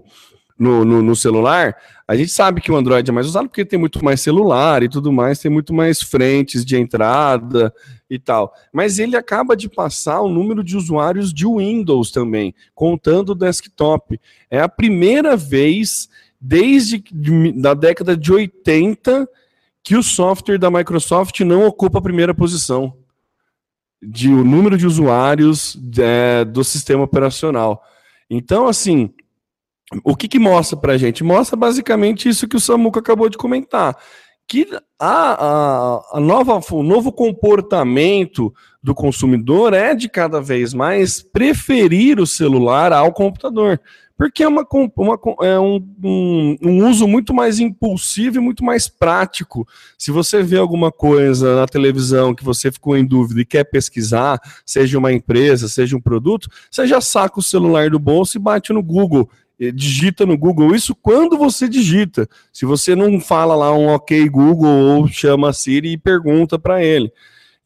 no, 0.58 0.84
no, 0.84 1.00
no, 1.00 1.16
celular, 1.16 1.74
a 2.06 2.14
gente 2.14 2.30
sabe 2.30 2.60
que 2.60 2.70
o 2.70 2.76
Android 2.76 3.08
é 3.08 3.12
mais 3.12 3.26
usado 3.26 3.48
porque 3.48 3.64
tem 3.64 3.78
muito 3.78 4.04
mais 4.04 4.20
celular 4.20 4.82
e 4.82 4.90
tudo 4.90 5.10
mais, 5.10 5.38
tem 5.38 5.50
muito 5.50 5.72
mais 5.72 6.02
frentes 6.02 6.66
de 6.66 6.76
entrada 6.76 7.72
e 8.10 8.18
tal. 8.18 8.52
Mas 8.70 8.98
ele 8.98 9.16
acaba 9.16 9.56
de 9.56 9.70
passar 9.70 10.20
o 10.20 10.28
número 10.28 10.62
de 10.62 10.76
usuários 10.76 11.32
de 11.32 11.46
Windows 11.46 12.10
também, 12.10 12.54
contando 12.74 13.30
o 13.30 13.34
desktop. 13.34 14.20
É 14.50 14.60
a 14.60 14.68
primeira 14.68 15.34
vez 15.34 16.10
desde 16.38 17.02
da 17.56 17.72
década 17.72 18.14
de 18.14 18.30
80 18.30 19.26
que 19.82 19.96
o 19.96 20.02
software 20.02 20.58
da 20.58 20.70
Microsoft 20.70 21.40
não 21.40 21.66
ocupa 21.66 21.98
a 21.98 22.02
primeira 22.02 22.34
posição 22.34 22.96
de 24.02 24.28
o 24.28 24.44
número 24.44 24.76
de 24.76 24.86
usuários 24.86 25.78
é, 25.98 26.44
do 26.44 26.64
sistema 26.64 27.04
operacional. 27.04 27.82
Então, 28.28 28.66
assim, 28.66 29.12
o 30.04 30.16
que, 30.16 30.26
que 30.26 30.38
mostra 30.38 30.76
para 30.76 30.94
a 30.94 30.96
gente? 30.96 31.22
Mostra 31.22 31.56
basicamente 31.56 32.28
isso 32.28 32.48
que 32.48 32.56
o 32.56 32.60
Samuca 32.60 33.00
acabou 33.00 33.28
de 33.28 33.36
comentar, 33.36 33.96
que 34.48 34.66
a, 34.98 35.44
a, 35.44 36.16
a 36.18 36.20
nova, 36.20 36.60
o 36.72 36.82
novo 36.82 37.12
comportamento 37.12 38.52
do 38.82 38.94
consumidor 38.94 39.72
é 39.72 39.94
de 39.94 40.08
cada 40.08 40.40
vez 40.40 40.74
mais 40.74 41.22
preferir 41.22 42.18
o 42.18 42.26
celular 42.26 42.92
ao 42.92 43.12
computador 43.12 43.80
porque 44.16 44.42
é, 44.42 44.48
uma, 44.48 44.66
uma 44.96 45.18
é 45.42 45.58
um, 45.58 45.76
um, 46.02 46.56
um, 46.62 46.88
uso 46.88 47.08
muito 47.08 47.34
mais 47.34 47.58
impulsivo 47.58 48.36
e 48.36 48.40
muito 48.40 48.64
mais 48.64 48.88
prático. 48.88 49.66
Se 49.98 50.10
você 50.10 50.42
vê 50.42 50.58
alguma 50.58 50.92
coisa 50.92 51.56
na 51.56 51.66
televisão 51.66 52.34
que 52.34 52.44
você 52.44 52.70
ficou 52.70 52.96
em 52.96 53.04
dúvida 53.04 53.40
e 53.40 53.44
quer 53.44 53.64
pesquisar, 53.64 54.40
seja 54.64 54.98
uma 54.98 55.12
empresa, 55.12 55.68
seja 55.68 55.96
um 55.96 56.00
produto, 56.00 56.48
você 56.70 56.86
já 56.86 57.00
saca 57.00 57.40
o 57.40 57.42
celular 57.42 57.90
do 57.90 57.98
bolso 57.98 58.36
e 58.36 58.40
bate 58.40 58.72
no 58.72 58.82
Google. 58.82 59.28
Digita 59.74 60.26
no 60.26 60.36
Google 60.36 60.74
isso 60.74 60.94
quando 60.94 61.38
você 61.38 61.68
digita. 61.68 62.28
Se 62.52 62.66
você 62.66 62.96
não 62.96 63.20
fala 63.20 63.54
lá 63.54 63.72
um 63.72 63.88
OK 63.88 64.28
Google 64.28 64.68
ou 64.68 65.06
chama 65.06 65.50
a 65.50 65.52
Siri 65.52 65.92
e 65.92 65.98
pergunta 65.98 66.58
para 66.58 66.82
ele. 66.82 67.12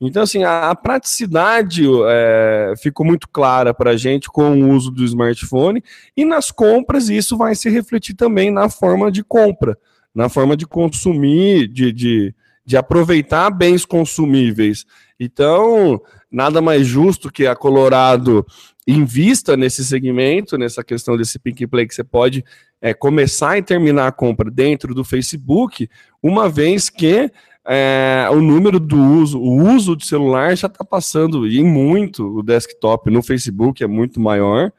Então, 0.00 0.22
assim, 0.22 0.44
a, 0.44 0.70
a 0.70 0.74
praticidade 0.74 1.84
é, 2.06 2.74
ficou 2.76 3.04
muito 3.04 3.28
clara 3.28 3.72
para 3.72 3.92
a 3.92 3.96
gente 3.96 4.28
com 4.28 4.50
o 4.50 4.70
uso 4.70 4.90
do 4.90 5.04
smartphone 5.04 5.82
e 6.16 6.24
nas 6.24 6.50
compras 6.50 7.08
isso 7.08 7.36
vai 7.36 7.54
se 7.54 7.70
refletir 7.70 8.14
também 8.14 8.50
na 8.50 8.68
forma 8.68 9.10
de 9.10 9.24
compra, 9.24 9.76
na 10.14 10.28
forma 10.28 10.56
de 10.56 10.66
consumir, 10.66 11.68
de, 11.68 11.92
de, 11.92 12.34
de 12.64 12.76
aproveitar 12.76 13.48
bens 13.50 13.86
consumíveis. 13.86 14.84
Então, 15.18 16.00
nada 16.30 16.60
mais 16.60 16.86
justo 16.86 17.32
que 17.32 17.46
a 17.46 17.56
Colorado 17.56 18.44
invista 18.86 19.56
nesse 19.56 19.84
segmento, 19.84 20.58
nessa 20.58 20.84
questão 20.84 21.16
desse 21.16 21.38
Pink 21.38 21.66
Play 21.66 21.88
que 21.88 21.94
você 21.94 22.04
pode 22.04 22.44
é, 22.80 22.94
começar 22.94 23.58
e 23.58 23.62
terminar 23.62 24.06
a 24.06 24.12
compra 24.12 24.50
dentro 24.50 24.94
do 24.94 25.02
Facebook, 25.02 25.88
uma 26.22 26.48
vez 26.48 26.88
que 26.88 27.30
é, 27.68 28.28
o 28.30 28.40
número 28.40 28.78
do 28.78 28.96
uso, 28.96 29.40
o 29.40 29.74
uso 29.74 29.96
de 29.96 30.06
celular 30.06 30.56
já 30.56 30.68
está 30.68 30.84
passando 30.84 31.48
em 31.48 31.64
muito 31.64 32.38
o 32.38 32.42
desktop 32.42 33.10
no 33.10 33.22
Facebook 33.22 33.82
é 33.82 33.86
muito 33.86 34.20
maior, 34.20 34.72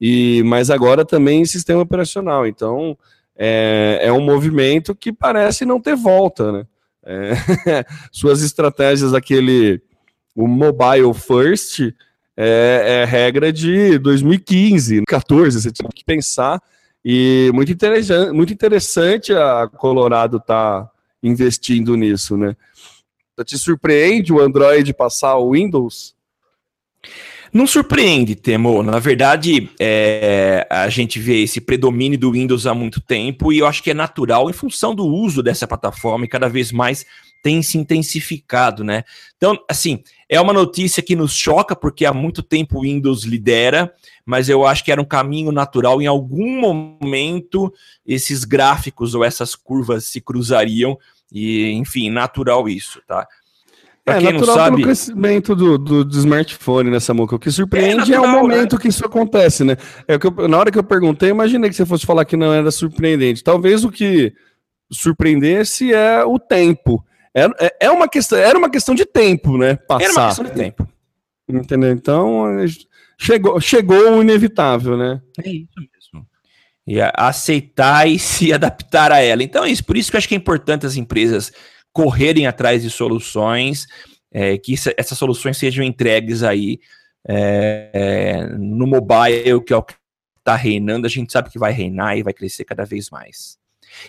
e 0.00 0.42
mas 0.44 0.70
agora 0.70 1.04
também 1.04 1.42
em 1.42 1.46
sistema 1.46 1.80
operacional. 1.80 2.46
Então 2.46 2.96
é, 3.36 4.00
é 4.02 4.12
um 4.12 4.20
movimento 4.20 4.94
que 4.94 5.12
parece 5.12 5.64
não 5.64 5.80
ter 5.80 5.96
volta, 5.96 6.52
né? 6.52 6.66
É, 7.04 7.32
suas 8.12 8.42
estratégias, 8.42 9.14
aquele 9.14 9.82
o 10.36 10.46
mobile 10.46 11.12
first 11.14 11.80
é, 12.36 13.02
é 13.02 13.04
regra 13.04 13.52
de 13.52 13.98
2015, 13.98 15.02
14, 15.08 15.60
você 15.60 15.72
tinha 15.72 15.90
que 15.92 16.04
pensar. 16.04 16.62
E 17.04 17.50
muito 17.52 17.72
interessante, 17.72 18.32
muito 18.32 18.52
interessante 18.52 19.32
a 19.32 19.68
Colorado 19.68 20.38
tá 20.38 20.88
investindo 21.22 21.96
nisso, 21.96 22.36
né? 22.36 22.56
Te 23.44 23.56
surpreende 23.56 24.32
o 24.32 24.40
Android 24.40 24.92
passar 24.92 25.36
o 25.36 25.52
Windows? 25.52 26.14
Não 27.52 27.66
surpreende, 27.66 28.34
Temo. 28.34 28.82
Na 28.82 28.98
verdade, 28.98 29.70
é, 29.80 30.66
a 30.68 30.88
gente 30.88 31.18
vê 31.18 31.42
esse 31.42 31.60
predomínio 31.60 32.18
do 32.18 32.32
Windows 32.32 32.66
há 32.66 32.74
muito 32.74 33.00
tempo 33.00 33.52
e 33.52 33.58
eu 33.58 33.66
acho 33.66 33.82
que 33.82 33.90
é 33.90 33.94
natural 33.94 34.50
em 34.50 34.52
função 34.52 34.94
do 34.94 35.06
uso 35.06 35.42
dessa 35.42 35.66
plataforma 35.66 36.24
e 36.24 36.28
cada 36.28 36.48
vez 36.48 36.72
mais 36.72 37.06
tem 37.42 37.62
se 37.62 37.78
intensificado, 37.78 38.82
né? 38.82 39.04
Então, 39.36 39.56
assim, 39.68 40.02
é 40.28 40.40
uma 40.40 40.52
notícia 40.52 41.02
que 41.02 41.16
nos 41.16 41.34
choca 41.34 41.74
porque 41.74 42.04
há 42.04 42.12
muito 42.12 42.42
tempo 42.42 42.78
o 42.78 42.82
Windows 42.82 43.24
lidera, 43.24 43.92
mas 44.26 44.48
eu 44.48 44.66
acho 44.66 44.84
que 44.84 44.92
era 44.92 45.00
um 45.00 45.06
caminho 45.06 45.50
natural. 45.50 46.02
Em 46.02 46.06
algum 46.06 46.60
momento, 46.60 47.72
esses 48.06 48.44
gráficos 48.44 49.14
ou 49.14 49.24
essas 49.24 49.54
curvas 49.54 50.04
se 50.04 50.20
cruzariam 50.20 50.98
e, 51.32 51.70
enfim, 51.72 52.10
natural 52.10 52.68
isso, 52.68 53.00
tá? 53.06 53.26
Pra 54.04 54.16
é, 54.16 54.20
quem 54.20 54.32
natural 54.32 54.56
não 54.56 54.64
sabe... 54.64 54.76
pelo 54.76 54.86
crescimento 54.86 55.54
do, 55.54 55.78
do, 55.78 56.04
do 56.04 56.18
smartphone 56.18 56.90
nessa 56.90 57.12
né, 57.12 57.20
moca. 57.20 57.36
O 57.36 57.38
que 57.38 57.50
surpreende 57.50 58.12
é, 58.12 58.16
natural, 58.16 58.24
é 58.24 58.28
o 58.28 58.40
momento 58.40 58.76
né? 58.76 58.82
que 58.82 58.88
isso 58.88 59.04
acontece, 59.04 59.64
né? 59.64 59.76
É 60.06 60.18
que 60.18 60.26
eu, 60.26 60.48
na 60.48 60.58
hora 60.58 60.70
que 60.70 60.78
eu 60.78 60.84
perguntei, 60.84 61.30
imaginei 61.30 61.68
que 61.68 61.76
você 61.76 61.84
fosse 61.86 62.06
falar 62.06 62.24
que 62.24 62.36
não 62.36 62.52
era 62.52 62.70
surpreendente. 62.70 63.44
Talvez 63.44 63.84
o 63.84 63.90
que 63.90 64.32
surpreendesse 64.90 65.92
é 65.92 66.24
o 66.24 66.38
tempo. 66.38 67.04
É, 67.38 67.66
é, 67.66 67.76
é 67.82 67.90
uma 67.90 68.08
questão, 68.08 68.38
era 68.38 68.58
uma 68.58 68.70
questão 68.70 68.94
de 68.94 69.04
tempo, 69.04 69.56
né? 69.56 69.76
Passar. 69.76 70.04
Era 70.04 70.12
uma 70.12 70.26
questão 70.26 70.44
de 70.44 70.52
tempo. 70.52 70.88
Entendeu? 71.48 71.90
Então, 71.92 72.44
chegou, 73.18 73.60
chegou 73.60 74.18
o 74.18 74.22
inevitável, 74.22 74.96
né? 74.96 75.20
É 75.42 75.48
isso 75.48 75.68
mesmo. 75.76 76.26
E 76.86 77.00
aceitar 77.14 78.08
e 78.08 78.18
se 78.18 78.52
adaptar 78.52 79.12
a 79.12 79.20
ela. 79.20 79.42
Então 79.42 79.64
é 79.64 79.70
isso. 79.70 79.84
Por 79.84 79.96
isso 79.96 80.10
que 80.10 80.16
eu 80.16 80.18
acho 80.18 80.28
que 80.28 80.34
é 80.34 80.38
importante 80.38 80.86
as 80.86 80.96
empresas 80.96 81.52
correrem 81.92 82.46
atrás 82.46 82.82
de 82.82 82.90
soluções, 82.90 83.86
é, 84.30 84.56
que 84.58 84.72
isso, 84.72 84.90
essas 84.96 85.18
soluções 85.18 85.56
sejam 85.56 85.84
entregues 85.84 86.42
aí 86.42 86.78
é, 87.26 87.90
é, 87.92 88.46
no 88.56 88.86
mobile, 88.86 89.62
que 89.64 89.72
é 89.72 89.76
o 89.76 89.82
que 89.82 89.94
está 90.38 90.54
reinando. 90.54 91.06
A 91.06 91.10
gente 91.10 91.32
sabe 91.32 91.50
que 91.50 91.58
vai 91.58 91.72
reinar 91.72 92.16
e 92.16 92.22
vai 92.22 92.32
crescer 92.32 92.64
cada 92.64 92.84
vez 92.84 93.10
mais. 93.10 93.58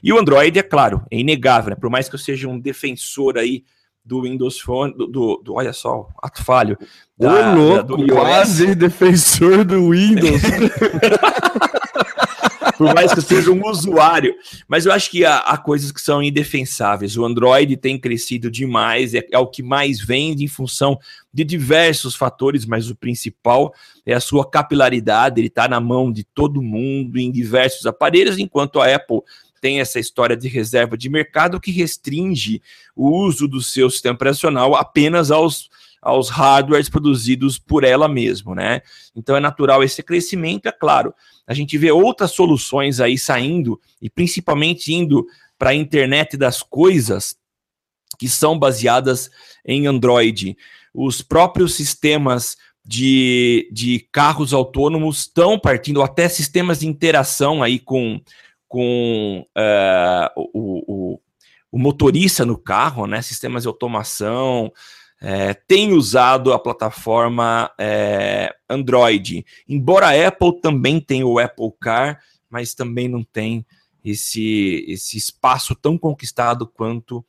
E 0.04 0.12
o 0.12 0.20
Android, 0.20 0.58
é 0.58 0.64
claro, 0.64 1.04
é 1.12 1.18
inegável, 1.18 1.72
né? 1.72 1.76
por 1.76 1.90
mais 1.90 2.08
que 2.10 2.16
eu 2.16 2.20
seja 2.20 2.48
um 2.48 2.60
defensor 2.60 3.38
aí 3.38 3.64
do 4.04 4.24
Windows 4.24 4.60
Phone, 4.60 4.94
do, 4.96 5.08
do, 5.08 5.42
do 5.44 5.54
olha 5.54 5.74
só, 5.74 6.08
ato 6.22 6.44
falho. 6.44 6.78
Da, 7.18 7.54
Ô, 7.54 7.56
louco, 7.56 7.98
da, 7.98 8.14
quase 8.14 8.74
defensor 8.74 9.64
do 9.64 9.92
Windows. 9.92 10.42
por 12.80 12.94
mais 12.96 13.12
que 13.12 13.20
eu 13.20 13.24
seja 13.24 13.52
um 13.52 13.68
usuário. 13.68 14.34
Mas 14.66 14.86
eu 14.86 14.94
acho 14.94 15.12
que 15.12 15.26
há, 15.26 15.40
há, 15.40 15.58
coisas 15.58 15.92
que 15.92 16.00
são 16.00 16.24
indefensáveis. 16.24 17.18
O 17.18 17.26
Android 17.26 17.76
tem 17.76 18.00
crescido 18.00 18.50
demais, 18.50 19.14
é, 19.14 19.28
é, 19.34 19.38
o 19.38 19.48
que 19.48 19.62
mais 19.62 20.00
vende 20.00 20.46
em 20.46 20.48
função 20.48 20.98
de 21.32 21.44
diversos 21.44 22.16
fatores, 22.16 22.66
mas 22.66 22.90
o 22.90 22.96
principal 22.96 23.74
é 24.06 24.14
a 24.14 24.22
sua 24.22 24.50
capilaridade. 24.50 25.42
Ele 25.42 25.50
está 25.50 25.68
na 25.68 25.82
mão 25.82 26.10
de 26.10 26.24
todo 26.24 26.62
mundo, 26.62 27.20
em 27.20 27.30
diversos 27.30 27.86
aparelhos, 27.86 28.40
enquanto 28.40 28.80
a 28.80 28.96
Apple 28.96 29.20
tem 29.60 29.80
essa 29.80 30.00
história 30.00 30.36
de 30.36 30.48
reserva 30.48 30.98
de 30.98 31.10
mercado 31.10 31.60
que 31.60 31.72
restringe 31.72 32.62
o 32.96 33.10
uso 33.10 33.48
do 33.48 33.62
seu 33.62 33.90
sistema 33.90 34.16
operacional 34.16 34.76
apenas 34.76 35.32
aos, 35.32 35.70
aos 36.02 36.30
hardwares 36.30 36.90
produzidos 36.90 37.58
por 37.58 37.84
ela 37.84 38.08
mesma, 38.08 38.56
né? 38.56 38.82
Então 39.16 39.36
é 39.36 39.40
natural 39.40 39.84
esse 39.84 40.02
crescimento, 40.02 40.68
é 40.68 40.72
claro. 40.72 41.14
A 41.46 41.54
gente 41.54 41.78
vê 41.78 41.92
outras 41.92 42.32
soluções 42.32 43.00
aí 43.00 43.18
saindo 43.18 43.80
e 44.02 44.10
principalmente 44.10 44.94
indo 44.94 45.26
para 45.58 45.72
a 45.72 45.76
internet 45.76 46.38
das 46.38 46.62
coisas 46.62 47.36
que 48.18 48.30
são 48.30 48.58
baseadas 48.58 49.30
em 49.66 49.88
Android. 49.88 50.58
Os 50.94 51.22
próprios 51.22 51.76
sistemas 51.76 52.58
de, 52.86 53.70
de 53.72 54.00
carros 54.12 54.54
autônomos 54.54 55.20
estão 55.20 55.60
partindo, 55.60 56.02
até 56.02 56.28
sistemas 56.28 56.80
de 56.80 56.88
interação 56.88 57.62
aí 57.62 57.78
com 57.78 58.20
com 58.70 59.46
uh, 59.58 60.32
o, 60.54 61.14
o, 61.14 61.22
o, 61.72 61.80
motorista 61.80 62.46
no 62.46 62.58
carro, 62.58 63.08
né, 63.08 63.20
sistemas 63.22 63.64
de 63.64 63.68
automação, 63.68 64.72
é, 65.20 65.54
tem 65.54 65.92
usado 65.92 66.54
a 66.54 66.60
plataforma 66.60 67.70
é, 67.78 68.56
Android. 68.70 69.44
Embora 69.68 70.10
a 70.10 70.28
Apple 70.28 70.62
também 70.62 71.02
tenha 71.02 71.26
o 71.26 71.40
Apple 71.40 71.72
Car, 71.82 72.22
mas 72.50 72.74
também 72.74 73.10
não 73.10 73.24
tem 73.24 73.66
esse, 74.06 74.86
esse 74.88 75.18
espaço 75.18 75.76
tão 75.76 75.98
conquistado 75.98 76.66
quanto 76.66 77.26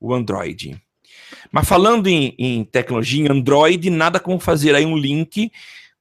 o 0.00 0.12
Android. 0.12 0.82
Mas 1.52 1.68
falando 1.68 2.08
em, 2.08 2.34
em 2.38 2.64
tecnologia, 2.64 3.24
em 3.24 3.30
Android, 3.30 3.90
nada 3.90 4.18
como 4.18 4.40
fazer 4.40 4.74
aí 4.74 4.86
um 4.86 4.96
link 4.96 5.52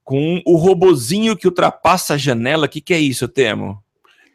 com 0.04 0.42
o 0.46 0.56
robozinho 0.56 1.38
que 1.38 1.48
ultrapassa 1.48 2.16
a 2.16 2.18
janela. 2.18 2.66
O 2.66 2.70
que, 2.70 2.82
que 2.82 2.94
é 2.94 3.00
isso, 3.00 3.28
Temo? 3.28 3.84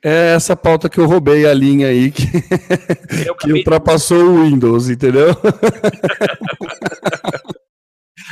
É 0.09 0.35
essa 0.37 0.55
pauta 0.55 0.89
que 0.89 0.99
eu 0.99 1.07
roubei 1.07 1.45
a 1.45 1.53
linha 1.53 1.89
aí 1.89 2.13
que, 2.13 2.27
que 3.41 3.53
ultrapassou 3.53 4.23
o 4.23 4.45
Windows, 4.45 4.89
entendeu? 4.89 5.35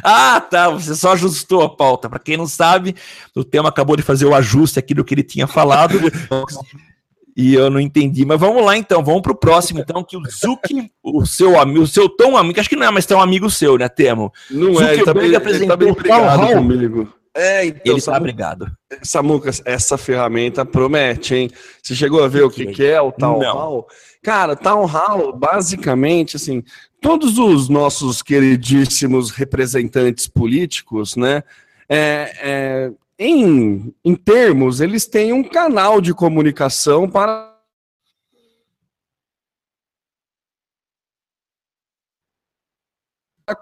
Ah, 0.02 0.40
tá. 0.40 0.70
Você 0.70 0.94
só 0.94 1.12
ajustou 1.12 1.62
a 1.62 1.68
pauta. 1.68 2.10
Para 2.10 2.18
quem 2.18 2.36
não 2.36 2.46
sabe, 2.46 2.94
o 3.34 3.44
tema 3.44 3.68
acabou 3.70 3.96
de 3.96 4.02
fazer 4.02 4.26
o 4.26 4.34
ajuste 4.34 4.78
aqui 4.78 4.92
do 4.92 5.04
que 5.04 5.14
ele 5.14 5.22
tinha 5.22 5.46
falado. 5.46 5.98
e 7.34 7.54
eu 7.54 7.70
não 7.70 7.80
entendi. 7.80 8.24
Mas 8.24 8.38
vamos 8.38 8.62
lá 8.62 8.76
então, 8.76 9.02
vamos 9.02 9.22
para 9.22 9.32
o 9.32 9.36
próximo, 9.36 9.80
então, 9.80 10.04
que 10.04 10.16
o 10.16 10.22
Zuki, 10.28 10.90
o 11.02 11.24
seu 11.24 11.58
amigo, 11.58 11.82
o 11.82 11.86
seu 11.86 12.08
tão 12.08 12.36
amigo, 12.36 12.60
acho 12.60 12.68
que 12.68 12.76
não 12.76 12.86
é, 12.86 12.90
mas 12.90 13.06
tão 13.06 13.20
amigo 13.20 13.48
seu, 13.48 13.78
né, 13.78 13.88
Temo? 13.88 14.32
Não 14.50 14.82
é, 14.82 14.94
ele 14.94 15.04
tá 15.04 15.14
bem, 15.14 15.24
ele 15.24 15.66
tá 15.66 15.76
bem 15.76 15.90
obrigado 15.90 16.54
comigo. 16.54 17.14
É, 17.36 17.66
então, 17.66 17.80
ele 17.84 17.98
está 17.98 18.16
obrigado. 18.16 18.70
Samuca, 19.02 19.50
essa 19.64 19.98
ferramenta 19.98 20.64
promete, 20.64 21.34
hein? 21.34 21.50
Você 21.82 21.94
chegou 21.94 22.22
a 22.22 22.28
ver 22.28 22.44
o 22.44 22.50
que, 22.50 22.66
que 22.66 22.84
é 22.84 23.00
o 23.00 23.10
Town 23.10 23.40
Hall? 23.40 23.88
Cara, 24.22 24.54
Town 24.54 24.84
Hall, 24.86 25.32
basicamente, 25.36 26.36
assim, 26.36 26.62
todos 27.00 27.36
os 27.36 27.68
nossos 27.68 28.22
queridíssimos 28.22 29.30
representantes 29.30 30.26
políticos, 30.28 31.16
né, 31.16 31.42
é, 31.88 32.32
é, 32.40 32.90
em, 33.18 33.92
em 34.04 34.14
termos, 34.14 34.80
eles 34.80 35.06
têm 35.06 35.32
um 35.32 35.44
canal 35.44 36.00
de 36.00 36.14
comunicação 36.14 37.08
para 37.08 37.53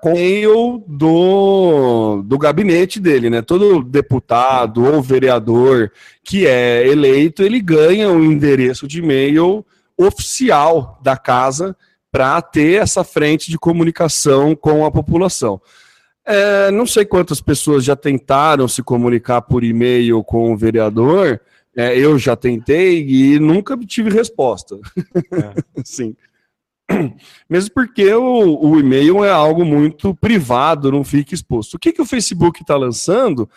e-mail 0.04 0.84
do, 0.86 2.22
do 2.22 2.38
gabinete 2.38 3.00
dele, 3.00 3.28
né? 3.28 3.42
Todo 3.42 3.82
deputado 3.82 4.84
ou 4.84 5.02
vereador 5.02 5.90
que 6.22 6.46
é 6.46 6.86
eleito, 6.86 7.42
ele 7.42 7.60
ganha 7.60 8.10
um 8.10 8.22
endereço 8.22 8.86
de 8.86 9.00
e-mail 9.00 9.64
oficial 9.96 11.00
da 11.02 11.16
casa 11.16 11.76
para 12.10 12.40
ter 12.42 12.80
essa 12.80 13.02
frente 13.02 13.50
de 13.50 13.58
comunicação 13.58 14.54
com 14.54 14.84
a 14.84 14.90
população. 14.90 15.60
É, 16.24 16.70
não 16.70 16.86
sei 16.86 17.04
quantas 17.04 17.40
pessoas 17.40 17.84
já 17.84 17.96
tentaram 17.96 18.68
se 18.68 18.82
comunicar 18.82 19.42
por 19.42 19.64
e-mail 19.64 20.22
com 20.22 20.52
o 20.52 20.56
vereador. 20.56 21.40
É, 21.74 21.98
eu 21.98 22.18
já 22.18 22.36
tentei 22.36 23.04
e 23.04 23.38
nunca 23.40 23.76
tive 23.78 24.10
resposta. 24.10 24.78
É. 25.32 25.54
Sim. 25.84 26.14
Mesmo 27.48 27.72
porque 27.74 28.12
o, 28.14 28.58
o, 28.60 28.80
e-mail 28.80 29.24
é 29.24 29.30
algo 29.30 29.64
muito 29.64 30.14
privado, 30.14 30.92
não 30.92 31.04
fica 31.04 31.34
exposto. 31.34 31.74
O 31.74 31.78
que, 31.78 31.92
que 31.92 32.02
o 32.02 32.06
Facebook 32.06 32.60
está 32.60 32.76
lançando 32.76 33.48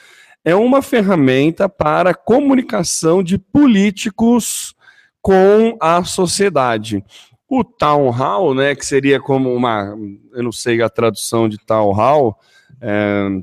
é 0.44 0.56
uma 0.56 0.82
ferramenta 0.82 1.68
para 1.68 2.14
comunicação 2.14 3.24
de 3.24 3.38
políticos 3.38 4.76
com 5.22 5.76
a 5.82 6.04
sociedade. 6.04 7.04
O 7.50 7.64
town 7.64 8.10
hall, 8.12 8.54
né, 8.54 8.76
que 8.76 8.86
seria 8.86 9.20
como 9.20 9.54
uma, 9.54 9.98
eu 10.34 10.44
não 10.44 10.52
sei 10.52 10.82
a 10.82 10.90
tradução 10.90 11.50
de 11.50 11.58
town 11.58 11.92
hall, 11.94 12.40
é, 12.80 13.42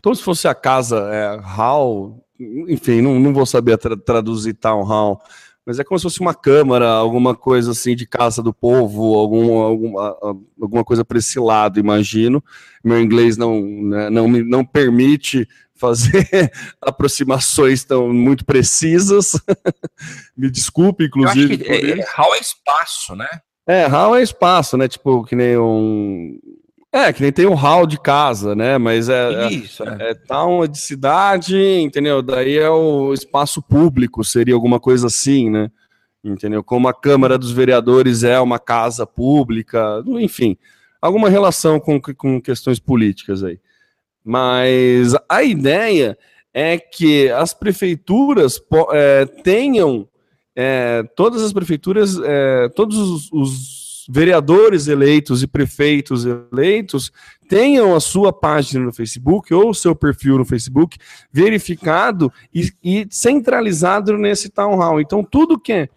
como 0.00 0.14
se 0.14 0.22
fosse 0.22 0.46
a 0.46 0.54
casa 0.54 1.08
é, 1.12 1.40
hall, 1.42 2.24
enfim, 2.68 3.00
não, 3.00 3.18
não 3.18 3.32
vou 3.32 3.46
saber 3.46 3.76
tra 3.78 3.96
traduzir 3.96 4.54
town 4.54 4.82
hall, 4.82 5.20
mas 5.66 5.78
é 5.78 5.84
como 5.84 5.98
se 5.98 6.02
fosse 6.02 6.20
uma 6.20 6.34
câmara, 6.34 6.88
alguma 6.88 7.34
coisa 7.34 7.70
assim 7.70 7.94
de 7.94 8.06
casa 8.06 8.42
do 8.42 8.52
povo, 8.52 9.14
algum, 9.14 9.58
alguma, 9.58 10.16
alguma 10.60 10.84
coisa 10.84 11.04
para 11.04 11.18
esse 11.18 11.38
lado, 11.38 11.78
imagino. 11.78 12.42
Meu 12.82 13.00
inglês 13.00 13.36
não, 13.36 13.60
né, 13.62 14.10
não 14.10 14.26
me 14.26 14.42
não 14.42 14.64
permite 14.64 15.48
fazer 15.74 16.28
aproximações 16.82 17.84
tão 17.84 18.12
muito 18.12 18.44
precisas. 18.44 19.32
me 20.36 20.50
desculpe, 20.50 21.04
inclusive. 21.04 21.54
Eu 21.64 21.72
acho 21.72 21.80
que 21.80 22.00
é, 22.00 22.04
hall 22.16 22.34
é 22.34 22.38
espaço, 22.38 23.14
né? 23.14 23.28
É, 23.66 23.86
hall 23.86 24.16
é 24.16 24.22
espaço, 24.22 24.76
né? 24.76 24.88
Tipo, 24.88 25.24
que 25.24 25.36
nem 25.36 25.56
um 25.56 26.38
é, 26.92 27.10
que 27.10 27.22
nem 27.22 27.32
tem 27.32 27.46
o 27.46 27.54
hall 27.54 27.86
de 27.86 27.98
casa, 27.98 28.54
né? 28.54 28.76
Mas 28.76 29.08
é, 29.08 29.32
é 29.32 29.50
Isso, 29.50 29.82
é, 29.82 30.10
é 30.10 30.14
town 30.14 30.66
de 30.68 30.78
cidade, 30.78 31.56
entendeu? 31.80 32.20
Daí 32.20 32.58
é 32.58 32.68
o 32.68 33.14
espaço 33.14 33.62
público, 33.62 34.22
seria 34.22 34.54
alguma 34.54 34.78
coisa 34.78 35.06
assim, 35.06 35.48
né? 35.48 35.70
Entendeu? 36.22 36.62
Como 36.62 36.86
a 36.86 36.94
Câmara 36.94 37.38
dos 37.38 37.50
Vereadores 37.50 38.22
é 38.22 38.38
uma 38.38 38.58
casa 38.58 39.06
pública, 39.06 40.04
enfim, 40.06 40.58
alguma 41.00 41.30
relação 41.30 41.80
com, 41.80 41.98
com 41.98 42.40
questões 42.40 42.78
políticas 42.78 43.42
aí. 43.42 43.58
Mas 44.22 45.14
a 45.28 45.42
ideia 45.42 46.16
é 46.52 46.78
que 46.78 47.30
as 47.30 47.54
prefeituras 47.54 48.60
é, 48.92 49.24
tenham, 49.24 50.06
é, 50.54 51.02
todas 51.16 51.42
as 51.42 51.54
prefeituras, 51.54 52.18
é, 52.22 52.68
todos 52.68 52.98
os, 52.98 53.32
os 53.32 53.81
vereadores 54.12 54.88
eleitos 54.88 55.42
e 55.42 55.46
prefeitos 55.46 56.26
eleitos 56.26 57.10
tenham 57.48 57.96
a 57.96 58.00
sua 58.00 58.30
página 58.30 58.84
no 58.84 58.92
Facebook 58.92 59.54
ou 59.54 59.70
o 59.70 59.74
seu 59.74 59.96
perfil 59.96 60.36
no 60.36 60.44
Facebook 60.44 60.98
verificado 61.32 62.30
e, 62.54 62.70
e 62.84 63.06
centralizado 63.10 64.18
nesse 64.18 64.50
town 64.50 64.76
hall. 64.76 65.00
Então, 65.00 65.24
tudo 65.24 65.58
que 65.58 65.72
é 65.72 65.88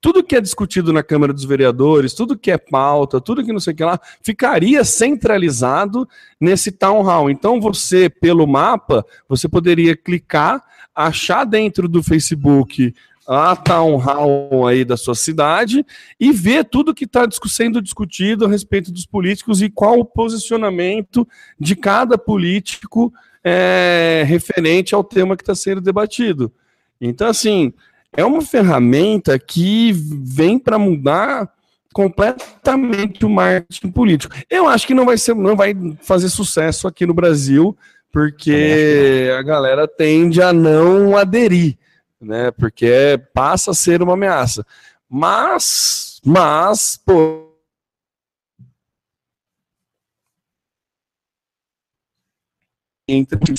tudo 0.00 0.24
que 0.24 0.34
é 0.34 0.40
discutido 0.40 0.94
na 0.94 1.02
Câmara 1.02 1.30
dos 1.30 1.44
Vereadores, 1.44 2.14
tudo 2.14 2.38
que 2.38 2.50
é 2.50 2.56
pauta, 2.56 3.20
tudo 3.20 3.44
que 3.44 3.52
não 3.52 3.60
sei 3.60 3.74
o 3.74 3.76
que 3.76 3.84
lá, 3.84 4.00
ficaria 4.22 4.82
centralizado 4.82 6.08
nesse 6.40 6.72
town 6.72 7.02
hall. 7.02 7.30
Então 7.30 7.60
você, 7.60 8.08
pelo 8.08 8.46
mapa, 8.46 9.04
você 9.28 9.46
poderia 9.46 9.94
clicar, 9.94 10.64
achar 10.94 11.44
dentro 11.44 11.86
do 11.86 12.02
Facebook 12.02 12.94
a 13.32 13.54
town 13.54 13.96
hall 13.96 14.66
aí 14.66 14.84
da 14.84 14.96
sua 14.96 15.14
cidade 15.14 15.86
e 16.18 16.32
ver 16.32 16.64
tudo 16.64 16.92
que 16.92 17.04
está 17.04 17.28
sendo 17.46 17.80
discutido 17.80 18.44
a 18.44 18.48
respeito 18.48 18.90
dos 18.90 19.06
políticos 19.06 19.62
e 19.62 19.70
qual 19.70 20.00
o 20.00 20.04
posicionamento 20.04 21.26
de 21.58 21.76
cada 21.76 22.18
político 22.18 23.14
é, 23.44 24.24
referente 24.26 24.96
ao 24.96 25.04
tema 25.04 25.36
que 25.36 25.44
está 25.44 25.54
sendo 25.54 25.80
debatido. 25.80 26.52
Então, 27.00 27.28
assim, 27.28 27.72
é 28.16 28.24
uma 28.24 28.42
ferramenta 28.42 29.38
que 29.38 29.92
vem 29.94 30.58
para 30.58 30.76
mudar 30.76 31.48
completamente 31.94 33.24
o 33.24 33.30
marketing 33.30 33.92
político. 33.92 34.34
Eu 34.50 34.66
acho 34.66 34.84
que 34.84 34.94
não 34.94 35.06
vai 35.06 35.16
ser, 35.16 35.36
não 35.36 35.54
vai 35.54 35.72
fazer 36.02 36.30
sucesso 36.30 36.88
aqui 36.88 37.06
no 37.06 37.14
Brasil, 37.14 37.78
porque 38.12 39.30
a 39.38 39.42
galera 39.42 39.86
tende 39.86 40.42
a 40.42 40.52
não 40.52 41.16
aderir 41.16 41.78
né? 42.20 42.50
Porque 42.50 43.20
passa 43.32 43.70
a 43.70 43.74
ser 43.74 44.02
uma 44.02 44.14
ameaça. 44.14 44.64
Mas, 45.08 46.20
mas, 46.24 46.96
pô, 46.96 47.50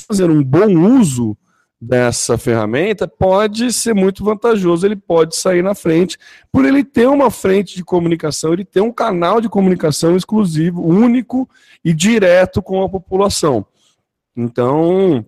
fazer 0.06 0.30
um 0.30 0.42
bom 0.42 0.96
uso 0.96 1.36
dessa 1.80 2.38
ferramenta 2.38 3.08
pode 3.08 3.72
ser 3.72 3.92
muito 3.92 4.24
vantajoso, 4.24 4.86
ele 4.86 4.94
pode 4.94 5.34
sair 5.34 5.62
na 5.62 5.74
frente, 5.74 6.16
por 6.50 6.64
ele 6.64 6.84
ter 6.84 7.08
uma 7.08 7.28
frente 7.28 7.74
de 7.74 7.84
comunicação, 7.84 8.52
ele 8.52 8.64
ter 8.64 8.80
um 8.80 8.92
canal 8.92 9.40
de 9.40 9.48
comunicação 9.48 10.16
exclusivo, 10.16 10.80
único 10.80 11.48
e 11.84 11.92
direto 11.92 12.62
com 12.62 12.82
a 12.84 12.88
população. 12.88 13.66
Então, 14.36 15.26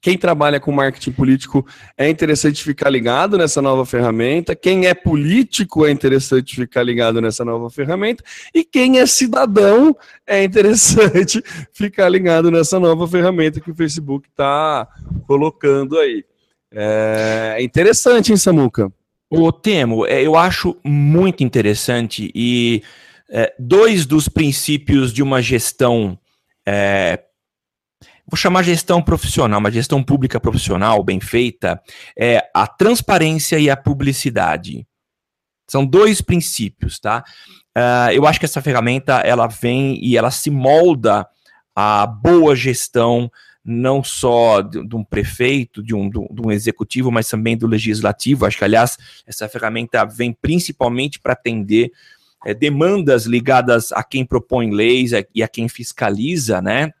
quem 0.00 0.16
trabalha 0.16 0.58
com 0.58 0.72
marketing 0.72 1.12
político 1.12 1.66
é 1.96 2.08
interessante 2.08 2.64
ficar 2.64 2.88
ligado 2.88 3.36
nessa 3.36 3.60
nova 3.60 3.84
ferramenta. 3.84 4.56
Quem 4.56 4.86
é 4.86 4.94
político 4.94 5.84
é 5.84 5.90
interessante 5.90 6.56
ficar 6.56 6.82
ligado 6.82 7.20
nessa 7.20 7.44
nova 7.44 7.68
ferramenta. 7.68 8.24
E 8.54 8.64
quem 8.64 8.98
é 8.98 9.06
cidadão 9.06 9.94
é 10.26 10.42
interessante 10.42 11.42
ficar 11.72 12.08
ligado 12.08 12.50
nessa 12.50 12.80
nova 12.80 13.06
ferramenta 13.06 13.60
que 13.60 13.70
o 13.70 13.74
Facebook 13.74 14.26
está 14.28 14.88
colocando 15.26 15.98
aí. 15.98 16.24
É 16.72 17.58
interessante, 17.60 18.30
hein, 18.30 18.38
Samuca? 18.38 18.90
O 19.28 19.52
Temo, 19.52 20.06
é, 20.06 20.24
eu 20.24 20.34
acho 20.34 20.76
muito 20.82 21.44
interessante 21.44 22.30
e 22.34 22.82
é, 23.28 23.52
dois 23.58 24.06
dos 24.06 24.28
princípios 24.28 25.12
de 25.12 25.22
uma 25.22 25.42
gestão 25.42 26.18
é, 26.66 27.20
vou 28.30 28.36
chamar 28.36 28.62
gestão 28.62 29.02
profissional, 29.02 29.58
uma 29.58 29.70
gestão 29.70 30.02
pública 30.02 30.38
profissional 30.38 31.02
bem 31.02 31.18
feita, 31.18 31.82
é 32.16 32.48
a 32.54 32.66
transparência 32.66 33.58
e 33.58 33.68
a 33.68 33.76
publicidade. 33.76 34.86
São 35.68 35.84
dois 35.84 36.20
princípios, 36.20 37.00
tá? 37.00 37.24
Uh, 37.76 38.12
eu 38.12 38.26
acho 38.26 38.38
que 38.38 38.46
essa 38.46 38.62
ferramenta 38.62 39.20
ela 39.20 39.46
vem 39.46 39.98
e 40.04 40.16
ela 40.16 40.30
se 40.30 40.50
molda 40.50 41.26
a 41.74 42.06
boa 42.06 42.54
gestão 42.54 43.30
não 43.64 44.02
só 44.02 44.62
de, 44.62 44.86
de 44.86 44.96
um 44.96 45.04
prefeito, 45.04 45.82
de 45.82 45.94
um, 45.94 46.08
de 46.08 46.18
um, 46.18 46.50
executivo, 46.50 47.10
mas 47.10 47.28
também 47.28 47.56
do 47.56 47.66
legislativo. 47.66 48.46
Acho 48.46 48.58
que, 48.58 48.64
aliás, 48.64 48.96
essa 49.26 49.48
ferramenta 49.48 50.04
vem 50.04 50.32
principalmente 50.32 51.20
para 51.20 51.34
atender 51.34 51.92
é, 52.44 52.54
demandas 52.54 53.26
ligadas 53.26 53.92
a 53.92 54.02
quem 54.02 54.24
propõe 54.24 54.70
leis 54.70 55.12
e 55.34 55.42
a 55.42 55.48
quem 55.48 55.68
fiscaliza, 55.68 56.60
né? 56.62 56.92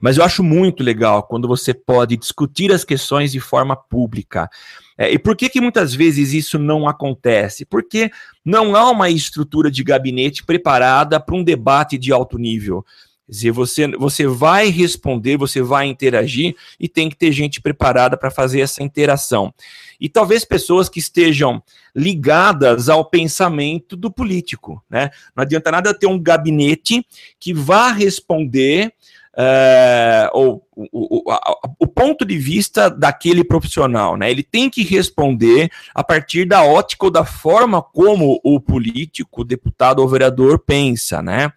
Mas 0.00 0.16
eu 0.16 0.24
acho 0.24 0.42
muito 0.42 0.82
legal 0.82 1.22
quando 1.22 1.48
você 1.48 1.72
pode 1.74 2.16
discutir 2.16 2.72
as 2.72 2.84
questões 2.84 3.32
de 3.32 3.40
forma 3.40 3.76
pública. 3.76 4.48
É, 4.96 5.10
e 5.10 5.18
por 5.18 5.34
que, 5.34 5.48
que 5.48 5.60
muitas 5.60 5.94
vezes 5.94 6.32
isso 6.32 6.58
não 6.58 6.86
acontece? 6.86 7.64
Porque 7.64 8.10
não 8.44 8.76
há 8.76 8.90
uma 8.90 9.08
estrutura 9.08 9.70
de 9.70 9.82
gabinete 9.82 10.44
preparada 10.44 11.18
para 11.18 11.34
um 11.34 11.42
debate 11.42 11.96
de 11.96 12.12
alto 12.12 12.36
nível. 12.36 12.84
Quer 13.30 13.32
dizer, 13.32 13.50
você, 13.52 13.86
você 13.86 14.26
vai 14.26 14.70
responder, 14.70 15.36
você 15.36 15.62
vai 15.62 15.86
interagir 15.86 16.56
e 16.80 16.88
tem 16.88 17.08
que 17.08 17.16
ter 17.16 17.30
gente 17.30 17.62
preparada 17.62 18.16
para 18.16 18.28
fazer 18.28 18.60
essa 18.60 18.82
interação. 18.82 19.54
E 20.00 20.08
talvez 20.08 20.44
pessoas 20.44 20.88
que 20.88 20.98
estejam 20.98 21.62
ligadas 21.94 22.88
ao 22.88 23.04
pensamento 23.04 23.96
do 23.96 24.10
político. 24.10 24.84
Né? 24.90 25.10
Não 25.34 25.42
adianta 25.42 25.70
nada 25.70 25.94
ter 25.94 26.08
um 26.08 26.18
gabinete 26.18 27.06
que 27.38 27.54
vá 27.54 27.92
responder 27.92 28.92
é, 29.36 30.28
o, 30.34 30.60
o, 30.74 31.30
a, 31.30 31.56
o, 31.78 31.86
ponto 31.86 32.24
de 32.24 32.36
vista 32.36 32.90
daquele 32.90 33.44
profissional, 33.44 34.16
né? 34.16 34.30
Ele 34.30 34.42
tem 34.42 34.68
que 34.68 34.82
responder 34.82 35.70
a 35.94 36.02
partir 36.02 36.44
da 36.44 36.64
ótica 36.64 37.06
ou 37.06 37.10
da 37.10 37.24
forma 37.24 37.80
como 37.80 38.40
o 38.42 38.60
político, 38.60 39.42
o 39.42 39.44
deputado 39.44 40.00
ou 40.00 40.08
vereador 40.08 40.58
pensa, 40.58 41.22
né? 41.22 41.52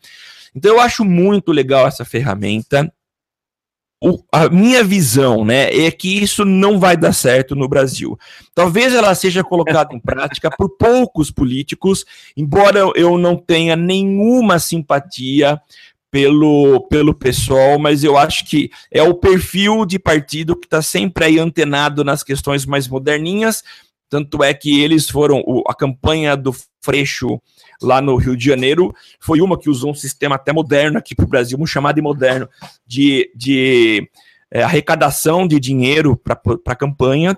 Então 0.56 0.76
eu 0.76 0.80
acho 0.80 1.04
muito 1.04 1.52
legal 1.52 1.88
essa 1.88 2.06
ferramenta. 2.06 2.92
O, 4.06 4.22
a 4.34 4.50
minha 4.50 4.84
visão, 4.84 5.46
né, 5.46 5.74
é 5.74 5.90
que 5.90 6.22
isso 6.22 6.44
não 6.44 6.78
vai 6.78 6.98
dar 6.98 7.14
certo 7.14 7.56
no 7.56 7.70
Brasil. 7.70 8.20
Talvez 8.54 8.94
ela 8.94 9.16
seja 9.16 9.46
colocada 9.46 9.96
em 9.96 10.00
prática 10.00 10.52
por 10.52 10.78
poucos 10.78 11.32
políticos, 11.32 12.06
embora 12.36 12.80
eu 12.96 13.18
não 13.18 13.38
tenha 13.38 13.78
nenhuma 13.78 14.60
simpatia 14.60 15.60
pelo, 16.14 16.82
pelo 16.90 17.12
pessoal, 17.12 17.80
mas 17.80 18.04
eu 18.04 18.16
acho 18.16 18.46
que 18.46 18.70
é 18.92 19.02
o 19.02 19.16
perfil 19.16 19.84
de 19.84 19.98
partido 19.98 20.56
que 20.56 20.68
está 20.68 20.80
sempre 20.80 21.26
aí 21.26 21.40
antenado 21.40 22.04
nas 22.04 22.22
questões 22.22 22.68
mais 22.68 22.88
moderninhas. 22.88 23.64
Tanto 24.08 24.44
é 24.44 24.54
que 24.54 24.80
eles 24.80 25.10
foram, 25.10 25.44
o, 25.44 25.64
a 25.68 25.74
campanha 25.74 26.38
do 26.38 26.56
Freixo 26.82 27.42
lá 27.82 28.00
no 28.00 28.16
Rio 28.16 28.38
de 28.38 28.46
Janeiro 28.46 28.94
foi 29.20 29.42
uma 29.42 29.58
que 29.58 29.72
usou 29.72 29.90
um 29.90 29.96
sistema 29.96 30.36
até 30.36 30.54
moderno 30.54 31.00
aqui 31.00 31.16
para 31.16 31.26
o 31.26 31.28
Brasil, 31.28 31.58
um 31.60 31.66
chamado 31.66 31.96
de 31.96 32.02
moderno, 32.04 32.48
de, 32.86 33.32
de 33.36 34.08
é, 34.52 34.62
arrecadação 34.62 35.48
de 35.48 35.60
dinheiro 35.60 36.16
para 36.16 36.40
a 36.68 36.76
campanha. 36.76 37.36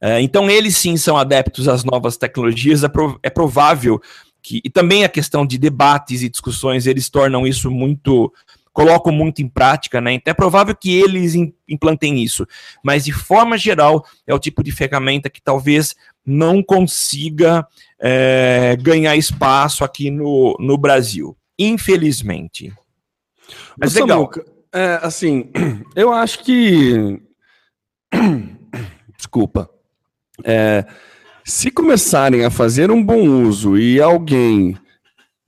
É, 0.00 0.20
então, 0.20 0.48
eles 0.48 0.76
sim 0.76 0.96
são 0.96 1.16
adeptos 1.16 1.66
às 1.66 1.82
novas 1.82 2.16
tecnologias, 2.16 2.84
é, 2.84 2.88
prov 2.88 3.16
é 3.24 3.28
provável 3.28 4.00
que, 4.42 4.60
e 4.64 4.70
também 4.70 5.04
a 5.04 5.08
questão 5.08 5.46
de 5.46 5.56
debates 5.56 6.22
e 6.22 6.28
discussões, 6.28 6.86
eles 6.86 7.08
tornam 7.08 7.46
isso 7.46 7.70
muito, 7.70 8.32
colocam 8.72 9.12
muito 9.12 9.40
em 9.40 9.48
prática, 9.48 10.00
né? 10.00 10.14
Então 10.14 10.32
é 10.32 10.34
provável 10.34 10.74
que 10.74 10.92
eles 10.92 11.34
implantem 11.68 12.22
isso, 12.22 12.46
mas 12.82 13.04
de 13.04 13.12
forma 13.12 13.56
geral 13.56 14.04
é 14.26 14.34
o 14.34 14.38
tipo 14.38 14.62
de 14.62 14.72
ferramenta 14.72 15.30
que 15.30 15.40
talvez 15.40 15.94
não 16.24 16.62
consiga 16.62 17.66
é, 18.00 18.76
ganhar 18.80 19.16
espaço 19.16 19.84
aqui 19.84 20.10
no, 20.10 20.56
no 20.58 20.76
Brasil, 20.76 21.36
infelizmente. 21.58 22.72
Mas 23.78 23.94
Nossa, 23.94 24.00
legal. 24.00 24.30
é, 24.72 24.98
assim, 25.02 25.50
eu 25.94 26.12
acho 26.12 26.42
que. 26.42 27.20
Desculpa. 29.16 29.70
É, 30.44 30.84
se 31.44 31.70
começarem 31.70 32.44
a 32.44 32.50
fazer 32.50 32.90
um 32.90 33.02
bom 33.02 33.22
uso 33.22 33.76
e 33.76 34.00
alguém, 34.00 34.76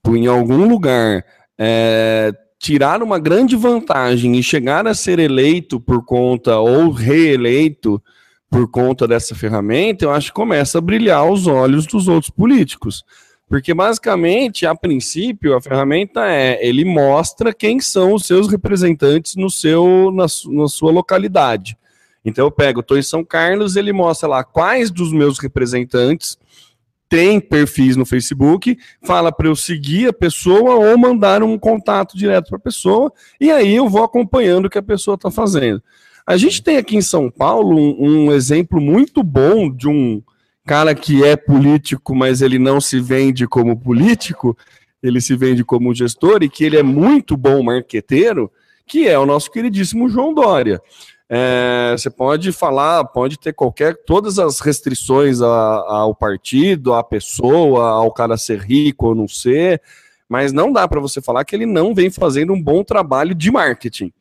em 0.07 0.26
algum 0.26 0.68
lugar, 0.68 1.24
é, 1.59 2.32
tirar 2.59 3.03
uma 3.03 3.18
grande 3.18 3.57
vantagem 3.57 4.36
e 4.36 4.42
chegar 4.42 4.86
a 4.86 4.95
ser 4.95 5.18
eleito 5.18 5.78
por 5.78 6.05
conta 6.05 6.59
ou 6.59 6.90
reeleito 6.90 8.03
por 8.51 8.70
conta 8.70 9.07
dessa 9.07 9.34
ferramenta, 9.34 10.05
eu 10.05 10.12
acho 10.12 10.28
que 10.28 10.34
começa 10.34 10.78
a 10.78 10.80
brilhar 10.80 11.28
os 11.28 11.47
olhos 11.47 11.86
dos 11.86 12.09
outros 12.09 12.30
políticos. 12.30 13.05
Porque 13.49 13.74
basicamente, 13.74 14.64
a 14.64 14.74
princípio, 14.74 15.55
a 15.55 15.61
ferramenta 15.61 16.26
é 16.26 16.66
ele 16.66 16.84
mostra 16.84 17.53
quem 17.53 17.80
são 17.80 18.14
os 18.14 18.26
seus 18.26 18.49
representantes 18.49 19.36
no 19.36 19.51
seu 19.51 20.11
na, 20.11 20.26
na 20.49 20.68
sua 20.68 20.90
localidade. 20.90 21.76
Então 22.24 22.46
eu 22.46 22.50
pego, 22.50 22.80
estou 22.80 22.96
em 22.96 23.02
São 23.02 23.24
Carlos, 23.24 23.76
ele 23.76 23.92
mostra 23.92 24.28
lá 24.28 24.42
quais 24.42 24.90
dos 24.90 25.12
meus 25.12 25.38
representantes 25.38 26.38
têm 27.08 27.38
perfis 27.38 27.96
no 27.96 28.06
Facebook, 28.06 28.76
fala 29.02 29.30
para 29.30 29.46
eu 29.46 29.54
seguir 29.54 30.08
a 30.08 30.12
pessoa 30.12 30.74
ou 30.74 30.98
mandar 30.98 31.42
um 31.42 31.58
contato 31.58 32.16
direto 32.16 32.48
para 32.48 32.56
a 32.56 32.60
pessoa, 32.60 33.12
e 33.40 33.50
aí 33.50 33.74
eu 33.74 33.88
vou 33.88 34.02
acompanhando 34.02 34.66
o 34.66 34.70
que 34.70 34.78
a 34.78 34.82
pessoa 34.82 35.14
está 35.14 35.30
fazendo. 35.30 35.82
A 36.26 36.36
gente 36.36 36.62
tem 36.62 36.78
aqui 36.78 36.96
em 36.96 37.02
São 37.02 37.30
Paulo 37.30 37.76
um, 37.76 38.26
um, 38.26 38.32
exemplo 38.32 38.80
muito 38.80 39.22
bom 39.22 39.70
de 39.70 39.86
um 39.86 40.22
cara 40.64 40.94
que 40.94 41.22
é 41.22 41.36
político, 41.36 42.14
mas 42.14 42.40
ele 42.40 42.58
não 42.58 42.80
se 42.80 42.98
vende 42.98 43.46
como 43.46 43.78
político, 43.78 44.56
ele 45.02 45.20
se 45.20 45.36
vende 45.36 45.62
como 45.62 45.94
gestor 45.94 46.42
e 46.42 46.48
que 46.48 46.64
ele 46.64 46.78
é 46.78 46.82
muito 46.82 47.36
bom 47.36 47.62
marqueteiro, 47.62 48.50
que 48.86 49.06
é 49.06 49.18
o 49.18 49.26
nosso 49.26 49.50
queridíssimo 49.50 50.08
João 50.08 50.32
Dória. 50.32 50.80
É, 51.37 51.97
você 51.99 52.09
pode 52.09 52.53
falar, 52.53 53.05
pode 53.07 53.37
ter 53.37 53.53
qualquer, 53.53 53.97
todas 54.07 54.39
as 54.39 54.61
restrições 54.61 55.43
a, 55.43 55.49
ao 55.49 56.14
partido, 56.14 56.95
à 56.95 57.03
pessoa, 57.03 57.89
ao 57.89 58.12
cara 58.12 58.37
ser 58.37 58.61
rico 58.61 59.09
ou 59.09 59.14
não 59.16 59.26
ser, 59.26 59.82
mas 60.28 60.53
não 60.53 60.72
dá 60.72 60.87
para 60.87 61.01
você 61.01 61.20
falar 61.20 61.45
que 61.45 61.57
ele 61.57 61.66
não 61.66 61.93
vem 61.93 62.09
fazendo 62.09 62.53
um 62.53 62.62
bom 62.62 62.85
trabalho 62.85 63.35
de 63.35 63.51
marketing. 63.51 64.12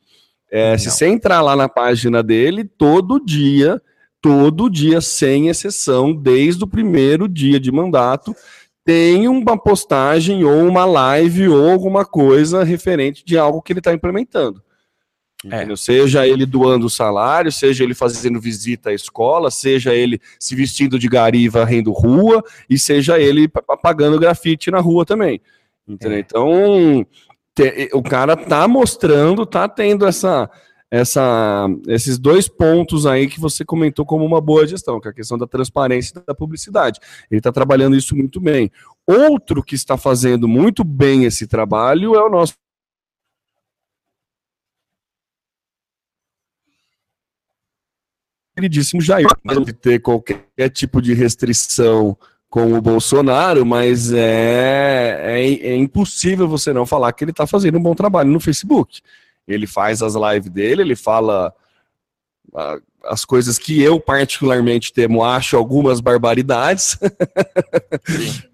É, 0.50 0.76
se 0.76 0.90
você 0.90 1.06
entrar 1.06 1.44
lá 1.44 1.56
na 1.56 1.70
página 1.70 2.24
dele, 2.24 2.64
todo 2.64 3.24
dia, 3.24 3.80
todo 4.20 4.68
dia, 4.68 5.00
sem 5.00 5.50
exceção, 5.50 6.16
desde 6.16 6.64
o 6.64 6.68
primeiro 6.68 7.30
dia 7.30 7.60
de 7.60 7.72
mandato, 7.72 8.36
tem 8.84 9.28
uma 9.28 9.56
postagem 9.56 10.44
ou 10.44 10.68
uma 10.68 10.84
live 10.84 11.48
ou 11.48 11.70
alguma 11.70 12.06
coisa 12.06 12.64
referente 12.64 13.24
de 13.24 13.38
algo 13.38 13.62
que 13.62 13.72
ele 13.72 13.82
está 13.82 13.94
implementando. 13.94 14.64
É. 15.52 15.76
Seja 15.76 16.26
ele 16.26 16.46
doando 16.46 16.90
salário, 16.90 17.52
seja 17.52 17.84
ele 17.84 17.94
fazendo 17.94 18.40
visita 18.40 18.90
à 18.92 18.94
escola, 18.94 19.52
seja 19.52 19.94
ele 19.94 20.20
se 20.40 20.56
vestindo 20.56 20.98
de 20.98 21.08
gari 21.10 21.50
varrendo 21.50 21.92
rua, 21.92 22.42
e 22.70 22.80
seja 22.80 23.20
ele 23.20 23.50
apagando 23.68 24.20
grafite 24.20 24.72
na 24.72 24.80
rua 24.80 25.06
também. 25.06 25.42
Entendeu? 25.88 26.18
É. 26.18 26.20
Então, 26.22 27.06
te, 27.54 27.90
o 27.94 28.02
cara 28.02 28.38
tá 28.38 28.68
mostrando, 28.68 29.46
tá 29.46 29.68
tendo 29.68 30.06
essa, 30.06 30.50
essa, 30.90 31.68
esses 31.88 32.18
dois 32.18 32.48
pontos 32.48 33.06
aí 33.06 33.28
que 33.28 33.40
você 33.40 33.66
comentou 33.66 34.06
como 34.06 34.24
uma 34.26 34.40
boa 34.40 34.66
gestão, 34.66 35.00
que 35.00 35.08
é 35.08 35.12
a 35.12 35.14
questão 35.14 35.38
da 35.38 35.46
transparência 35.48 36.20
e 36.20 36.26
da 36.26 36.34
publicidade. 36.34 37.00
Ele 37.30 37.40
está 37.40 37.52
trabalhando 37.52 37.98
isso 37.98 38.16
muito 38.16 38.40
bem. 38.40 38.72
Outro 39.06 39.62
que 39.62 39.76
está 39.76 39.98
fazendo 39.98 40.48
muito 40.48 40.84
bem 40.84 41.26
esse 41.26 41.48
trabalho 41.48 42.16
é 42.16 42.24
o 42.24 42.30
nosso 42.30 42.54
queridíssimo 48.56 49.02
Jair. 49.02 49.28
Não 49.44 49.64
de 49.64 49.74
ter 49.74 50.00
qualquer 50.00 50.70
tipo 50.72 51.02
de 51.02 51.14
restrição 51.14 52.18
com 52.50 52.74
o 52.74 52.82
Bolsonaro, 52.82 53.66
mas 53.66 54.14
é, 54.14 55.20
é, 55.24 55.70
é 55.70 55.76
impossível 55.76 56.48
você 56.48 56.72
não 56.72 56.86
falar 56.86 57.12
que 57.12 57.24
ele 57.24 57.32
está 57.32 57.48
fazendo 57.48 57.80
um 57.80 57.82
bom 57.82 57.96
trabalho 57.96 58.30
no 58.30 58.40
Facebook. 58.40 59.02
Ele 59.48 59.66
faz 59.66 60.04
as 60.04 60.14
lives 60.14 60.52
dele, 60.52 60.84
ele 60.84 60.96
fala 60.96 61.52
a, 62.54 62.78
as 63.06 63.26
coisas 63.26 63.58
que 63.58 63.82
eu 63.82 64.00
particularmente 64.00 64.94
temo, 64.94 65.24
acho 65.24 65.58
algumas 65.58 66.00
barbaridades, 66.00 66.98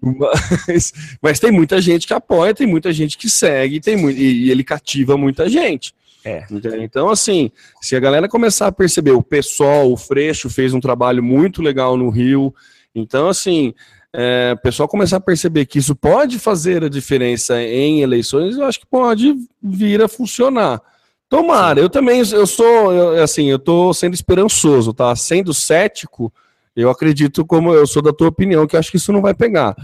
mas, 0.00 0.92
mas, 1.20 1.38
tem 1.38 1.52
muita 1.52 1.80
gente 1.80 2.06
que 2.06 2.14
apoia, 2.14 2.54
tem 2.54 2.66
muita 2.66 2.92
gente 2.92 3.16
que 3.16 3.28
segue, 3.28 3.80
tem 3.80 3.96
e, 4.10 4.46
e 4.46 4.50
ele 4.50 4.64
cativa 4.64 5.16
muita 5.16 5.48
gente. 5.48 5.94
É. 6.24 6.44
Então, 6.80 7.08
assim, 7.08 7.50
se 7.80 7.96
a 7.96 8.00
galera 8.00 8.28
começar 8.28 8.66
a 8.66 8.72
perceber, 8.72 9.12
o 9.12 9.22
pessoal, 9.22 9.90
o 9.90 9.96
Freixo 9.96 10.50
fez 10.50 10.74
um 10.74 10.80
trabalho 10.80 11.22
muito 11.22 11.62
legal 11.62 11.96
no 11.96 12.10
Rio. 12.10 12.54
Então, 12.94 13.28
assim, 13.28 13.72
é, 14.12 14.54
o 14.56 14.60
pessoal 14.60 14.88
começar 14.88 15.16
a 15.16 15.20
perceber 15.20 15.66
que 15.66 15.78
isso 15.78 15.94
pode 15.94 16.38
fazer 16.38 16.84
a 16.84 16.88
diferença 16.88 17.62
em 17.62 18.02
eleições, 18.02 18.56
eu 18.56 18.64
acho 18.64 18.80
que 18.80 18.86
pode 18.86 19.34
vir 19.62 20.02
a 20.02 20.08
funcionar. 20.08 20.80
Tomara, 21.28 21.80
eu 21.80 21.88
também, 21.88 22.18
eu 22.18 22.46
sou, 22.46 22.92
eu, 22.92 23.22
assim, 23.22 23.48
eu 23.48 23.58
tô 23.58 23.94
sendo 23.94 24.14
esperançoso, 24.14 24.92
tá? 24.92 25.14
Sendo 25.14 25.54
cético, 25.54 26.32
eu 26.74 26.90
acredito, 26.90 27.46
como 27.46 27.72
eu 27.72 27.86
sou 27.86 28.02
da 28.02 28.12
tua 28.12 28.28
opinião, 28.28 28.66
que 28.66 28.76
acho 28.76 28.90
que 28.90 28.96
isso 28.96 29.12
não 29.12 29.22
vai 29.22 29.32
pegar. 29.32 29.76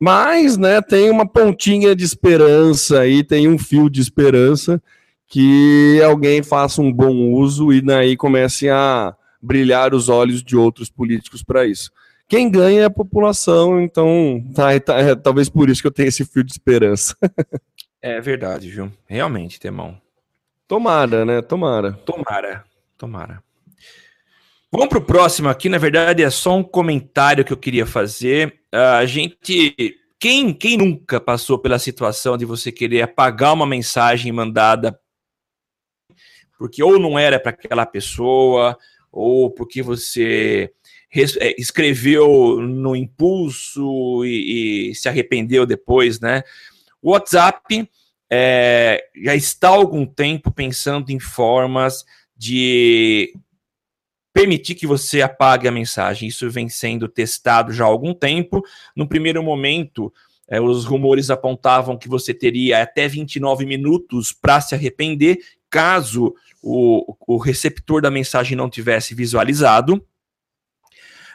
Mas, 0.00 0.56
né, 0.56 0.80
tem 0.80 1.10
uma 1.10 1.26
pontinha 1.26 1.94
de 1.94 2.04
esperança 2.04 3.00
aí, 3.00 3.24
tem 3.24 3.48
um 3.48 3.58
fio 3.58 3.90
de 3.90 4.00
esperança 4.00 4.80
que 5.32 5.98
alguém 6.04 6.42
faça 6.42 6.82
um 6.82 6.92
bom 6.92 7.32
uso 7.32 7.72
e 7.72 7.80
daí 7.80 8.18
comece 8.18 8.68
a 8.68 9.16
brilhar 9.40 9.94
os 9.94 10.10
olhos 10.10 10.42
de 10.42 10.54
outros 10.54 10.90
políticos 10.90 11.42
para 11.42 11.64
isso. 11.66 11.90
Quem 12.28 12.50
ganha 12.50 12.82
é 12.82 12.84
a 12.84 12.90
população, 12.90 13.80
então 13.80 14.44
tá, 14.54 14.78
tá, 14.78 14.98
é, 14.98 15.14
talvez 15.14 15.48
por 15.48 15.70
isso 15.70 15.80
que 15.80 15.88
eu 15.88 15.92
tenho 15.92 16.10
esse 16.10 16.22
fio 16.26 16.44
de 16.44 16.52
esperança. 16.52 17.16
é 18.02 18.20
verdade, 18.20 18.68
viu? 18.68 18.92
Realmente, 19.06 19.58
Temão. 19.58 19.98
Tomara, 20.68 21.24
né? 21.24 21.40
Tomara. 21.40 21.92
Tomara, 22.04 22.64
tomara. 22.98 23.42
Vamos 24.70 24.88
para 24.88 24.98
o 24.98 25.02
próximo 25.02 25.48
aqui. 25.48 25.70
Na 25.70 25.78
verdade, 25.78 26.22
é 26.22 26.28
só 26.28 26.54
um 26.54 26.62
comentário 26.62 27.42
que 27.42 27.54
eu 27.54 27.56
queria 27.56 27.86
fazer. 27.86 28.60
A 28.70 29.06
gente 29.06 29.96
quem, 30.22 30.52
quem 30.54 30.76
nunca 30.76 31.20
passou 31.20 31.58
pela 31.58 31.80
situação 31.80 32.36
de 32.36 32.44
você 32.44 32.70
querer 32.70 33.02
apagar 33.02 33.54
uma 33.54 33.66
mensagem 33.66 34.30
mandada 34.30 34.96
porque 36.62 36.80
ou 36.80 36.96
não 36.96 37.18
era 37.18 37.40
para 37.40 37.50
aquela 37.50 37.84
pessoa, 37.84 38.78
ou 39.10 39.50
porque 39.50 39.82
você 39.82 40.70
é, 41.12 41.60
escreveu 41.60 42.60
no 42.60 42.94
impulso 42.94 44.24
e, 44.24 44.90
e, 44.90 44.94
se 44.94 45.08
arrependeu 45.08 45.66
depois, 45.66 46.20
né? 46.20 46.44
O 47.02 47.10
WhatsApp 47.10 47.90
é, 48.30 49.04
já 49.24 49.34
está 49.34 49.70
há 49.70 49.72
algum 49.72 50.06
tempo 50.06 50.52
pensando 50.52 51.10
em 51.10 51.18
formas 51.18 52.04
de 52.36 53.34
permitir 54.32 54.76
que 54.76 54.86
você 54.86 55.20
apague 55.20 55.66
a 55.66 55.72
mensagem. 55.72 56.28
Isso 56.28 56.48
vem 56.48 56.68
sendo 56.68 57.08
testado 57.08 57.72
já 57.72 57.82
há 57.82 57.88
algum 57.88 58.14
tempo. 58.14 58.62
No 58.94 59.08
primeiro 59.08 59.42
momento, 59.42 60.12
é, 60.48 60.60
os 60.60 60.84
rumores 60.84 61.28
apontavam 61.28 61.98
que 61.98 62.08
você 62.08 62.32
teria 62.32 62.84
até 62.84 63.08
29 63.08 63.66
minutos 63.66 64.32
para 64.32 64.60
se 64.60 64.76
arrepender, 64.76 65.40
caso 65.72 66.34
o, 66.62 67.16
o 67.26 67.38
receptor 67.38 68.02
da 68.02 68.10
mensagem 68.10 68.56
não 68.56 68.68
tivesse 68.68 69.14
visualizado. 69.14 70.04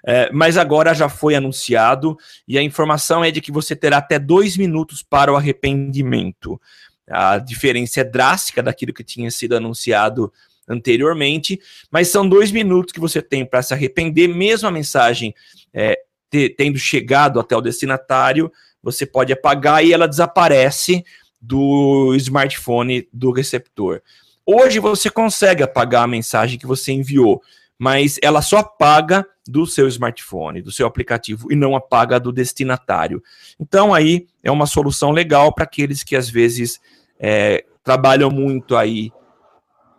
É, 0.06 0.32
mas 0.32 0.56
agora 0.56 0.94
já 0.94 1.10
foi 1.10 1.36
anunciado 1.36 2.16
e 2.48 2.58
a 2.58 2.62
informação 2.62 3.26
é 3.26 3.32
de 3.32 3.42
que 3.42 3.52
você 3.52 3.76
terá 3.76 3.98
até 3.98 4.18
dois 4.20 4.56
minutos 4.56 5.02
para 5.02 5.34
o 5.34 5.36
arrependimento. 5.36 6.62
A 7.10 7.40
diferença 7.40 8.02
é 8.02 8.04
drástica 8.04 8.62
daquilo 8.62 8.94
que 8.94 9.04
tinha 9.04 9.30
sido 9.32 9.58
anunciado 9.58 10.32
anteriormente, 10.70 11.60
mas 11.90 12.10
são 12.10 12.30
dois 12.30 12.52
minutos 12.52 12.94
que 12.94 13.00
você 13.00 13.22
tem 13.22 13.46
para 13.46 13.64
se 13.64 13.74
arrepender, 13.74 14.28
mesmo 14.28 14.68
a 14.68 14.72
mensagem 14.72 15.34
é, 15.74 15.98
te, 16.30 16.50
tendo 16.50 16.78
chegado 16.78 17.40
até 17.40 17.56
o 17.56 17.62
destinatário, 17.62 18.52
você 18.84 19.06
pode 19.06 19.34
apagar 19.34 19.84
e 19.84 19.92
ela 19.92 20.08
desaparece 20.08 21.04
do 21.42 22.14
smartphone 22.16 23.08
do 23.12 23.32
receptor. 23.32 24.02
Hoje 24.50 24.80
você 24.80 25.10
consegue 25.10 25.62
apagar 25.62 26.06
a 26.06 26.08
mensagem 26.08 26.58
que 26.58 26.66
você 26.66 26.94
enviou, 26.94 27.42
mas 27.78 28.18
ela 28.24 28.42
só 28.42 28.60
apaga 28.60 29.28
do 29.46 29.68
seu 29.68 29.90
smartphone, 29.90 30.62
do 30.62 30.72
seu 30.72 30.88
aplicativo, 30.88 31.52
e 31.52 31.56
não 31.56 31.76
apaga 31.76 32.18
do 32.18 32.32
destinatário. 32.32 33.22
Então 33.60 33.94
aí 33.94 34.26
é 34.42 34.50
uma 34.50 34.66
solução 34.66 35.12
legal 35.12 35.54
para 35.54 35.66
aqueles 35.66 36.02
que 36.02 36.16
às 36.16 36.30
vezes 36.30 36.80
é, 37.20 37.66
trabalham 37.84 38.32
muito 38.32 38.78
aí 38.78 39.12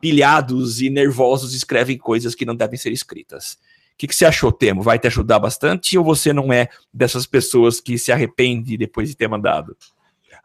pilhados 0.00 0.80
e 0.80 0.88
nervosos 0.88 1.52
escrevem 1.52 1.98
coisas 1.98 2.34
que 2.34 2.46
não 2.46 2.54
devem 2.56 2.78
ser 2.78 2.90
escritas. 2.90 3.58
O 3.92 3.98
que, 3.98 4.06
que 4.06 4.16
você 4.16 4.24
achou, 4.24 4.50
Temo? 4.50 4.80
Vai 4.80 4.98
te 4.98 5.08
ajudar 5.08 5.40
bastante 5.40 5.98
ou 5.98 6.04
você 6.04 6.32
não 6.32 6.50
é 6.50 6.68
dessas 6.94 7.26
pessoas 7.26 7.82
que 7.82 7.98
se 7.98 8.12
arrepende 8.12 8.78
depois 8.78 9.10
de 9.10 9.14
ter 9.14 9.28
mandado? 9.28 9.76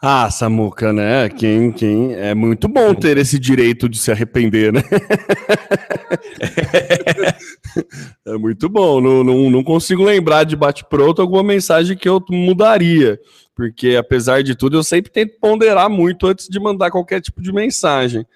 Ah, 0.06 0.30
Samuca, 0.30 0.92
né? 0.92 1.30
Quem, 1.30 1.72
quem 1.72 2.14
é 2.14 2.36
muito 2.36 2.68
bom 2.68 2.94
ter 2.94 3.18
esse 3.18 3.40
direito 3.40 3.88
de 3.88 3.98
se 3.98 4.12
arrepender, 4.12 4.74
né? 4.74 4.82
é 8.28 8.34
muito 8.34 8.68
bom. 8.68 9.00
Não, 9.00 9.24
não, 9.24 9.50
não 9.50 9.64
consigo 9.64 10.04
lembrar 10.04 10.44
de 10.44 10.58
bate-pronto 10.58 11.22
alguma 11.22 11.42
mensagem 11.42 11.96
que 11.96 12.10
eu 12.10 12.22
mudaria, 12.30 13.18
porque 13.56 13.96
apesar 13.96 14.44
de 14.44 14.56
tudo, 14.56 14.76
eu 14.76 14.84
sempre 14.84 15.10
tento 15.10 15.40
ponderar 15.40 15.90
muito 15.90 16.28
antes 16.28 16.50
de 16.50 16.60
mandar 16.60 16.92
qualquer 16.92 17.22
tipo 17.22 17.42
de 17.42 17.54
mensagem. 17.54 18.28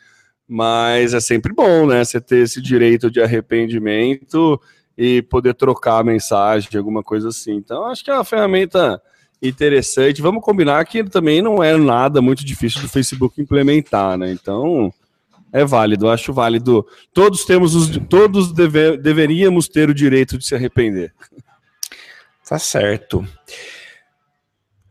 Mas 0.47 1.13
é 1.13 1.20
sempre 1.20 1.53
bom, 1.53 1.86
né? 1.86 2.01
Você 2.01 2.22
ter 2.22 2.43
esse 2.43 2.61
direito 2.61 3.11
de 3.11 3.22
arrependimento 3.22 4.57
e 4.97 5.22
poder 5.22 5.53
trocar 5.53 5.99
a 5.99 6.03
mensagem, 6.05 6.70
alguma 6.78 7.03
coisa 7.03 7.28
assim. 7.28 7.55
Então, 7.55 7.88
acho 7.88 8.05
que 8.05 8.09
é 8.09 8.13
uma 8.13 8.24
ferramenta 8.24 9.01
interessante. 9.41 10.21
Vamos 10.21 10.43
combinar 10.43 10.83
que 10.85 11.03
também 11.03 11.41
não 11.41 11.63
é 11.63 11.75
nada 11.77 12.21
muito 12.21 12.45
difícil 12.45 12.81
do 12.81 12.89
Facebook 12.89 13.41
implementar, 13.41 14.17
né? 14.17 14.31
Então, 14.31 14.93
é 15.51 15.63
válido, 15.65 16.09
acho 16.09 16.33
válido. 16.33 16.85
Todos 17.13 17.45
temos 17.45 17.75
os 17.75 17.97
todos 18.09 18.51
deve, 18.51 18.97
deveríamos 18.97 19.67
ter 19.67 19.89
o 19.89 19.93
direito 19.93 20.38
de 20.38 20.45
se 20.45 20.55
arrepender. 20.55 21.13
Tá 22.47 22.57
certo. 22.59 23.27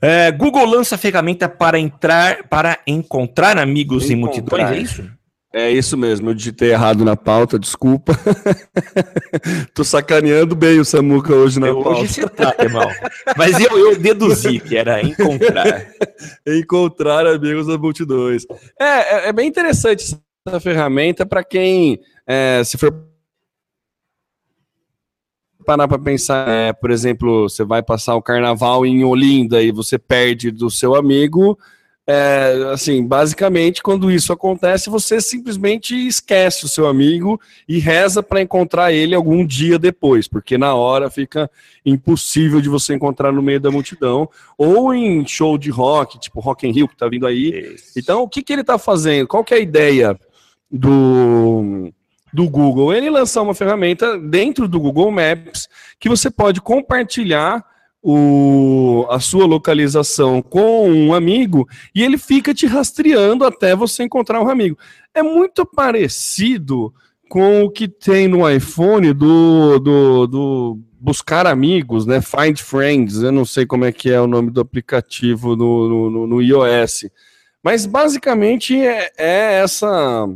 É, 0.01 0.30
Google 0.30 0.66
lança 0.66 0.99
ferramenta 0.99 1.49
para 1.49 1.78
entrar 1.78 2.44
para 2.49 2.78
encontrar 2.86 3.59
amigos 3.59 4.11
encontrar. 4.11 4.12
em 4.12 4.20
multidões, 4.20 4.70
é 4.70 4.78
isso? 4.78 5.11
É 5.57 5.70
isso 5.70 5.96
mesmo, 5.96 6.28
eu 6.28 6.34
digitei 6.34 6.72
errado 6.72 7.02
na 7.02 7.16
pauta, 7.16 7.59
desculpa. 7.59 8.12
Tô 9.72 9.82
sacaneando 9.82 10.54
bem 10.54 10.78
o 10.78 10.84
Samuca 10.84 11.34
hoje 11.34 11.59
na 11.59 11.68
eu, 11.68 11.82
pauta. 11.82 12.02
Hoje 12.02 12.12
você 12.12 12.28
tá, 12.28 12.54
irmão. 12.61 12.86
Mas 13.38 13.59
eu, 13.59 13.78
eu 13.78 13.98
deduzi 13.98 14.61
que 14.61 14.76
era 14.76 15.00
encontrar. 15.00 15.86
encontrar 16.46 17.26
amigos 17.26 17.66
das 17.66 17.78
multidões. 17.78 18.44
É, 18.78 18.84
é, 18.84 19.28
é 19.28 19.32
bem 19.32 19.48
interessante 19.48 20.18
essa 20.46 20.61
ferramenta 20.61 21.24
para 21.24 21.42
quem, 21.42 22.00
é, 22.26 22.61
se 22.62 22.76
for 22.76 22.94
parar 25.64 25.88
para 25.88 25.98
pensar, 25.98 26.46
é, 26.46 26.74
por 26.74 26.90
exemplo, 26.90 27.48
você 27.48 27.64
vai 27.64 27.82
passar 27.82 28.14
o 28.14 28.20
carnaval 28.20 28.84
em 28.84 29.04
Olinda 29.04 29.62
e 29.62 29.72
você 29.72 29.98
perde 29.98 30.50
do 30.50 30.70
seu 30.70 30.94
amigo, 30.94 31.59
é, 32.09 32.70
assim, 32.72 33.04
basicamente, 33.04 33.82
quando 33.82 34.12
isso 34.12 34.32
acontece, 34.32 34.88
você 34.88 35.20
simplesmente 35.20 36.07
esquece 36.07 36.64
o 36.64 36.68
seu 36.68 36.86
amigo 36.86 37.40
e 37.68 37.80
reza 37.80 38.22
para 38.22 38.40
encontrar 38.40 38.92
ele 38.92 39.12
algum 39.12 39.44
dia 39.44 39.76
depois, 39.76 40.28
porque 40.28 40.57
na 40.57 40.72
hora 40.72 41.11
fica 41.11 41.50
impossível 41.84 42.61
de 42.61 42.68
você 42.68 42.94
encontrar 42.94 43.32
no 43.32 43.42
meio 43.42 43.59
da 43.59 43.72
multidão, 43.72 44.30
ou 44.57 44.94
em 44.94 45.26
show 45.26 45.59
de 45.59 45.68
rock, 45.68 46.20
tipo 46.20 46.38
Rock 46.38 46.68
in 46.68 46.70
Rio, 46.70 46.86
que 46.86 46.94
está 46.94 47.09
vindo 47.09 47.26
aí. 47.26 47.74
Isso. 47.74 47.98
Então, 47.98 48.22
o 48.22 48.28
que, 48.28 48.40
que 48.40 48.52
ele 48.52 48.61
está 48.61 48.78
fazendo? 48.78 49.26
Qual 49.26 49.42
que 49.42 49.52
é 49.52 49.57
a 49.57 49.61
ideia 49.61 50.16
do, 50.70 51.92
do 52.32 52.48
Google? 52.48 52.94
Ele 52.94 53.11
lançou 53.11 53.42
uma 53.42 53.54
ferramenta 53.54 54.16
dentro 54.16 54.68
do 54.68 54.78
Google 54.78 55.11
Maps 55.11 55.68
que 55.98 56.09
você 56.09 56.30
pode 56.30 56.61
compartilhar 56.61 57.64
o, 58.09 59.04
a 59.11 59.18
sua 59.18 59.44
localização 59.46 60.40
com 60.40 60.88
um 60.88 61.12
amigo 61.12 61.68
e 61.92 62.04
ele 62.04 62.16
fica 62.16 62.54
te 62.54 62.64
rastreando 62.64 63.44
até 63.44 63.74
você 63.74 64.04
encontrar 64.04 64.40
um 64.40 64.48
amigo. 64.48 64.78
É 65.12 65.24
muito 65.24 65.66
parecido 65.66 66.94
com 67.28 67.64
o 67.64 67.70
que 67.70 67.88
tem 67.88 68.28
no 68.28 68.48
iPhone 68.48 69.12
do, 69.12 69.80
do, 69.80 70.26
do 70.28 70.78
buscar 71.00 71.48
amigos, 71.48 72.07
né? 72.07 72.20
Find 72.20 72.61
Friends, 72.61 73.22
eu 73.22 73.32
não 73.32 73.44
sei 73.44 73.66
como 73.66 73.84
é 73.84 73.90
que 73.90 74.09
é 74.09 74.20
o 74.20 74.28
nome 74.28 74.52
do 74.52 74.61
aplicativo 74.61 75.57
no, 75.57 76.09
no, 76.09 76.26
no 76.28 76.40
iOS. 76.40 77.07
Mas 77.61 77.86
basicamente 77.86 78.80
é, 78.80 79.11
é 79.18 79.61
essa 79.64 80.28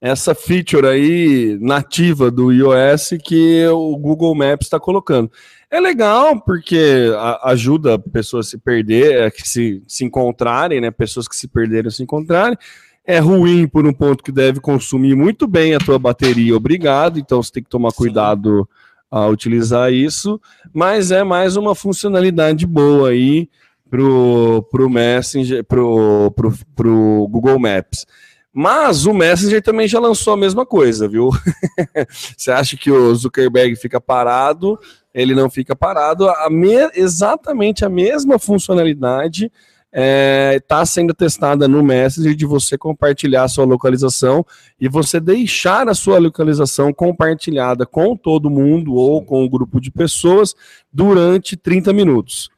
essa 0.00 0.34
feature 0.34 0.86
aí 0.86 1.58
nativa 1.60 2.28
do 2.30 2.50
iOS 2.50 3.10
que 3.22 3.64
o 3.68 3.96
Google 3.98 4.34
Maps 4.34 4.66
está 4.66 4.80
colocando. 4.80 5.30
É 5.70 5.78
legal 5.78 6.40
porque 6.40 7.12
ajuda 7.44 7.96
pessoas 7.96 8.48
a 8.48 8.50
se 8.50 8.58
perder, 8.58 9.22
a 9.22 9.30
se, 9.30 9.82
se 9.86 10.04
encontrarem, 10.04 10.80
né? 10.80 10.90
Pessoas 10.90 11.28
que 11.28 11.36
se 11.36 11.46
perderam 11.46 11.90
se 11.90 12.02
encontrarem. 12.02 12.58
É 13.04 13.18
ruim 13.18 13.68
por 13.68 13.86
um 13.86 13.92
ponto 13.92 14.22
que 14.22 14.32
deve 14.32 14.60
consumir 14.60 15.14
muito 15.14 15.46
bem 15.46 15.74
a 15.74 15.78
tua 15.78 15.98
bateria, 15.98 16.56
obrigado. 16.56 17.20
Então 17.20 17.40
você 17.40 17.52
tem 17.52 17.62
que 17.62 17.70
tomar 17.70 17.92
cuidado 17.92 18.68
a 19.08 19.26
utilizar 19.28 19.92
isso. 19.92 20.40
Mas 20.72 21.12
é 21.12 21.22
mais 21.22 21.56
uma 21.56 21.74
funcionalidade 21.74 22.66
boa 22.66 23.10
aí 23.10 23.48
pro, 23.88 24.66
pro 24.70 24.90
Messenger, 24.90 25.64
pro, 25.64 26.32
pro, 26.32 26.52
pro 26.74 27.28
Google 27.30 27.58
Maps. 27.58 28.06
Mas 28.52 29.06
o 29.06 29.14
Messenger 29.14 29.62
também 29.62 29.86
já 29.86 30.00
lançou 30.00 30.32
a 30.32 30.36
mesma 30.36 30.66
coisa, 30.66 31.06
viu? 31.06 31.30
Você 32.36 32.50
acha 32.50 32.76
que 32.76 32.90
o 32.90 33.14
Zuckerberg 33.14 33.76
fica 33.76 34.00
parado 34.00 34.78
ele 35.14 35.34
não 35.34 35.50
fica 35.50 35.74
parado. 35.74 36.28
A 36.28 36.48
me, 36.50 36.88
exatamente 36.94 37.84
a 37.84 37.88
mesma 37.88 38.38
funcionalidade 38.38 39.46
está 39.46 39.54
é, 39.92 40.60
tá 40.60 40.86
sendo 40.86 41.12
testada 41.12 41.66
no 41.66 41.82
Messenger 41.82 42.34
de 42.34 42.46
você 42.46 42.78
compartilhar 42.78 43.42
a 43.42 43.48
sua 43.48 43.64
localização 43.64 44.46
e 44.80 44.88
você 44.88 45.18
deixar 45.18 45.88
a 45.88 45.94
sua 45.94 46.18
localização 46.18 46.92
compartilhada 46.92 47.84
com 47.84 48.16
todo 48.16 48.48
mundo 48.48 48.94
ou 48.94 49.24
com 49.24 49.42
um 49.42 49.48
grupo 49.48 49.80
de 49.80 49.90
pessoas 49.90 50.54
durante 50.92 51.56
30 51.56 51.92
minutos. 51.92 52.50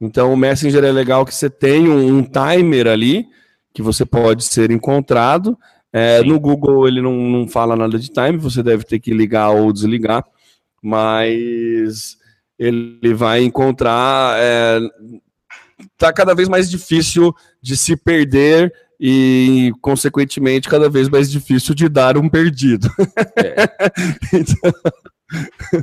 Então 0.00 0.32
o 0.32 0.36
Messenger 0.36 0.82
é 0.82 0.92
legal 0.92 1.26
que 1.26 1.34
você 1.34 1.50
tem 1.50 1.86
um, 1.86 2.18
um 2.18 2.22
timer 2.22 2.86
ali 2.86 3.26
que 3.72 3.82
você 3.82 4.04
pode 4.04 4.44
ser 4.44 4.70
encontrado. 4.70 5.58
É, 5.92 6.22
no 6.22 6.38
Google 6.38 6.86
ele 6.86 7.02
não, 7.02 7.14
não 7.14 7.48
fala 7.48 7.74
nada 7.74 7.98
de 7.98 8.08
time, 8.08 8.38
você 8.38 8.62
deve 8.62 8.84
ter 8.84 9.00
que 9.00 9.12
ligar 9.12 9.50
ou 9.50 9.72
desligar 9.72 10.24
mas 10.82 12.16
ele 12.58 13.14
vai 13.14 13.42
encontrar. 13.42 14.36
É, 14.38 14.80
tá 15.96 16.12
cada 16.12 16.34
vez 16.34 16.48
mais 16.48 16.70
difícil 16.70 17.34
de 17.60 17.76
se 17.76 17.96
perder 17.96 18.72
e, 18.98 19.72
consequentemente, 19.80 20.68
cada 20.68 20.88
vez 20.88 21.08
mais 21.08 21.30
difícil 21.30 21.74
de 21.74 21.88
dar 21.88 22.16
um 22.16 22.28
perdido. 22.28 22.88
É. 23.36 23.54
então... 24.32 24.72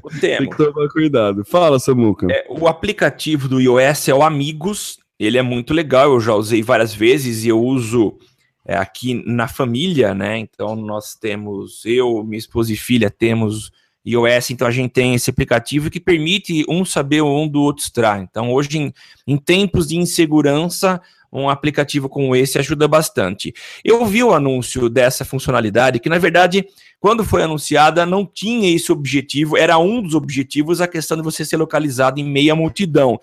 O 0.04 0.10
Tem 0.20 0.50
que 0.50 0.58
tomar 0.58 0.90
cuidado. 0.90 1.46
Fala, 1.46 1.80
Samuca. 1.80 2.28
É, 2.30 2.46
o 2.50 2.68
aplicativo 2.68 3.48
do 3.48 3.62
iOS 3.62 4.10
é 4.10 4.14
o 4.14 4.22
Amigos. 4.22 5.00
Ele 5.20 5.38
é 5.38 5.42
muito 5.42 5.74
legal, 5.74 6.14
eu 6.14 6.20
já 6.20 6.34
usei 6.34 6.62
várias 6.62 6.94
vezes 6.94 7.44
e 7.44 7.50
eu 7.50 7.60
uso 7.62 8.18
é, 8.66 8.76
aqui 8.76 9.24
na 9.26 9.48
família, 9.48 10.14
né? 10.14 10.38
Então 10.38 10.76
nós 10.76 11.16
temos, 11.16 11.84
eu, 11.86 12.24
minha 12.24 12.38
esposa 12.38 12.72
e 12.74 12.76
filha, 12.76 13.10
temos 13.10 13.72
iOS, 14.06 14.52
então 14.52 14.68
a 14.68 14.72
gente 14.72 14.92
tem 14.92 15.16
esse 15.16 15.30
aplicativo 15.30 15.90
que 15.90 16.00
permite 16.00 16.64
um 16.70 16.86
saber 16.86 17.22
um 17.22 17.48
do 17.48 17.62
outro 17.62 17.84
estar. 17.84 18.22
Então, 18.22 18.54
hoje, 18.54 18.78
em, 18.78 18.94
em 19.26 19.38
tempos 19.38 19.88
de 19.88 19.98
insegurança, 19.98 21.02
um 21.32 21.50
aplicativo 21.50 22.08
como 22.08 22.36
esse 22.36 22.58
ajuda 22.58 22.88
bastante. 22.88 23.54
Eu 23.84 24.06
vi 24.06 24.24
o 24.24 24.34
anúncio 24.34 24.90
dessa 24.90 25.26
funcionalidade, 25.26 26.00
que 26.00 26.10
na 26.10 26.18
verdade, 26.18 26.66
quando 27.00 27.24
foi 27.24 27.44
anunciada, 27.44 28.06
não 28.06 28.26
tinha 28.26 28.74
esse 28.74 28.92
objetivo, 28.92 29.58
era 29.58 29.78
um 29.78 30.02
dos 30.02 30.16
objetivos 30.16 30.80
a 30.80 30.88
questão 30.88 31.18
de 31.18 31.24
você 31.24 31.44
ser 31.44 31.58
localizado 31.58 32.20
em 32.20 32.24
meia 32.24 32.56
multidão. 32.56 33.20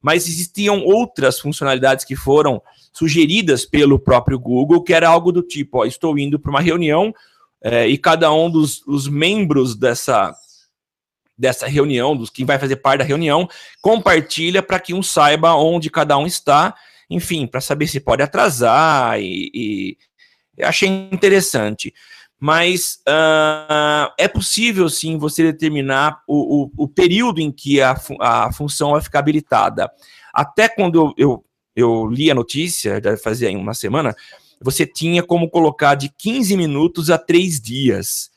Mas 0.00 0.28
existiam 0.28 0.84
outras 0.84 1.40
funcionalidades 1.40 2.04
que 2.04 2.14
foram 2.14 2.62
sugeridas 2.92 3.64
pelo 3.64 3.98
próprio 3.98 4.38
Google, 4.38 4.82
que 4.82 4.94
era 4.94 5.08
algo 5.08 5.32
do 5.32 5.42
tipo: 5.42 5.78
ó, 5.78 5.84
estou 5.84 6.18
indo 6.18 6.38
para 6.38 6.50
uma 6.50 6.60
reunião 6.60 7.12
é, 7.62 7.86
e 7.88 7.98
cada 7.98 8.32
um 8.32 8.50
dos, 8.50 8.80
dos 8.80 9.08
membros 9.08 9.74
dessa 9.74 10.34
dessa 11.36 11.68
reunião, 11.68 12.16
dos 12.16 12.30
quem 12.30 12.44
vai 12.44 12.58
fazer 12.58 12.76
parte 12.76 12.98
da 12.98 13.04
reunião, 13.04 13.48
compartilha 13.80 14.60
para 14.60 14.80
que 14.80 14.92
um 14.92 15.04
saiba 15.04 15.54
onde 15.54 15.88
cada 15.88 16.18
um 16.18 16.26
está 16.26 16.74
enfim, 17.10 17.46
para 17.46 17.60
saber 17.60 17.86
se 17.86 18.00
pode 18.00 18.22
atrasar 18.22 19.18
e, 19.20 19.96
e 20.56 20.62
achei 20.62 20.88
interessante. 20.88 21.94
Mas 22.40 23.00
uh, 23.08 24.12
é 24.16 24.28
possível 24.28 24.88
sim 24.88 25.18
você 25.18 25.42
determinar 25.42 26.22
o, 26.26 26.64
o, 26.64 26.84
o 26.84 26.88
período 26.88 27.40
em 27.40 27.50
que 27.50 27.80
a, 27.80 28.00
a 28.20 28.52
função 28.52 28.92
vai 28.92 29.00
ficar 29.00 29.18
habilitada. 29.18 29.90
Até 30.32 30.68
quando 30.68 30.98
eu, 30.98 31.14
eu, 31.16 31.44
eu 31.74 32.06
li 32.06 32.30
a 32.30 32.34
notícia, 32.34 33.00
já 33.02 33.16
fazia 33.16 33.50
uma 33.50 33.74
semana, 33.74 34.14
você 34.60 34.86
tinha 34.86 35.22
como 35.22 35.50
colocar 35.50 35.94
de 35.94 36.08
15 36.16 36.56
minutos 36.56 37.10
a 37.10 37.18
3 37.18 37.60
dias. 37.60 38.30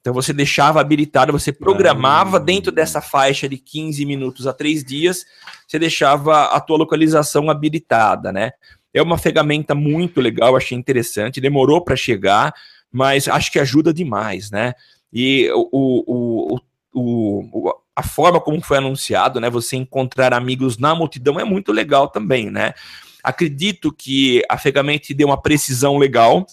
Então 0.00 0.12
você 0.12 0.32
deixava 0.32 0.80
habilitado, 0.80 1.32
você 1.32 1.50
programava 1.52 2.38
dentro 2.38 2.70
dessa 2.70 3.00
faixa 3.00 3.48
de 3.48 3.56
15 3.56 4.04
minutos 4.04 4.46
a 4.46 4.52
3 4.52 4.84
dias, 4.84 5.24
você 5.66 5.78
deixava 5.78 6.44
a 6.46 6.60
tua 6.60 6.76
localização 6.76 7.48
habilitada, 7.48 8.30
né? 8.30 8.52
É 8.92 9.00
uma 9.00 9.16
ferramenta 9.16 9.74
muito 9.74 10.20
legal, 10.20 10.56
achei 10.56 10.76
interessante, 10.76 11.40
demorou 11.40 11.82
para 11.82 11.96
chegar, 11.96 12.54
mas 12.94 13.26
acho 13.26 13.50
que 13.50 13.58
ajuda 13.58 13.92
demais, 13.92 14.52
né? 14.52 14.72
E 15.12 15.50
o, 15.52 15.68
o, 16.06 16.60
o, 16.94 17.42
o, 17.52 17.74
a 17.96 18.04
forma 18.04 18.40
como 18.40 18.60
foi 18.60 18.78
anunciado, 18.78 19.40
né? 19.40 19.50
Você 19.50 19.74
encontrar 19.74 20.32
amigos 20.32 20.78
na 20.78 20.94
multidão 20.94 21.40
é 21.40 21.42
muito 21.42 21.72
legal 21.72 22.06
também, 22.06 22.52
né? 22.52 22.72
Acredito 23.20 23.92
que 23.92 24.44
a 24.48 24.56
ferramenta 24.56 25.12
deu 25.12 25.26
uma 25.26 25.42
precisão 25.42 25.98
legal, 25.98 26.46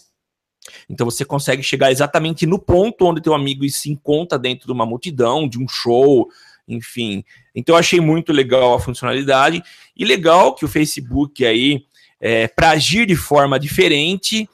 então 0.90 1.06
você 1.06 1.24
consegue 1.24 1.62
chegar 1.62 1.92
exatamente 1.92 2.48
no 2.48 2.58
ponto 2.58 3.06
onde 3.06 3.22
teu 3.22 3.36
amigo 3.36 3.68
se 3.70 3.92
encontra 3.92 4.40
dentro 4.40 4.66
de 4.66 4.72
uma 4.72 4.86
multidão, 4.86 5.48
de 5.48 5.60
um 5.60 5.68
show, 5.68 6.28
enfim. 6.68 7.24
Então 7.54 7.76
eu 7.76 7.80
achei 7.80 8.00
muito 8.00 8.34
legal 8.34 8.74
a 8.74 8.80
funcionalidade 8.80 9.62
e 9.96 10.04
legal 10.04 10.56
que 10.56 10.66
o 10.66 10.68
Facebook 10.68 11.46
aí 11.46 11.86
é, 12.20 12.48
para 12.48 12.72
agir 12.72 13.06
de 13.06 13.16
forma 13.16 13.60
diferente, 13.60 14.50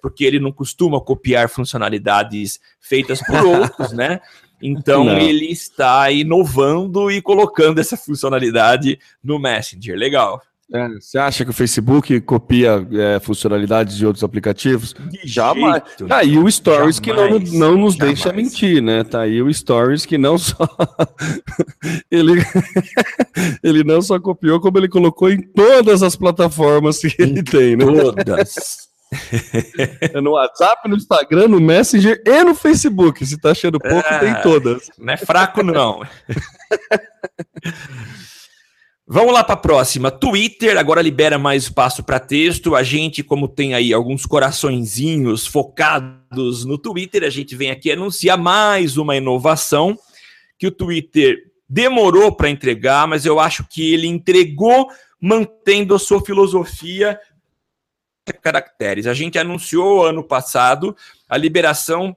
porque 0.00 0.24
ele 0.24 0.38
não 0.38 0.52
costuma 0.52 1.00
copiar 1.00 1.48
funcionalidades 1.48 2.60
feitas 2.80 3.20
por 3.20 3.44
outros, 3.44 3.92
né? 3.92 4.20
Então 4.62 5.04
não. 5.04 5.18
ele 5.18 5.46
está 5.46 6.10
inovando 6.10 7.10
e 7.10 7.20
colocando 7.20 7.80
essa 7.80 7.96
funcionalidade 7.96 8.98
no 9.22 9.38
Messenger. 9.38 9.96
Legal. 9.96 10.40
É, 10.74 10.88
você 10.88 11.18
acha 11.18 11.44
que 11.44 11.50
o 11.50 11.54
Facebook 11.54 12.18
copia 12.22 12.86
é, 12.92 13.20
funcionalidades 13.20 13.94
de 13.94 14.06
outros 14.06 14.24
aplicativos? 14.24 14.94
De 15.10 15.20
Jamais. 15.22 15.82
Jeito, 15.86 16.06
tá 16.06 16.16
aí 16.16 16.38
o 16.38 16.50
Stories 16.50 16.96
jamais, 16.96 17.50
que 17.50 17.58
não, 17.58 17.58
não 17.58 17.76
nos 17.76 17.94
jamais. 17.94 18.22
deixa 18.22 18.32
mentir, 18.32 18.82
né? 18.82 19.04
Tá 19.04 19.20
aí 19.20 19.42
o 19.42 19.52
Stories 19.52 20.06
que 20.06 20.16
não 20.16 20.38
só 20.38 20.66
ele 22.10 22.42
ele 23.62 23.84
não 23.84 24.00
só 24.00 24.18
copiou 24.18 24.60
como 24.60 24.78
ele 24.78 24.88
colocou 24.88 25.28
em 25.28 25.42
todas 25.42 26.02
as 26.02 26.16
plataformas 26.16 27.00
que 27.00 27.14
ele 27.18 27.42
tem, 27.42 27.76
né? 27.76 27.84
Todas. 27.84 28.91
É 30.12 30.20
no 30.22 30.32
WhatsApp, 30.32 30.88
no 30.88 30.96
Instagram, 30.96 31.48
no 31.48 31.60
Messenger 31.60 32.22
e 32.24 32.42
no 32.42 32.54
Facebook. 32.54 33.24
Se 33.26 33.38
tá 33.38 33.50
achando 33.50 33.78
pouco, 33.78 34.08
é, 34.08 34.18
tem 34.18 34.42
todas. 34.42 34.90
Não 34.98 35.12
é 35.12 35.16
fraco, 35.16 35.62
não. 35.62 36.02
Vamos 39.06 39.34
lá 39.34 39.44
para 39.44 39.54
a 39.54 39.58
próxima. 39.58 40.10
Twitter 40.10 40.78
agora 40.78 41.02
libera 41.02 41.38
mais 41.38 41.64
espaço 41.64 42.02
para 42.02 42.18
texto. 42.18 42.74
A 42.74 42.82
gente, 42.82 43.22
como 43.22 43.46
tem 43.46 43.74
aí 43.74 43.92
alguns 43.92 44.24
coraçõezinhos 44.24 45.46
focados 45.46 46.64
no 46.64 46.78
Twitter, 46.78 47.22
a 47.24 47.30
gente 47.30 47.54
vem 47.54 47.70
aqui 47.70 47.92
anunciar 47.92 48.38
mais 48.38 48.96
uma 48.96 49.14
inovação 49.14 49.98
que 50.58 50.66
o 50.66 50.70
Twitter 50.72 51.36
demorou 51.68 52.32
para 52.34 52.48
entregar, 52.48 53.06
mas 53.06 53.26
eu 53.26 53.38
acho 53.38 53.66
que 53.68 53.92
ele 53.92 54.06
entregou 54.06 54.88
mantendo 55.20 55.94
a 55.94 55.98
sua 55.98 56.24
filosofia 56.24 57.18
caracteres. 58.30 59.06
A 59.06 59.14
gente 59.14 59.38
anunciou 59.38 60.04
ano 60.06 60.22
passado 60.22 60.96
a 61.28 61.36
liberação 61.36 62.16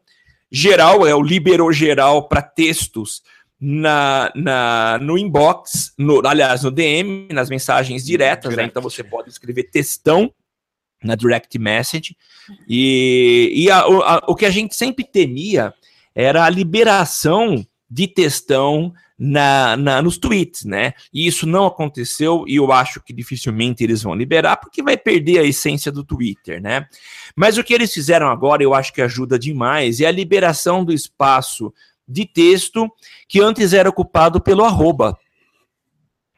geral, 0.51 1.05
é 1.07 1.15
o 1.15 1.21
liberou 1.21 1.71
geral 1.71 2.27
para 2.27 2.41
textos 2.41 3.23
na, 3.59 4.31
na, 4.35 4.99
no 5.01 5.17
inbox, 5.17 5.93
no, 5.97 6.25
aliás, 6.25 6.63
no 6.63 6.71
DM, 6.71 7.27
nas 7.31 7.49
mensagens 7.49 8.05
diretas, 8.05 8.55
né? 8.55 8.63
Então 8.63 8.81
você 8.81 9.03
pode 9.03 9.29
escrever 9.29 9.63
textão 9.63 10.31
na 11.03 11.15
direct 11.15 11.57
message. 11.57 12.15
E, 12.67 13.51
e 13.55 13.71
a, 13.71 13.79
a, 13.79 14.23
o 14.27 14.35
que 14.35 14.45
a 14.45 14.51
gente 14.51 14.75
sempre 14.75 15.03
temia 15.03 15.73
era 16.13 16.45
a 16.45 16.49
liberação 16.49 17.65
de 17.89 18.07
textão 18.07 18.93
na, 19.17 19.77
na, 19.77 20.01
nos 20.01 20.17
tweets, 20.17 20.65
né? 20.65 20.93
E 21.13 21.25
isso 21.25 21.47
não 21.47 21.65
aconteceu 21.65 22.43
e 22.47 22.55
eu 22.57 22.71
acho 22.71 23.01
que 23.01 23.13
dificilmente 23.13 23.83
eles 23.83 24.03
vão 24.03 24.13
liberar 24.13 24.57
porque 24.57 24.83
vai 24.83 24.97
perder 24.97 25.39
a 25.39 25.43
essência 25.43 25.91
do 25.91 26.03
Twitter, 26.03 26.61
né? 26.61 26.87
Mas 27.35 27.57
o 27.57 27.63
que 27.63 27.73
eles 27.73 27.93
fizeram 27.93 28.27
agora 28.29 28.61
eu 28.61 28.73
acho 28.73 28.93
que 28.93 29.01
ajuda 29.01 29.39
demais 29.39 30.01
é 30.01 30.05
a 30.05 30.11
liberação 30.11 30.83
do 30.83 30.91
espaço 30.91 31.73
de 32.07 32.25
texto 32.25 32.91
que 33.27 33.39
antes 33.39 33.73
era 33.73 33.89
ocupado 33.89 34.41
pelo 34.41 34.63
arroba. 34.63 35.17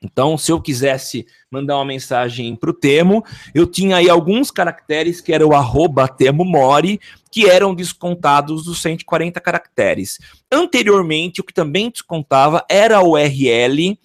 Então, 0.02 0.38
se 0.38 0.52
eu 0.52 0.62
quisesse 0.62 1.26
mandar 1.52 1.78
uma 1.78 1.86
mensagem 1.86 2.56
para 2.56 2.70
o 2.70 2.74
Temo, 2.74 3.24
eu 3.54 3.66
tinha 3.66 3.98
aí 3.98 4.10
alguns 4.10 4.52
caracteres 4.52 5.22
que 5.22 5.34
era 5.34 5.46
o 5.46 5.54
arroba 5.54 6.08
Temo 6.08 6.44
Mori, 6.44 7.00
que 7.32 7.48
eram 7.48 7.74
descontados 7.74 8.66
dos 8.66 8.82
140 8.82 9.40
caracteres. 9.40 10.20
Anteriormente, 10.52 11.42
o 11.42 11.44
que 11.44 11.54
também 11.54 11.90
descontava 11.90 12.66
era 12.70 12.98
a 12.98 13.04
URL 13.04 13.98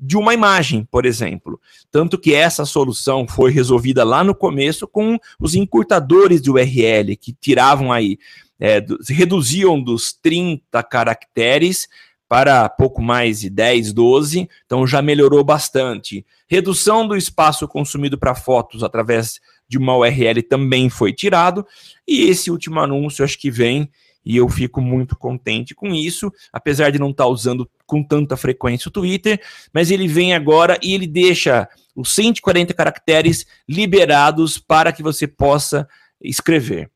de 0.00 0.16
uma 0.16 0.32
imagem, 0.32 0.86
por 0.90 1.04
exemplo. 1.04 1.60
Tanto 1.90 2.18
que 2.18 2.34
essa 2.34 2.64
solução 2.64 3.26
foi 3.26 3.50
resolvida 3.50 4.04
lá 4.04 4.22
no 4.22 4.34
começo 4.34 4.86
com 4.86 5.18
os 5.40 5.54
encurtadores 5.54 6.40
de 6.40 6.50
URL, 6.50 7.16
que 7.16 7.32
tiravam 7.32 7.92
aí 7.92 8.18
é, 8.60 8.84
reduziam 9.08 9.80
dos 9.80 10.12
30 10.12 10.82
caracteres 10.82 11.88
para 12.28 12.68
pouco 12.68 13.00
mais 13.00 13.40
de 13.40 13.50
10, 13.50 13.92
12, 13.92 14.48
então 14.66 14.86
já 14.86 15.00
melhorou 15.00 15.42
bastante. 15.42 16.26
Redução 16.46 17.08
do 17.08 17.16
espaço 17.16 17.66
consumido 17.66 18.18
para 18.18 18.34
fotos 18.34 18.82
através 18.82 19.40
de 19.66 19.78
uma 19.78 19.96
URL 19.96 20.42
também 20.42 20.90
foi 20.90 21.12
tirado, 21.12 21.66
e 22.06 22.24
esse 22.24 22.50
último 22.50 22.80
anúncio 22.80 23.24
acho 23.24 23.38
que 23.38 23.50
vem 23.50 23.90
e 24.24 24.36
eu 24.36 24.46
fico 24.48 24.80
muito 24.82 25.16
contente 25.16 25.74
com 25.74 25.94
isso, 25.94 26.30
apesar 26.52 26.90
de 26.90 26.98
não 26.98 27.10
estar 27.10 27.24
tá 27.24 27.30
usando 27.30 27.68
com 27.86 28.02
tanta 28.02 28.36
frequência 28.36 28.90
o 28.90 28.92
Twitter, 28.92 29.40
mas 29.72 29.90
ele 29.90 30.06
vem 30.06 30.34
agora 30.34 30.78
e 30.82 30.92
ele 30.92 31.06
deixa 31.06 31.66
os 31.96 32.14
140 32.14 32.74
caracteres 32.74 33.46
liberados 33.66 34.58
para 34.58 34.92
que 34.92 35.02
você 35.02 35.26
possa 35.26 35.88
escrever. 36.20 36.90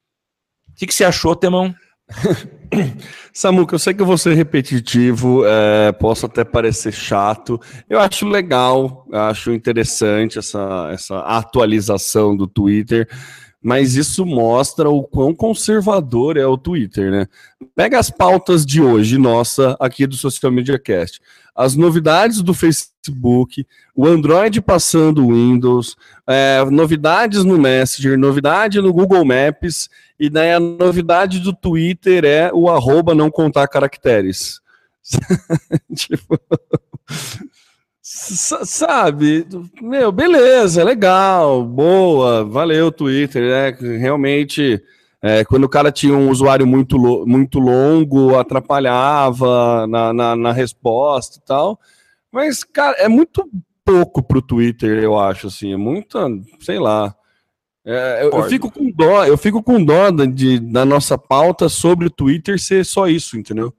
O 0.68 0.74
que, 0.74 0.86
que 0.86 0.94
você 0.94 1.04
achou, 1.04 1.34
Temão? 1.34 1.74
Samuca, 3.32 3.74
eu 3.74 3.78
sei 3.78 3.94
que 3.94 4.02
eu 4.02 4.06
vou 4.06 4.18
ser 4.18 4.34
repetitivo, 4.34 5.44
é, 5.46 5.92
posso 5.92 6.26
até 6.26 6.44
parecer 6.44 6.92
chato. 6.92 7.60
Eu 7.88 7.98
acho 7.98 8.26
legal, 8.26 9.06
acho 9.12 9.52
interessante 9.52 10.38
essa, 10.38 10.90
essa 10.92 11.18
atualização 11.20 12.36
do 12.36 12.46
Twitter, 12.46 13.08
mas 13.62 13.94
isso 13.94 14.26
mostra 14.26 14.90
o 14.90 15.04
quão 15.04 15.34
conservador 15.34 16.36
é 16.36 16.44
o 16.44 16.58
Twitter, 16.58 17.10
né? 17.10 17.26
Pega 17.76 17.98
as 17.98 18.10
pautas 18.10 18.66
de 18.66 18.82
hoje, 18.82 19.16
nossa, 19.18 19.76
aqui 19.78 20.06
do 20.06 20.16
Social 20.16 20.50
Media 20.50 20.78
Cast. 20.78 21.20
As 21.54 21.76
novidades 21.76 22.40
do 22.40 22.54
Facebook, 22.54 23.66
o 23.94 24.06
Android 24.06 24.60
passando 24.62 25.24
o 25.24 25.28
Windows, 25.28 25.96
é, 26.26 26.64
novidades 26.70 27.44
no 27.44 27.58
Messenger, 27.58 28.18
novidade 28.18 28.80
no 28.80 28.92
Google 28.92 29.24
Maps, 29.24 29.90
e 30.18 30.30
daí 30.30 30.52
a 30.52 30.60
novidade 30.60 31.40
do 31.40 31.52
Twitter 31.52 32.24
é 32.24 32.50
o 32.52 32.70
arroba 32.70 33.14
não 33.14 33.30
contar 33.30 33.68
caracteres. 33.68 34.60
tipo, 35.94 36.38
sabe, 38.02 39.46
meu, 39.80 40.10
beleza, 40.10 40.84
legal, 40.84 41.64
boa, 41.64 42.44
valeu 42.44 42.90
Twitter, 42.90 43.42
né? 43.42 43.98
Realmente, 43.98 44.82
é, 45.22 45.44
quando 45.44 45.64
o 45.64 45.68
cara 45.68 45.92
tinha 45.92 46.14
um 46.14 46.28
usuário 46.28 46.66
muito, 46.66 46.98
muito 47.24 47.60
longo, 47.60 48.36
atrapalhava 48.36 49.86
na, 49.86 50.12
na, 50.12 50.36
na 50.36 50.52
resposta 50.52 51.38
e 51.38 51.46
tal. 51.46 51.78
Mas, 52.30 52.64
cara, 52.64 52.96
é 52.98 53.08
muito 53.08 53.48
pouco 53.84 54.20
pro 54.20 54.42
Twitter, 54.42 55.02
eu 55.02 55.16
acho, 55.18 55.46
assim, 55.46 55.72
é 55.72 55.76
muita, 55.76 56.26
sei 56.60 56.80
lá. 56.80 57.14
É, 57.84 58.24
eu, 58.24 58.30
eu, 58.30 58.42
fico 58.44 58.70
com 58.70 58.90
dó, 58.90 59.24
eu 59.24 59.36
fico 59.36 59.62
com 59.62 59.84
dó 59.84 60.10
de, 60.10 60.58
da 60.58 60.84
nossa 60.84 61.16
pauta 61.16 61.68
sobre 61.68 62.06
o 62.06 62.10
Twitter 62.10 62.60
ser 62.60 62.84
só 62.84 63.06
isso, 63.06 63.36
entendeu? 63.36 63.72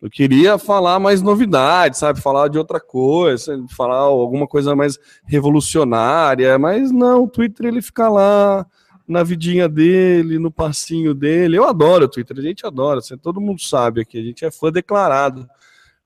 Eu 0.00 0.10
queria 0.10 0.58
falar 0.58 0.98
mais 0.98 1.22
novidades, 1.22 2.00
sabe? 2.00 2.20
Falar 2.20 2.48
de 2.48 2.58
outra 2.58 2.80
coisa, 2.80 3.64
falar 3.70 3.98
alguma 3.98 4.48
coisa 4.48 4.74
mais 4.74 4.98
revolucionária, 5.24 6.58
mas 6.58 6.90
não, 6.90 7.24
o 7.24 7.28
Twitter 7.28 7.66
ele 7.66 7.80
fica 7.80 8.08
lá 8.08 8.66
na 9.06 9.22
vidinha 9.22 9.68
dele, 9.68 10.38
no 10.38 10.50
passinho 10.50 11.14
dele. 11.14 11.58
Eu 11.58 11.64
adoro 11.64 12.04
o 12.04 12.08
Twitter, 12.08 12.38
a 12.38 12.42
gente 12.42 12.66
adora, 12.66 12.98
assim, 12.98 13.16
todo 13.16 13.40
mundo 13.40 13.60
sabe 13.60 14.00
aqui, 14.02 14.18
a 14.18 14.22
gente 14.22 14.44
é 14.44 14.50
fã 14.50 14.70
declarado. 14.70 15.48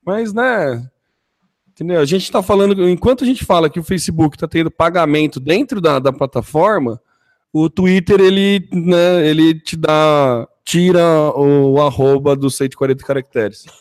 Mas, 0.05 0.33
né, 0.33 0.89
entendeu? 1.69 1.99
A 1.99 2.05
gente 2.05 2.23
está 2.23 2.41
falando, 2.41 2.87
enquanto 2.89 3.23
a 3.23 3.27
gente 3.27 3.45
fala 3.45 3.69
que 3.69 3.79
o 3.79 3.83
Facebook 3.83 4.35
está 4.35 4.47
tendo 4.47 4.71
pagamento 4.71 5.39
dentro 5.39 5.79
da, 5.79 5.99
da 5.99 6.11
plataforma, 6.11 6.99
o 7.53 7.69
Twitter 7.69 8.19
ele, 8.19 8.67
né, 8.71 9.27
ele 9.27 9.59
te 9.59 9.75
dá, 9.75 10.47
tira 10.63 11.03
o 11.35 11.79
arroba 11.81 12.35
dos 12.35 12.55
140 12.55 13.03
caracteres. 13.03 13.65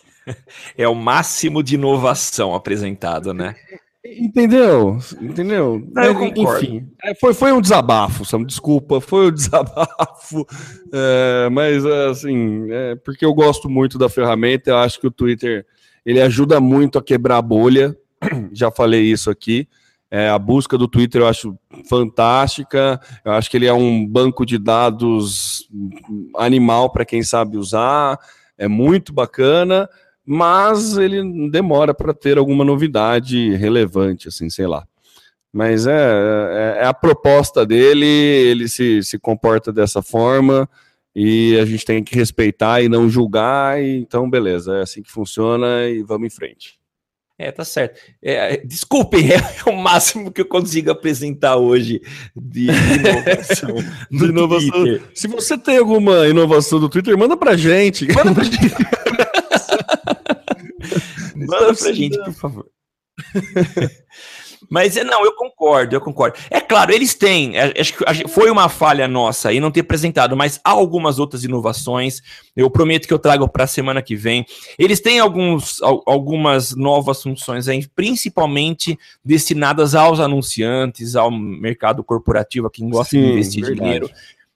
É 0.77 0.89
o 0.89 0.95
máximo 0.95 1.63
de 1.63 1.77
inovação 1.77 2.53
apresentado, 2.53 3.33
né? 3.33 3.55
Entendeu? 4.19 4.99
Entendeu? 5.21 5.87
Não, 5.93 6.03
eu 6.03 6.15
concordo. 6.15 6.65
Enfim, 6.65 6.89
é, 7.03 7.15
foi, 7.15 7.35
foi 7.35 7.53
um 7.53 7.61
desabafo, 7.61 8.25
Sam, 8.25 8.45
desculpa, 8.45 9.01
foi 9.01 9.29
um 9.29 9.33
desabafo, 9.35 10.47
é, 10.93 11.49
mas 11.51 11.85
assim, 11.85 12.71
é, 12.71 12.95
porque 12.97 13.25
eu 13.25 13.35
gosto 13.35 13.69
muito 13.69 13.99
da 13.99 14.09
ferramenta, 14.09 14.71
eu 14.71 14.77
acho 14.77 15.01
que 15.01 15.07
o 15.07 15.11
Twitter 15.11 15.67
ele 16.05 16.21
ajuda 16.21 16.61
muito 16.61 16.99
a 16.99 17.03
quebrar 17.03 17.39
a 17.39 17.43
bolha, 17.43 17.97
já 18.53 18.71
falei 18.71 19.03
isso 19.03 19.31
aqui. 19.31 19.69
É, 20.09 20.29
a 20.29 20.39
busca 20.39 20.79
do 20.79 20.87
Twitter 20.87 21.21
eu 21.21 21.27
acho 21.27 21.59
fantástica. 21.89 23.01
Eu 23.25 23.33
acho 23.33 23.51
que 23.51 23.57
ele 23.57 23.67
é 23.67 23.73
um 23.73 24.07
banco 24.07 24.47
de 24.47 24.57
dados 24.57 25.69
animal 26.37 26.91
para 26.91 27.05
quem 27.05 27.25
sabe 27.25 27.57
usar. 27.57 28.17
É 28.57 28.69
muito 28.69 29.13
bacana 29.13 29.89
mas 30.27 30.97
ele 30.99 31.49
demora 31.49 31.95
para 31.95 32.13
ter 32.13 32.37
alguma 32.37 32.65
novidade 32.65 33.55
relevante, 33.55 34.27
assim, 34.27 34.51
sei 34.51 34.67
lá. 34.67 34.87
Mas 35.53 35.87
é, 35.87 35.93
é, 35.93 36.79
é, 36.83 36.87
a 36.87 36.93
proposta 36.93 37.65
dele, 37.65 38.05
ele 38.05 38.69
se, 38.69 39.03
se 39.03 39.19
comporta 39.19 39.73
dessa 39.73 40.03
forma 40.03 40.69
e 41.15 41.57
a 41.59 41.65
gente 41.65 41.85
tem 41.85 42.05
que 42.05 42.15
respeitar 42.15 42.83
e 42.83 42.89
não 42.89 43.09
julgar, 43.09 43.83
e, 43.83 43.97
então 43.97 44.29
beleza, 44.29 44.77
é 44.77 44.83
assim 44.83 45.03
que 45.03 45.11
funciona 45.11 45.89
e 45.89 46.03
vamos 46.03 46.27
em 46.27 46.37
frente. 46.37 46.79
É, 47.39 47.53
tá 47.53 47.65
certo. 47.65 48.01
É, 48.23 48.55
é 48.55 48.57
desculpem, 48.59 49.31
é, 49.31 49.37
é, 49.67 49.71
o 49.71 49.77
máximo 49.77 50.33
que 50.33 50.41
eu 50.41 50.47
consigo 50.47 50.91
apresentar 50.91 51.57
hoje 51.57 52.01
de, 52.35 52.67
inovação. 52.67 53.75
de 54.11 54.25
inovação. 54.25 55.01
Se 55.15 55.29
você 55.29 55.57
tem 55.57 55.79
alguma 55.79 56.27
inovação 56.29 56.81
do 56.81 56.89
Twitter, 56.89 57.17
manda 57.17 57.37
pra 57.37 57.57
gente. 57.57 58.07
Manda 58.13 58.35
pra 58.35 58.45
gente. 58.45 58.75
Manda 61.47 61.75
pra 61.75 61.93
gente, 61.93 62.19
por 62.19 62.33
favor. 62.33 62.67
Mas 64.69 64.97
é, 64.97 65.05
não, 65.05 65.25
eu 65.25 65.33
concordo, 65.35 65.95
eu 65.95 66.01
concordo. 66.01 66.39
É 66.51 66.61
claro, 66.61 66.93
eles 66.93 67.15
têm, 67.15 67.57
é, 67.57 67.73
acho 67.79 67.93
que 67.93 68.29
foi 68.29 68.51
uma 68.51 68.69
falha 68.69 69.07
nossa 69.07 69.49
aí 69.49 69.61
não 69.61 69.71
ter 69.71 69.81
apresentado, 69.81 70.37
mas 70.37 70.61
há 70.65 70.71
algumas 70.71 71.19
outras 71.19 71.45
inovações. 71.45 72.21
Eu 72.55 72.71
prometo 72.71 73.07
que 73.07 73.15
eu 73.15 73.19
trago 73.19 73.49
para 73.49 73.65
a 73.65 73.69
semana 73.69 74.03
que 74.03 74.17
vem. 74.17 74.45
Eles 74.79 75.01
têm 75.01 75.19
alguns, 75.21 75.81
algumas 75.83 76.75
novas 76.75 77.23
funções 77.23 77.69
aí, 77.69 77.87
principalmente 77.95 78.99
destinadas 79.25 79.95
aos 79.95 80.21
anunciantes, 80.21 81.15
ao 81.15 81.31
mercado 81.31 82.03
corporativo, 82.03 82.67
a 82.67 82.71
quem 82.71 82.89
gosta 82.89 83.11
Sim, 83.11 83.23
de 83.23 83.33
investir 83.33 83.65
verdade. 83.65 83.81
dinheiro. 83.81 84.11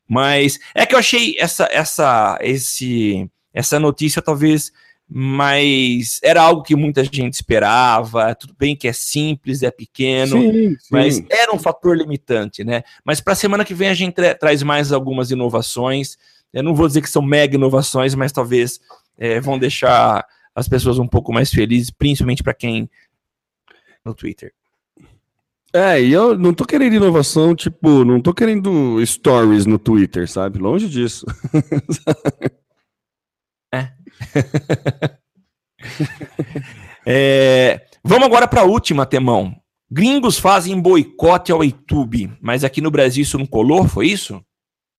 Mas 0.08 0.58
é 0.74 0.84
que 0.84 0.94
eu 0.94 0.98
achei 0.98 1.36
essa, 1.38 1.68
essa, 1.70 2.38
esse, 2.42 3.30
essa 3.54 3.78
notícia 3.78 4.20
talvez 4.20 4.72
mas 5.12 6.20
era 6.22 6.40
algo 6.40 6.62
que 6.62 6.76
muita 6.76 7.02
gente 7.02 7.34
esperava. 7.34 8.32
Tudo 8.36 8.54
bem 8.56 8.76
que 8.76 8.86
é 8.86 8.92
simples, 8.92 9.64
é 9.64 9.70
pequeno, 9.70 10.40
sim, 10.40 10.76
mas 10.88 11.16
sim. 11.16 11.26
era 11.28 11.52
um 11.52 11.58
fator 11.58 11.96
limitante, 11.96 12.62
né? 12.62 12.84
Mas 13.04 13.20
para 13.20 13.32
a 13.32 13.36
semana 13.36 13.64
que 13.64 13.74
vem 13.74 13.88
a 13.88 13.94
gente 13.94 14.14
tra 14.14 14.34
traz 14.36 14.62
mais 14.62 14.92
algumas 14.92 15.32
inovações. 15.32 16.16
Eu 16.52 16.62
não 16.62 16.74
vou 16.74 16.86
dizer 16.86 17.00
que 17.00 17.10
são 17.10 17.22
mega 17.22 17.56
inovações, 17.56 18.14
mas 18.14 18.30
talvez 18.30 18.80
é, 19.18 19.40
vão 19.40 19.58
deixar 19.58 20.24
as 20.54 20.68
pessoas 20.68 20.98
um 20.98 21.06
pouco 21.06 21.32
mais 21.32 21.50
felizes, 21.50 21.90
principalmente 21.90 22.42
para 22.42 22.54
quem 22.54 22.88
no 24.04 24.14
Twitter. 24.14 24.52
É, 25.72 26.02
e 26.02 26.12
eu 26.12 26.36
não 26.36 26.52
tô 26.52 26.64
querendo 26.64 26.94
inovação, 26.94 27.54
tipo, 27.54 28.04
não 28.04 28.20
tô 28.20 28.34
querendo 28.34 29.04
stories 29.04 29.66
no 29.66 29.78
Twitter, 29.78 30.28
sabe? 30.28 30.58
Longe 30.58 30.88
disso. 30.88 31.24
é, 37.06 37.80
vamos 38.04 38.26
agora 38.26 38.46
para 38.46 38.62
a 38.62 38.64
última, 38.64 39.06
Temão. 39.06 39.54
Gringos 39.90 40.38
fazem 40.38 40.80
boicote 40.80 41.50
ao 41.50 41.64
YouTube, 41.64 42.32
mas 42.40 42.62
aqui 42.62 42.80
no 42.80 42.90
Brasil 42.90 43.22
isso 43.22 43.38
não 43.38 43.46
colou, 43.46 43.88
foi 43.88 44.06
isso? 44.06 44.40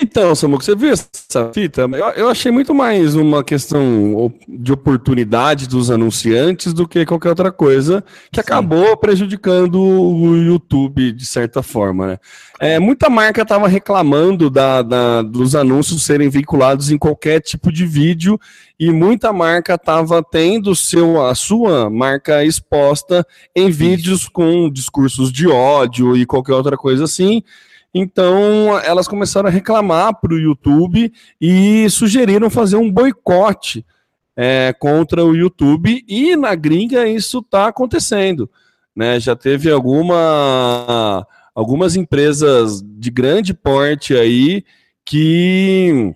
Então, 0.02 0.34
Samuco, 0.34 0.64
você 0.64 0.76
viu 0.76 0.92
essa 0.92 1.52
fita? 1.54 1.82
Eu, 1.84 2.06
eu, 2.16 2.30
achei 2.30 2.52
muito 2.52 2.74
mais 2.74 3.14
uma 3.14 3.44
questão 3.44 4.34
de 4.50 4.74
oportunidade 4.74 5.68
dos 5.68 5.92
anunciantes 5.92 6.74
do 6.74 6.88
que 6.88 7.06
qualquer 7.06 7.30
outra 7.30 7.52
coisa 7.52 8.04
que 8.32 8.42
Sim. 8.42 8.42
acabou 8.42 8.98
prejudicando 8.98 9.80
o 9.80 10.36
YouTube 10.36 11.12
de 11.12 11.26
certa 11.26 11.62
forma, 11.62 12.08
né? 12.08 12.20
É, 12.60 12.80
muita 12.80 13.10
marca 13.10 13.44
estava 13.44 13.68
reclamando 13.68 14.50
da, 14.50 14.82
da, 14.82 15.22
dos 15.22 15.56
anúncios 15.56 16.04
serem 16.04 16.30
vinculados 16.30 16.92
em 16.92 16.98
qualquer 16.98 17.40
tipo 17.40 17.72
de 17.72 17.86
vídeo 17.86 18.40
e 18.80 18.92
muita 18.92 19.32
marca 19.32 19.76
estava 19.76 20.24
tendo 20.24 20.76
seu, 20.76 21.24
a 21.24 21.36
sua 21.36 21.90
marca 21.90 22.44
exposta 22.44 23.26
em 23.56 23.70
vídeos 23.70 24.28
com 24.28 24.68
discursos 24.70 25.32
de 25.32 25.48
ódio 25.48 26.18
e 26.18 26.26
qualquer 26.26 26.54
outra 26.54 26.76
coisa 26.76 27.04
assim. 27.04 27.44
Então, 27.94 28.80
elas 28.80 29.08
começaram 29.08 29.50
a 29.50 29.52
reclamar 29.52 30.20
para 30.20 30.34
o 30.34 30.40
YouTube 30.40 31.12
e 31.40 31.90
sugeriram 31.90 32.50
fazer 32.50 32.78
um 32.78 32.90
boicote 32.90 33.86
é, 34.36 34.74
contra 34.80 35.26
o 35.26 35.36
YouTube. 35.36 36.04
E 36.08 36.36
na 36.36 36.56
gringa 36.56 37.08
isso 37.08 37.40
está 37.40 37.68
acontecendo. 37.68 38.50
Né? 38.96 39.20
Já 39.20 39.36
teve 39.36 39.70
alguma, 39.70 41.28
algumas 41.54 41.96
empresas 41.96 42.82
de 42.82 43.12
grande 43.12 43.54
porte 43.54 44.16
aí 44.16 44.64
que, 45.06 46.14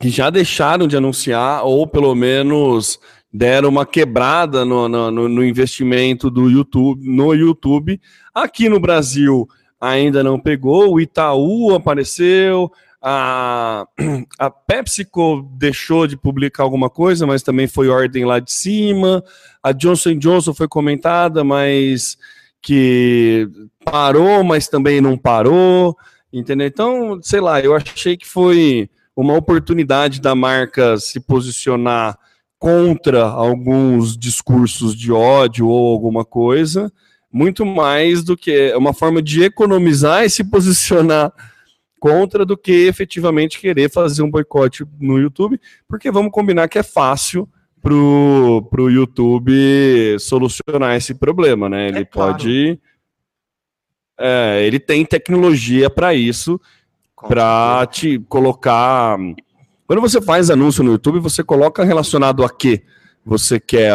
que 0.00 0.08
já 0.08 0.30
deixaram 0.30 0.86
de 0.86 0.96
anunciar, 0.96 1.64
ou 1.64 1.86
pelo 1.86 2.14
menos 2.14 2.98
deram 3.30 3.68
uma 3.68 3.84
quebrada 3.84 4.64
no, 4.64 4.88
no, 4.88 5.28
no 5.28 5.44
investimento 5.44 6.30
do 6.30 6.48
YouTube 6.48 7.06
no 7.06 7.34
YouTube. 7.34 8.00
Aqui 8.34 8.70
no 8.70 8.80
Brasil 8.80 9.46
ainda 9.80 10.22
não 10.22 10.38
pegou, 10.38 10.94
o 10.94 11.00
Itaú 11.00 11.74
apareceu, 11.74 12.70
a, 13.00 13.86
a 14.38 14.50
PepsiCo 14.50 15.48
deixou 15.52 16.06
de 16.06 16.16
publicar 16.16 16.62
alguma 16.64 16.90
coisa, 16.90 17.26
mas 17.26 17.42
também 17.42 17.66
foi 17.66 17.88
ordem 17.88 18.24
lá 18.24 18.40
de 18.40 18.52
cima, 18.52 19.22
a 19.62 19.72
Johnson 19.72 20.16
Johnson 20.18 20.52
foi 20.52 20.68
comentada, 20.68 21.44
mas 21.44 22.16
que 22.60 23.48
parou, 23.84 24.42
mas 24.42 24.68
também 24.68 25.00
não 25.00 25.16
parou, 25.16 25.96
entendeu? 26.32 26.66
Então, 26.66 27.20
sei 27.22 27.40
lá, 27.40 27.60
eu 27.60 27.74
achei 27.74 28.16
que 28.16 28.26
foi 28.26 28.90
uma 29.16 29.34
oportunidade 29.34 30.20
da 30.20 30.34
marca 30.34 30.96
se 30.98 31.20
posicionar 31.20 32.18
contra 32.58 33.24
alguns 33.24 34.16
discursos 34.16 34.94
de 34.94 35.12
ódio 35.12 35.68
ou 35.68 35.92
alguma 35.92 36.24
coisa, 36.24 36.92
muito 37.32 37.64
mais 37.64 38.24
do 38.24 38.36
que 38.36 38.72
uma 38.74 38.92
forma 38.92 39.20
de 39.20 39.42
economizar 39.42 40.24
e 40.24 40.30
se 40.30 40.42
posicionar 40.44 41.32
contra 42.00 42.44
do 42.44 42.56
que 42.56 42.86
efetivamente 42.86 43.60
querer 43.60 43.90
fazer 43.90 44.22
um 44.22 44.30
boicote 44.30 44.84
no 45.00 45.18
YouTube, 45.18 45.60
porque 45.88 46.10
vamos 46.10 46.32
combinar 46.32 46.68
que 46.68 46.78
é 46.78 46.82
fácil 46.82 47.48
pro, 47.82 48.66
pro 48.70 48.90
YouTube 48.90 49.52
solucionar 50.20 50.96
esse 50.96 51.14
problema, 51.14 51.68
né? 51.68 51.88
Ele 51.88 51.98
é 52.00 52.04
claro. 52.04 52.32
pode 52.32 52.80
é, 54.18 54.66
ele 54.66 54.80
tem 54.80 55.04
tecnologia 55.06 55.88
para 55.88 56.12
isso, 56.12 56.60
para 57.28 57.86
te 57.86 58.18
colocar. 58.28 59.16
Quando 59.86 60.00
você 60.00 60.20
faz 60.20 60.50
anúncio 60.50 60.82
no 60.82 60.92
YouTube, 60.92 61.20
você 61.20 61.44
coloca 61.44 61.84
relacionado 61.84 62.44
a 62.44 62.50
quê? 62.50 62.82
Você 63.28 63.60
quer 63.60 63.92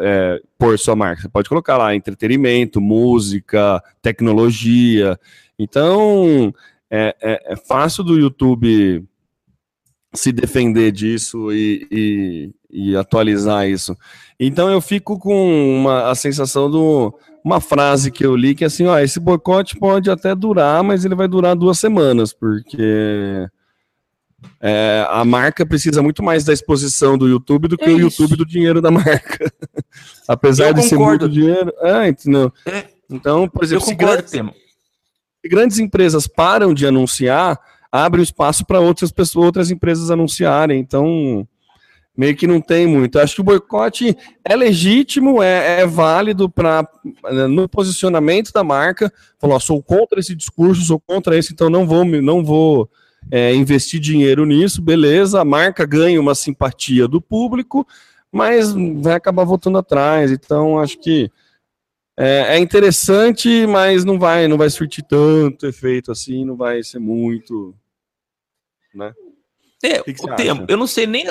é, 0.00 0.40
pôr 0.58 0.76
sua 0.78 0.96
marca. 0.96 1.22
Você 1.22 1.28
pode 1.28 1.48
colocar 1.48 1.76
lá 1.76 1.94
entretenimento, 1.94 2.80
música, 2.80 3.80
tecnologia. 4.02 5.18
Então, 5.56 6.52
é, 6.90 7.14
é, 7.22 7.52
é 7.52 7.56
fácil 7.56 8.02
do 8.02 8.18
YouTube 8.18 9.06
se 10.12 10.32
defender 10.32 10.90
disso 10.90 11.52
e, 11.52 11.86
e, 11.90 12.50
e, 12.70 12.96
atualizar 12.96 13.68
isso. 13.68 13.96
Então 14.38 14.70
eu 14.70 14.80
fico 14.80 15.18
com 15.18 15.78
uma, 15.80 16.10
a 16.10 16.14
sensação 16.14 16.70
de 16.70 16.76
uma 17.44 17.60
frase 17.60 18.10
que 18.10 18.24
eu 18.24 18.36
li 18.36 18.54
que 18.54 18.64
é 18.64 18.68
assim, 18.68 18.86
ó, 18.86 18.98
esse 18.98 19.18
boicote 19.18 19.76
pode 19.76 20.10
até 20.10 20.34
durar, 20.34 20.82
mas 20.84 21.04
ele 21.04 21.14
vai 21.16 21.26
durar 21.26 21.56
duas 21.56 21.78
semanas, 21.78 22.32
porque 22.32 23.48
é, 24.60 25.06
a 25.08 25.24
marca 25.24 25.66
precisa 25.66 26.02
muito 26.02 26.22
mais 26.22 26.44
da 26.44 26.52
exposição 26.52 27.18
do 27.18 27.28
YouTube 27.28 27.68
do 27.68 27.76
que 27.76 27.84
é 27.84 27.92
o 27.92 27.98
YouTube 27.98 28.36
do 28.36 28.46
dinheiro 28.46 28.80
da 28.80 28.90
marca. 28.90 29.52
Apesar 30.26 30.68
eu 30.68 30.74
de 30.74 30.88
concordo. 30.88 30.88
ser 30.88 30.96
muito 30.96 31.28
dinheiro. 31.28 31.72
É, 31.80 32.08
entendeu? 32.08 32.52
É. 32.66 32.84
Então, 33.10 33.48
por 33.48 33.62
exemplo, 33.62 33.84
se 33.84 33.94
grandes, 33.94 34.30
se 34.30 35.48
grandes 35.48 35.78
empresas 35.78 36.26
param 36.26 36.72
de 36.72 36.86
anunciar, 36.86 37.60
abre 37.92 38.20
o 38.20 38.24
espaço 38.24 38.64
para 38.64 38.80
outras 38.80 39.12
pessoas, 39.12 39.46
outras 39.46 39.70
empresas 39.70 40.10
anunciarem. 40.10 40.80
Então, 40.80 41.46
meio 42.16 42.36
que 42.36 42.46
não 42.46 42.60
tem 42.60 42.86
muito. 42.86 43.18
Acho 43.18 43.36
que 43.36 43.40
o 43.40 43.44
boicote 43.44 44.16
é 44.44 44.56
legítimo, 44.56 45.42
é, 45.42 45.80
é 45.80 45.86
válido 45.86 46.48
para 46.48 46.88
no 47.50 47.68
posicionamento 47.68 48.52
da 48.52 48.64
marca. 48.64 49.12
Falou, 49.38 49.58
sou 49.60 49.82
contra 49.82 50.20
esse 50.20 50.34
discurso, 50.34 50.82
sou 50.82 51.00
contra 51.00 51.36
esse, 51.36 51.52
então 51.52 51.68
não 51.68 51.86
vou, 51.86 52.04
não 52.04 52.44
vou 52.44 52.88
é, 53.30 53.54
investir 53.54 54.00
dinheiro 54.00 54.44
nisso, 54.44 54.82
beleza, 54.82 55.40
a 55.40 55.44
marca 55.44 55.84
ganha 55.86 56.20
uma 56.20 56.34
simpatia 56.34 57.08
do 57.08 57.20
público, 57.20 57.86
mas 58.30 58.72
vai 58.72 59.14
acabar 59.14 59.44
voltando 59.44 59.78
atrás. 59.78 60.30
Então, 60.30 60.78
acho 60.78 60.98
que 60.98 61.30
é, 62.16 62.56
é, 62.56 62.58
interessante, 62.58 63.66
mas 63.66 64.04
não 64.04 64.18
vai, 64.18 64.46
não 64.46 64.56
vai 64.56 64.70
surtir 64.70 65.04
tanto 65.04 65.66
efeito 65.66 66.12
assim, 66.12 66.44
não 66.44 66.56
vai 66.56 66.82
ser 66.82 67.00
muito. 67.00 67.74
Né? 68.94 69.12
É, 69.82 70.00
o 70.00 70.36
tempo, 70.36 70.64
eu 70.68 70.76
não 70.76 70.86
sei 70.86 71.06
nem, 71.06 71.26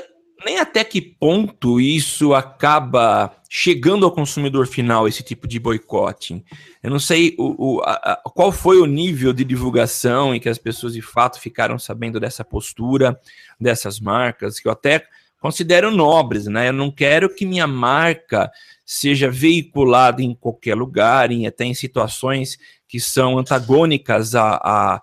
nem 0.46 0.60
até 0.60 0.84
que 0.84 1.02
ponto 1.02 1.80
isso 1.80 2.34
acaba 2.34 3.34
chegando 3.56 4.04
ao 4.04 4.12
consumidor 4.12 4.66
final, 4.66 5.08
esse 5.08 5.22
tipo 5.22 5.48
de 5.48 5.60
boicote. 5.60 6.44
Eu 6.82 6.90
não 6.90 6.98
sei 6.98 7.36
o, 7.38 7.76
o 7.76 7.82
a, 7.82 7.92
a, 7.94 8.16
qual 8.32 8.52
foi 8.52 8.80
o 8.80 8.88
nível 8.88 9.32
de 9.32 9.44
divulgação 9.44 10.34
em 10.34 10.40
que 10.40 10.50
as 10.50 10.58
pessoas 10.58 10.94
de 10.94 11.04
fato 11.04 11.40
ficaram 11.40 11.78
sabendo 11.78 12.20
dessa 12.20 12.44
postura, 12.44 13.16
dessas 13.62 14.00
marcas, 14.00 14.60
que 14.60 14.68
eu 14.68 14.72
até 14.72 15.06
considero 15.40 15.92
nobres, 15.92 16.48
né? 16.48 16.70
Eu 16.70 16.74
não 16.74 16.90
quero 16.90 17.30
que 17.30 17.46
minha 17.46 17.68
marca 17.68 18.52
seja 18.84 19.30
veiculada 19.30 20.24
em 20.24 20.34
qualquer 20.34 20.74
lugar, 20.74 21.32
em, 21.32 21.46
até 21.46 21.64
em 21.64 21.76
situações 21.76 22.58
que 22.88 23.00
são 23.00 23.38
antagônicas 23.38 24.34
à, 24.34 24.56
à, 24.56 25.02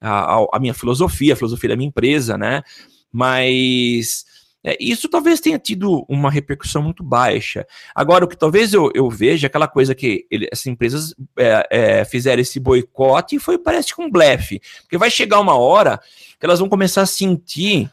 à, 0.00 0.46
à 0.52 0.58
minha 0.58 0.74
filosofia, 0.74 1.34
a 1.34 1.36
filosofia 1.36 1.68
da 1.68 1.76
minha 1.76 1.88
empresa, 1.90 2.36
né? 2.36 2.64
Mas 3.12 4.24
é, 4.66 4.76
isso 4.80 5.08
talvez 5.08 5.38
tenha 5.38 5.60
tido 5.60 6.04
uma 6.08 6.28
repercussão 6.28 6.82
muito 6.82 7.04
baixa. 7.04 7.64
Agora, 7.94 8.24
o 8.24 8.28
que 8.28 8.36
talvez 8.36 8.74
eu, 8.74 8.90
eu 8.96 9.08
veja, 9.08 9.46
aquela 9.46 9.68
coisa 9.68 9.94
que 9.94 10.26
ele, 10.28 10.48
essas 10.50 10.66
empresas 10.66 11.14
é, 11.38 11.68
é, 11.70 12.04
fizeram 12.04 12.42
esse 12.42 12.58
boicote 12.58 13.38
foi, 13.38 13.58
parece 13.58 13.94
com 13.94 14.06
um 14.06 14.10
blefe. 14.10 14.60
Porque 14.82 14.98
vai 14.98 15.08
chegar 15.08 15.38
uma 15.38 15.56
hora 15.56 16.00
que 16.40 16.44
elas 16.44 16.58
vão 16.58 16.68
começar 16.68 17.02
a 17.02 17.06
sentir 17.06 17.88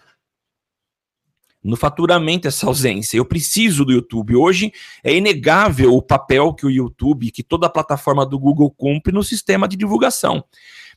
no 1.64 1.78
faturamento 1.78 2.48
essa 2.48 2.66
ausência. 2.66 3.18
Eu 3.18 3.26
preciso 3.26 3.86
do 3.86 3.92
YouTube. 3.92 4.36
Hoje 4.36 4.74
é 5.04 5.16
inegável 5.16 5.94
o 5.94 6.02
papel 6.02 6.56
que 6.56 6.66
o 6.66 6.72
YouTube, 6.72 7.30
que 7.30 7.44
toda 7.44 7.68
a 7.68 7.70
plataforma 7.70 8.26
do 8.26 8.40
Google 8.40 8.72
cumpre 8.72 9.14
no 9.14 9.24
sistema 9.24 9.68
de 9.68 9.78
divulgação. 9.78 10.44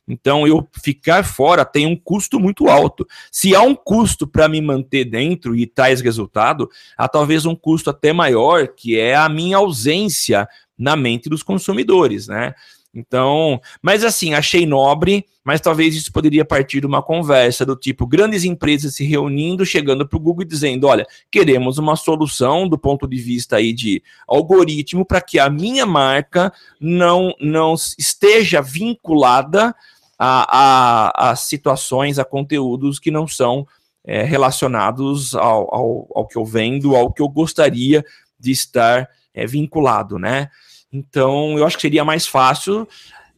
Então, 0.07 0.47
eu 0.47 0.65
ficar 0.81 1.23
fora 1.23 1.65
tem 1.65 1.85
um 1.85 1.95
custo 1.95 2.39
muito 2.39 2.69
alto. 2.69 3.05
Se 3.31 3.53
há 3.53 3.61
um 3.61 3.75
custo 3.75 4.25
para 4.25 4.47
me 4.47 4.61
manter 4.61 5.03
dentro 5.03 5.55
e 5.55 5.67
traz 5.67 5.99
resultado, 5.99 6.69
há 6.97 7.07
talvez 7.09 7.45
um 7.45 7.55
custo 7.55 7.89
até 7.89 8.13
maior, 8.13 8.69
que 8.69 8.97
é 8.97 9.15
a 9.15 9.27
minha 9.27 9.57
ausência 9.57 10.47
na 10.77 10.95
mente 10.95 11.27
dos 11.27 11.43
consumidores, 11.43 12.27
né? 12.27 12.53
Então, 12.93 13.61
mas 13.81 14.03
assim, 14.03 14.33
achei 14.33 14.65
nobre, 14.65 15.25
mas 15.43 15.61
talvez 15.61 15.95
isso 15.95 16.11
poderia 16.11 16.43
partir 16.43 16.79
de 16.79 16.87
uma 16.87 17.03
conversa 17.03 17.63
do 17.63 17.75
tipo 17.75 18.07
grandes 18.07 18.43
empresas 18.43 18.95
se 18.95 19.05
reunindo, 19.05 19.65
chegando 19.65 20.07
para 20.07 20.17
o 20.17 20.19
Google 20.19 20.43
e 20.43 20.47
dizendo: 20.47 20.87
olha, 20.87 21.05
queremos 21.29 21.77
uma 21.77 21.95
solução 21.95 22.67
do 22.67 22.77
ponto 22.77 23.07
de 23.07 23.17
vista 23.17 23.57
aí 23.57 23.71
de 23.71 24.01
algoritmo 24.27 25.05
para 25.05 25.21
que 25.21 25.37
a 25.37 25.47
minha 25.47 25.85
marca 25.85 26.51
não, 26.81 27.33
não 27.39 27.75
esteja 27.75 28.61
vinculada 28.61 29.75
a, 30.17 31.11
a, 31.19 31.31
a 31.31 31.35
situações, 31.35 32.17
a 32.17 32.25
conteúdos 32.25 32.99
que 32.99 33.11
não 33.11 33.27
são 33.27 33.67
é, 34.05 34.23
relacionados 34.23 35.35
ao, 35.35 35.73
ao, 35.73 36.07
ao, 36.15 36.27
que 36.27 36.37
eu 36.37 36.45
vendo, 36.45 36.95
ao 36.95 37.11
que 37.11 37.21
eu 37.21 37.27
gostaria 37.27 38.03
de 38.39 38.51
estar 38.51 39.07
é, 39.33 39.45
vinculado, 39.45 40.17
né? 40.17 40.49
Então, 40.91 41.57
eu 41.57 41.65
acho 41.65 41.75
que 41.75 41.81
seria 41.81 42.05
mais 42.05 42.25
fácil, 42.25 42.87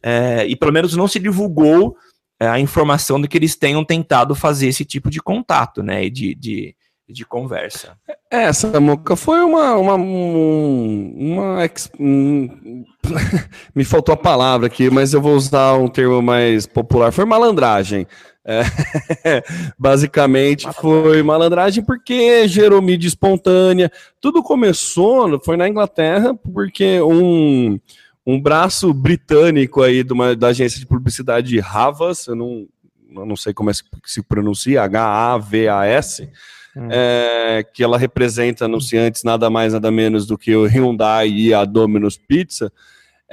é, 0.02 0.46
e 0.46 0.54
pelo 0.54 0.72
menos 0.72 0.96
não 0.96 1.08
se 1.08 1.18
divulgou 1.18 1.96
é, 2.38 2.46
a 2.46 2.60
informação 2.60 3.20
de 3.20 3.28
que 3.28 3.36
eles 3.36 3.56
tenham 3.56 3.84
tentado 3.84 4.34
fazer 4.34 4.68
esse 4.68 4.84
tipo 4.84 5.10
de 5.10 5.20
contato, 5.20 5.82
né? 5.82 6.08
De, 6.08 6.34
de, 6.34 6.74
de 7.12 7.24
conversa. 7.24 7.96
É, 8.30 8.44
essa 8.44 8.80
moca 8.80 9.16
foi 9.16 9.40
uma. 9.40 9.76
uma, 9.76 9.94
uma, 9.94 11.68
um, 11.98 12.84
me 13.74 13.84
faltou 13.84 14.12
a 14.12 14.16
palavra 14.16 14.68
aqui, 14.68 14.88
mas 14.90 15.12
eu 15.12 15.20
vou 15.20 15.34
usar 15.34 15.74
um 15.74 15.88
termo 15.88 16.22
mais 16.22 16.66
popular. 16.66 17.12
Foi 17.12 17.24
malandragem. 17.24 18.06
É, 18.44 18.62
basicamente 19.78 20.66
foi 20.80 21.22
malandragem 21.22 21.84
porque 21.84 22.48
gerou 22.48 22.80
mídia 22.80 23.08
espontânea. 23.08 23.90
Tudo 24.20 24.42
começou, 24.42 25.40
foi 25.44 25.56
na 25.56 25.68
Inglaterra, 25.68 26.34
porque 26.34 27.00
um, 27.02 27.78
um 28.26 28.40
braço 28.40 28.94
britânico 28.94 29.82
aí 29.82 30.02
de 30.02 30.12
uma, 30.12 30.34
da 30.34 30.48
agência 30.48 30.78
de 30.78 30.86
publicidade 30.86 31.60
Havas, 31.60 32.26
eu 32.28 32.34
não, 32.34 32.66
eu 33.14 33.26
não 33.26 33.36
sei 33.36 33.52
como 33.52 33.70
é 33.70 33.72
que 33.72 34.10
se 34.10 34.22
pronuncia, 34.22 34.82
H-A-V-A-S, 34.82 36.30
hum. 36.76 36.88
é, 36.90 37.64
que 37.72 37.82
ela 37.82 37.98
representa 37.98 38.64
anunciantes 38.64 39.24
nada 39.24 39.50
mais 39.50 39.72
nada 39.72 39.90
menos 39.90 40.26
do 40.26 40.38
que 40.38 40.54
o 40.54 40.66
Hyundai 40.66 41.28
e 41.28 41.54
a 41.54 41.64
Domino's 41.64 42.16
Pizza, 42.16 42.72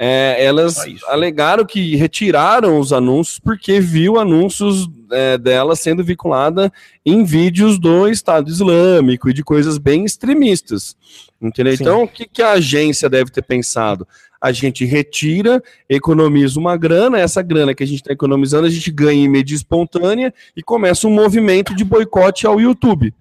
é, 0.00 0.44
elas 0.44 0.76
alegaram 1.08 1.66
que 1.66 1.96
retiraram 1.96 2.78
os 2.78 2.92
anúncios 2.92 3.40
porque 3.40 3.80
viu 3.80 4.16
anúncios 4.16 4.88
é, 5.10 5.36
dela 5.36 5.74
sendo 5.74 6.04
vinculada 6.04 6.72
em 7.04 7.24
vídeos 7.24 7.80
do 7.80 8.08
Estado 8.08 8.48
Islâmico 8.48 9.28
e 9.28 9.32
de 9.32 9.42
coisas 9.42 9.76
bem 9.76 10.04
extremistas. 10.04 10.96
Entendeu? 11.42 11.76
Sim. 11.76 11.82
Então, 11.82 12.02
o 12.04 12.08
que, 12.08 12.28
que 12.28 12.40
a 12.40 12.52
agência 12.52 13.10
deve 13.10 13.32
ter 13.32 13.42
pensado? 13.42 14.06
A 14.40 14.52
gente 14.52 14.84
retira, 14.84 15.60
economiza 15.88 16.60
uma 16.60 16.76
grana, 16.76 17.18
essa 17.18 17.42
grana 17.42 17.74
que 17.74 17.82
a 17.82 17.86
gente 17.86 17.98
está 17.98 18.12
economizando, 18.12 18.68
a 18.68 18.70
gente 18.70 18.92
ganha 18.92 19.24
em 19.24 19.28
mídia 19.28 19.56
espontânea 19.56 20.32
e 20.56 20.62
começa 20.62 21.08
um 21.08 21.12
movimento 21.12 21.74
de 21.74 21.84
boicote 21.84 22.46
ao 22.46 22.60
YouTube. 22.60 23.12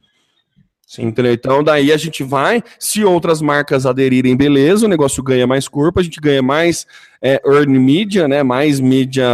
Sim. 0.87 1.07
Entendeu? 1.07 1.33
Então, 1.33 1.61
daí 1.61 1.91
a 1.91 1.97
gente 1.97 2.23
vai, 2.23 2.63
se 2.79 3.03
outras 3.03 3.41
marcas 3.41 3.85
aderirem, 3.85 4.37
beleza, 4.37 4.85
o 4.85 4.89
negócio 4.89 5.21
ganha 5.21 5.45
mais 5.45 5.67
corpo, 5.67 5.99
a 5.99 6.03
gente 6.03 6.17
ganha 6.21 6.41
mais 6.41 6.87
é, 7.21 7.41
earn 7.45 7.77
media, 7.77 8.25
né, 8.25 8.41
mais 8.41 8.79
mídia 8.79 9.27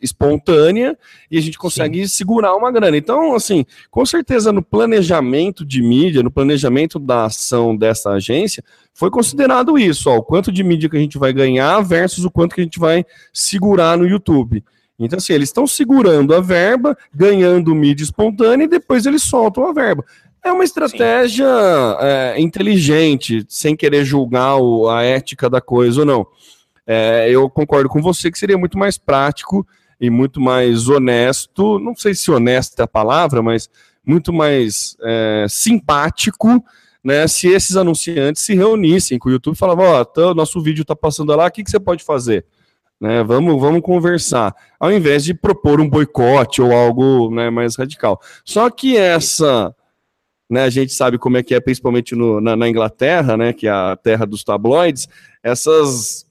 espontânea, 0.00 0.96
e 1.30 1.36
a 1.36 1.42
gente 1.42 1.58
consegue 1.58 2.08
Sim. 2.08 2.16
segurar 2.16 2.56
uma 2.56 2.72
grana. 2.72 2.96
Então, 2.96 3.34
assim, 3.34 3.66
com 3.90 4.06
certeza 4.06 4.50
no 4.50 4.62
planejamento 4.62 5.62
de 5.62 5.82
mídia, 5.82 6.22
no 6.22 6.30
planejamento 6.30 6.98
da 6.98 7.26
ação 7.26 7.76
dessa 7.76 8.12
agência, 8.12 8.64
foi 8.94 9.10
considerado 9.10 9.78
isso, 9.78 10.08
ó, 10.08 10.16
o 10.16 10.22
quanto 10.22 10.50
de 10.50 10.64
mídia 10.64 10.88
que 10.88 10.96
a 10.96 11.00
gente 11.00 11.18
vai 11.18 11.34
ganhar 11.34 11.82
versus 11.82 12.24
o 12.24 12.30
quanto 12.30 12.54
que 12.54 12.62
a 12.62 12.64
gente 12.64 12.78
vai 12.78 13.04
segurar 13.30 13.98
no 13.98 14.08
YouTube. 14.08 14.64
Então, 14.98 15.18
assim, 15.18 15.32
eles 15.32 15.50
estão 15.50 15.66
segurando 15.66 16.34
a 16.34 16.40
verba, 16.40 16.96
ganhando 17.14 17.74
mídia 17.74 18.02
espontânea 18.02 18.64
e 18.64 18.68
depois 18.68 19.06
eles 19.06 19.22
soltam 19.22 19.68
a 19.68 19.72
verba. 19.72 20.04
É 20.48 20.52
uma 20.52 20.64
estratégia 20.64 21.46
é, 22.00 22.40
inteligente, 22.40 23.44
sem 23.50 23.76
querer 23.76 24.02
julgar 24.02 24.56
o, 24.56 24.88
a 24.88 25.02
ética 25.02 25.50
da 25.50 25.60
coisa 25.60 26.00
ou 26.00 26.06
não. 26.06 26.26
É, 26.86 27.28
eu 27.30 27.50
concordo 27.50 27.86
com 27.86 28.00
você 28.00 28.30
que 28.30 28.38
seria 28.38 28.56
muito 28.56 28.78
mais 28.78 28.96
prático 28.96 29.66
e 30.00 30.08
muito 30.08 30.40
mais 30.40 30.88
honesto, 30.88 31.78
não 31.78 31.94
sei 31.94 32.14
se 32.14 32.30
honesto 32.30 32.80
é 32.80 32.82
a 32.82 32.88
palavra, 32.88 33.42
mas 33.42 33.68
muito 34.06 34.32
mais 34.32 34.96
é, 35.02 35.44
simpático, 35.50 36.64
né, 37.04 37.28
se 37.28 37.48
esses 37.48 37.76
anunciantes 37.76 38.42
se 38.42 38.54
reunissem 38.54 39.18
com 39.18 39.28
o 39.28 39.32
YouTube 39.32 39.54
e 39.54 39.58
falavam, 39.58 39.84
ó, 39.84 40.06
oh, 40.16 40.34
nosso 40.34 40.62
vídeo 40.62 40.80
está 40.80 40.96
passando 40.96 41.36
lá, 41.36 41.46
o 41.46 41.50
que, 41.50 41.62
que 41.62 41.70
você 41.70 41.78
pode 41.78 42.02
fazer? 42.02 42.46
Né, 42.98 43.22
vamos, 43.22 43.60
vamos 43.60 43.82
conversar, 43.82 44.54
ao 44.80 44.90
invés 44.90 45.24
de 45.24 45.34
propor 45.34 45.78
um 45.78 45.88
boicote 45.90 46.62
ou 46.62 46.72
algo 46.72 47.30
né, 47.30 47.50
mais 47.50 47.76
radical. 47.76 48.18
Só 48.46 48.70
que 48.70 48.96
essa 48.96 49.74
né, 50.48 50.64
a 50.64 50.70
gente 50.70 50.92
sabe 50.92 51.18
como 51.18 51.36
é 51.36 51.42
que 51.42 51.54
é, 51.54 51.60
principalmente 51.60 52.14
no, 52.14 52.40
na, 52.40 52.56
na, 52.56 52.68
Inglaterra, 52.68 53.36
né, 53.36 53.52
que 53.52 53.66
é 53.66 53.70
a 53.70 53.96
terra 53.96 54.26
dos 54.26 54.42
tabloides, 54.42 55.08
essas, 55.42 56.26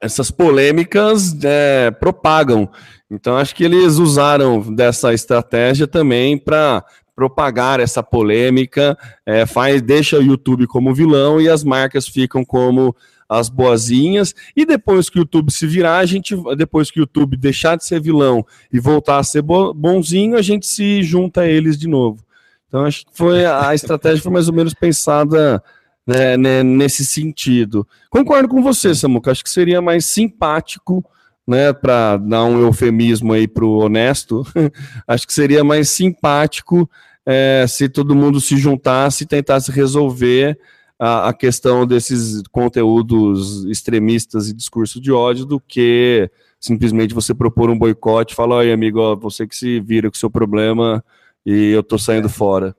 essas 0.00 0.30
polêmicas 0.30 1.36
é, 1.44 1.90
propagam. 1.90 2.68
Então, 3.10 3.36
acho 3.36 3.54
que 3.54 3.64
eles 3.64 3.96
usaram 3.96 4.74
dessa 4.74 5.12
estratégia 5.12 5.86
também 5.86 6.36
para 6.36 6.84
propagar 7.14 7.80
essa 7.80 8.02
polêmica, 8.02 8.96
é, 9.26 9.44
faz, 9.44 9.82
deixa 9.82 10.18
o 10.18 10.22
YouTube 10.22 10.66
como 10.66 10.94
vilão 10.94 11.40
e 11.40 11.48
as 11.48 11.62
marcas 11.62 12.08
ficam 12.08 12.44
como 12.44 12.94
as 13.28 13.48
boazinhas, 13.48 14.34
e 14.56 14.66
depois 14.66 15.08
que 15.08 15.18
o 15.18 15.20
YouTube 15.20 15.52
se 15.52 15.64
virar, 15.64 15.98
a 15.98 16.06
gente, 16.06 16.34
depois 16.56 16.90
que 16.90 16.98
o 16.98 17.02
YouTube 17.02 17.36
deixar 17.36 17.76
de 17.76 17.84
ser 17.84 18.00
vilão 18.00 18.44
e 18.72 18.80
voltar 18.80 19.18
a 19.18 19.22
ser 19.22 19.40
bonzinho, 19.42 20.36
a 20.36 20.42
gente 20.42 20.66
se 20.66 21.00
junta 21.04 21.42
a 21.42 21.46
eles 21.46 21.78
de 21.78 21.86
novo. 21.86 22.24
Então, 22.70 22.84
acho 22.84 23.04
que 23.04 23.10
foi 23.12 23.44
a 23.44 23.74
estratégia 23.74 24.22
foi 24.22 24.30
mais 24.30 24.46
ou 24.46 24.54
menos 24.54 24.72
pensada 24.72 25.60
né, 26.06 26.36
né, 26.36 26.62
nesse 26.62 27.04
sentido. 27.04 27.86
Concordo 28.08 28.48
com 28.48 28.62
você, 28.62 28.94
Samuca. 28.94 29.32
Acho 29.32 29.42
que 29.42 29.50
seria 29.50 29.82
mais 29.82 30.06
simpático, 30.06 31.04
né, 31.44 31.72
para 31.72 32.16
dar 32.16 32.44
um 32.44 32.60
eufemismo 32.60 33.32
aí 33.32 33.48
para 33.48 33.64
o 33.64 33.78
honesto. 33.78 34.46
acho 35.06 35.26
que 35.26 35.34
seria 35.34 35.64
mais 35.64 35.88
simpático 35.90 36.88
é, 37.26 37.66
se 37.68 37.88
todo 37.88 38.14
mundo 38.14 38.40
se 38.40 38.56
juntasse 38.56 39.24
e 39.24 39.26
tentasse 39.26 39.72
resolver 39.72 40.56
a, 40.96 41.30
a, 41.30 41.32
questão 41.32 41.84
desses 41.84 42.40
conteúdos 42.52 43.64
extremistas 43.64 44.48
e 44.48 44.54
discurso 44.54 45.00
de 45.00 45.10
ódio 45.10 45.44
do 45.44 45.58
que 45.58 46.30
simplesmente 46.60 47.14
você 47.14 47.34
propor 47.34 47.68
um 47.68 47.78
boicote 47.78 48.32
e 48.32 48.36
falar, 48.36 48.58
oi 48.58 48.72
amigo, 48.72 49.00
ó, 49.00 49.16
você 49.16 49.44
que 49.44 49.56
se 49.56 49.80
vira 49.80 50.08
com 50.08 50.14
o 50.14 50.18
seu 50.18 50.30
problema 50.30 51.02
e 51.44 51.70
eu 51.70 51.82
tô 51.82 51.98
saindo 51.98 52.26
é. 52.26 52.30
fora. 52.30 52.76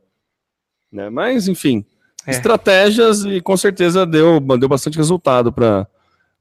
Né? 0.92 1.10
Mas, 1.10 1.48
enfim, 1.48 1.86
é. 2.26 2.32
estratégias 2.32 3.24
e 3.24 3.42
com 3.42 3.56
certeza 3.56 4.06
deu, 4.06 4.40
deu 4.40 4.70
bastante 4.70 4.98
resultado 4.98 5.52
para. 5.52 5.88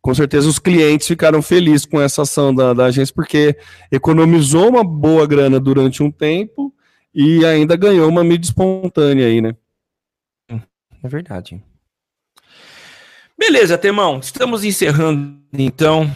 Com 0.03 0.14
certeza 0.14 0.49
os 0.49 0.59
clientes 0.59 1.07
ficaram 1.07 1.43
felizes 1.43 1.85
com 1.85 2.01
essa 2.01 2.23
ação 2.23 2.55
da, 2.55 2.73
da 2.73 2.87
agência, 2.87 3.14
porque 3.14 3.55
economizou 3.93 4.71
uma 4.71 4.83
boa 4.83 5.27
grana 5.27 5.61
durante 5.61 6.03
um 6.03 6.11
tempo 6.11 6.75
e 7.14 7.45
ainda 7.45 7.77
ganhou 7.77 8.09
uma 8.09 8.25
mídia 8.25 8.47
espontânea 8.47 9.27
aí, 9.27 9.43
né? 9.43 9.55
É 11.03 11.07
verdade. 11.07 11.62
Beleza, 13.39 13.77
Temão. 13.77 14.21
Estamos 14.21 14.64
encerrando 14.64 15.39
então 15.53 16.11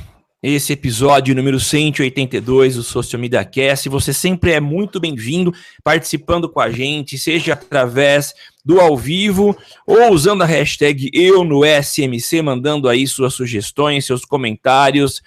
esse 0.53 0.75
episódio 0.75 1.35
número 1.35 1.59
182 1.59 2.77
do 2.77 2.83
Social 2.83 3.19
Media 3.19 3.43
Cast. 3.47 3.89
Você 3.89 4.13
sempre 4.13 4.53
é 4.53 4.61
muito 4.61 5.01
bem-vindo 5.01 5.55
participando 5.83 6.51
com 6.51 6.61
a 6.61 6.71
gente, 6.71 7.17
seja 7.17 7.55
através 7.55 8.35
do 8.63 8.79
ao 8.79 8.95
vivo 8.95 9.57
ou 9.87 10.13
usando 10.13 10.43
a 10.43 10.45
hashtag 10.45 11.11
eu 11.15 11.45
no 11.45 11.63
SMC, 11.65 12.43
mandando 12.43 12.91
aí 12.91 13.07
suas 13.07 13.33
sugestões, 13.33 14.05
seus 14.05 14.27
comentários, 14.27 15.23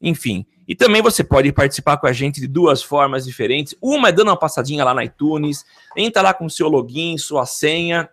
enfim. 0.00 0.46
E 0.68 0.76
também 0.76 1.02
você 1.02 1.24
pode 1.24 1.50
participar 1.50 1.96
com 1.96 2.06
a 2.06 2.12
gente 2.12 2.40
de 2.40 2.46
duas 2.46 2.80
formas 2.80 3.24
diferentes. 3.24 3.74
Uma 3.82 4.10
é 4.10 4.12
dando 4.12 4.28
uma 4.28 4.38
passadinha 4.38 4.84
lá 4.84 4.94
na 4.94 5.04
iTunes, 5.04 5.64
entra 5.96 6.22
lá 6.22 6.32
com 6.32 6.48
seu 6.48 6.68
login, 6.68 7.18
sua 7.18 7.44
senha 7.44 8.08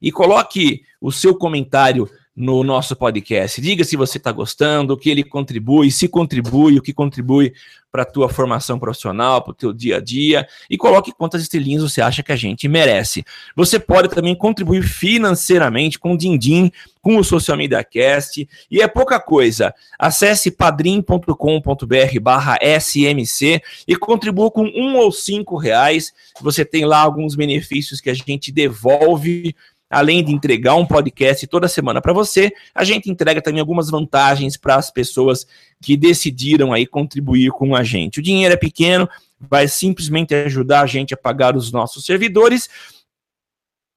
e 0.00 0.10
coloque 0.10 0.80
o 1.02 1.12
seu 1.12 1.34
comentário 1.34 2.08
no 2.38 2.62
nosso 2.62 2.94
podcast. 2.94 3.60
Diga 3.60 3.82
se 3.82 3.96
você 3.96 4.16
está 4.16 4.30
gostando, 4.30 4.94
o 4.94 4.96
que 4.96 5.10
ele 5.10 5.24
contribui, 5.24 5.90
se 5.90 6.06
contribui, 6.06 6.78
o 6.78 6.82
que 6.82 6.92
contribui 6.92 7.52
para 7.90 8.02
a 8.02 8.06
tua 8.06 8.28
formação 8.28 8.78
profissional, 8.78 9.42
para 9.42 9.50
o 9.50 9.54
teu 9.54 9.72
dia 9.72 9.96
a 9.96 10.00
dia, 10.00 10.46
e 10.70 10.76
coloque 10.76 11.10
quantas 11.10 11.42
estrelinhas 11.42 11.82
você 11.82 12.00
acha 12.00 12.22
que 12.22 12.30
a 12.30 12.36
gente 12.36 12.68
merece. 12.68 13.24
Você 13.56 13.80
pode 13.80 14.08
também 14.10 14.36
contribuir 14.36 14.84
financeiramente 14.84 15.98
com 15.98 16.12
o 16.12 16.16
Dindim, 16.16 16.70
com 17.02 17.16
o 17.16 17.24
Social 17.24 17.56
Media 17.56 17.82
Cast, 17.82 18.48
e 18.70 18.80
é 18.80 18.86
pouca 18.86 19.18
coisa. 19.18 19.74
Acesse 19.98 20.52
padrim.com.br 20.52 22.20
barra 22.22 22.56
SMC 22.62 23.60
e 23.88 23.96
contribua 23.96 24.48
com 24.48 24.64
um 24.64 24.96
ou 24.96 25.10
cinco 25.10 25.56
reais. 25.56 26.12
Você 26.40 26.64
tem 26.64 26.84
lá 26.84 27.00
alguns 27.00 27.34
benefícios 27.34 28.00
que 28.00 28.10
a 28.10 28.14
gente 28.14 28.52
devolve 28.52 29.56
além 29.90 30.22
de 30.22 30.32
entregar 30.32 30.74
um 30.74 30.84
podcast 30.84 31.46
toda 31.46 31.68
semana 31.68 32.00
para 32.00 32.12
você, 32.12 32.52
a 32.74 32.84
gente 32.84 33.10
entrega 33.10 33.40
também 33.40 33.60
algumas 33.60 33.90
vantagens 33.90 34.56
para 34.56 34.76
as 34.76 34.90
pessoas 34.90 35.46
que 35.80 35.96
decidiram 35.96 36.72
aí 36.72 36.86
contribuir 36.86 37.50
com 37.52 37.74
a 37.74 37.82
gente. 37.82 38.18
O 38.18 38.22
dinheiro 38.22 38.54
é 38.54 38.56
pequeno, 38.56 39.08
vai 39.40 39.66
simplesmente 39.68 40.34
ajudar 40.34 40.82
a 40.82 40.86
gente 40.86 41.14
a 41.14 41.16
pagar 41.16 41.56
os 41.56 41.72
nossos 41.72 42.04
servidores. 42.04 42.68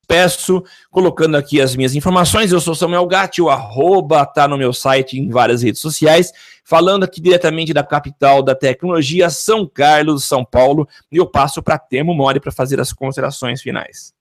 Peço, 0.08 0.64
colocando 0.90 1.36
aqui 1.38 1.62
as 1.62 1.76
minhas 1.76 1.96
informações, 1.96 2.52
eu 2.52 2.60
sou 2.60 2.76
Samuel 2.76 3.08
Gatti, 3.08 3.42
o 3.42 3.50
arroba 3.50 4.26
tá 4.26 4.46
no 4.46 4.58
meu 4.58 4.74
site 4.74 5.18
em 5.18 5.30
várias 5.30 5.62
redes 5.64 5.80
sociais, 5.80 6.34
falando 6.66 7.04
aqui 7.04 7.22
diretamente 7.22 7.74
da 7.74 7.84
capital 7.84 8.44
da 8.44 8.54
tecnologia, 8.54 9.30
São 9.30 9.66
Carlos, 9.66 10.26
São 10.26 10.44
Paulo, 10.44 10.88
e 11.10 11.18
eu 11.18 11.26
passo 11.26 11.64
para 11.64 11.80
Temo 11.80 12.14
Mori 12.14 12.42
para 12.42 12.52
fazer 12.52 12.80
as 12.80 12.92
considerações 12.92 13.62
finais. 13.62 14.14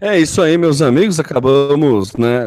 É 0.00 0.18
isso 0.18 0.40
aí, 0.42 0.58
meus 0.58 0.82
amigos. 0.82 1.20
Acabamos, 1.20 2.16
né? 2.16 2.44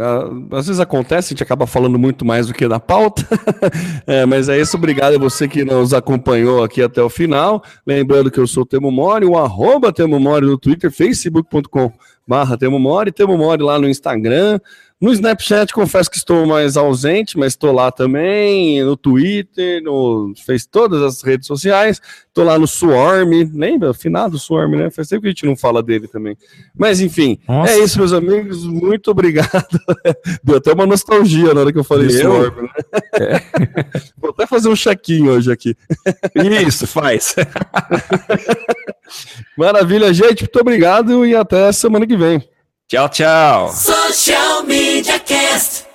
Às 0.51 0.67
vezes 0.67 0.79
acontece, 0.79 1.27
a 1.27 1.29
gente 1.29 1.43
acaba 1.43 1.65
falando 1.65 1.97
muito 1.97 2.25
mais 2.25 2.47
do 2.47 2.53
que 2.53 2.67
na 2.67 2.79
pauta. 2.79 3.25
é, 4.05 4.25
mas 4.25 4.49
é 4.49 4.59
isso. 4.59 4.77
Obrigado 4.77 5.15
a 5.15 5.19
você 5.19 5.47
que 5.47 5.63
nos 5.63 5.93
acompanhou 5.93 6.63
aqui 6.63 6.81
até 6.81 7.01
o 7.01 7.09
final. 7.09 7.63
Lembrando 7.85 8.31
que 8.31 8.39
eu 8.39 8.47
sou 8.47 8.63
o 8.63 8.65
Temo 8.65 8.91
Mori, 8.91 9.25
o 9.25 9.37
arroba 9.37 9.91
Temo 9.93 10.19
Mori 10.19 10.45
no 10.45 10.57
Twitter, 10.57 10.91
facebook.com 10.91 11.91
barra 12.27 12.57
Temo 12.57 12.79
Mori, 12.79 13.11
Temo 13.11 13.37
Mori 13.37 13.61
lá 13.61 13.79
no 13.79 13.87
Instagram. 13.87 14.59
No 15.01 15.11
Snapchat, 15.11 15.73
confesso 15.73 16.09
que 16.09 16.15
estou 16.15 16.45
mais 16.45 16.77
ausente, 16.77 17.37
mas 17.37 17.51
estou 17.51 17.73
lá 17.73 17.91
também, 17.91 18.81
no 18.81 18.95
Twitter, 18.95 19.83
no 19.83 20.33
fez 20.45 20.65
todas 20.65 21.01
as 21.01 21.21
redes 21.21 21.47
sociais, 21.47 22.01
estou 22.27 22.45
lá 22.45 22.57
no 22.57 22.65
Swarm, 22.65 23.29
lembra? 23.53 23.93
Finado 23.93 24.39
Swarm, 24.39 24.71
né? 24.71 24.89
Faz 24.89 25.09
tempo 25.09 25.23
que 25.23 25.27
a 25.27 25.31
gente 25.31 25.45
não 25.45 25.55
fala 25.55 25.83
dele 25.83 26.07
também. 26.07 26.37
Mas 26.73 27.01
enfim, 27.01 27.37
Nossa. 27.45 27.73
é 27.73 27.79
isso, 27.79 27.99
meus 27.99 28.13
amigos, 28.13 28.63
muito 28.63 29.11
obrigado. 29.11 29.79
Deu 30.41 30.57
até 30.57 30.71
uma 30.71 30.85
nostalgia 30.85 31.53
na 31.53 31.59
hora 31.59 31.73
que 31.73 31.79
eu 31.79 31.83
falei? 31.83 32.09
Swarm, 32.09 32.61
né? 32.61 32.69
É. 33.19 33.41
Vou 34.17 34.29
até 34.31 34.47
fazer 34.47 34.69
um 34.69 34.75
chequinho 34.77 35.31
hoje 35.31 35.51
aqui. 35.51 35.75
Isso, 36.65 36.87
faz. 36.87 37.35
Maravilha, 39.57 40.13
gente, 40.13 40.43
muito 40.43 40.59
obrigado 40.59 41.25
e 41.25 41.35
até 41.35 41.69
semana 41.73 42.07
que 42.07 42.15
vem. 42.15 42.41
Tchau, 42.87 43.09
tchau. 43.09 43.71
Social 43.73 44.63
Media 44.67 45.17
Cast. 45.17 45.87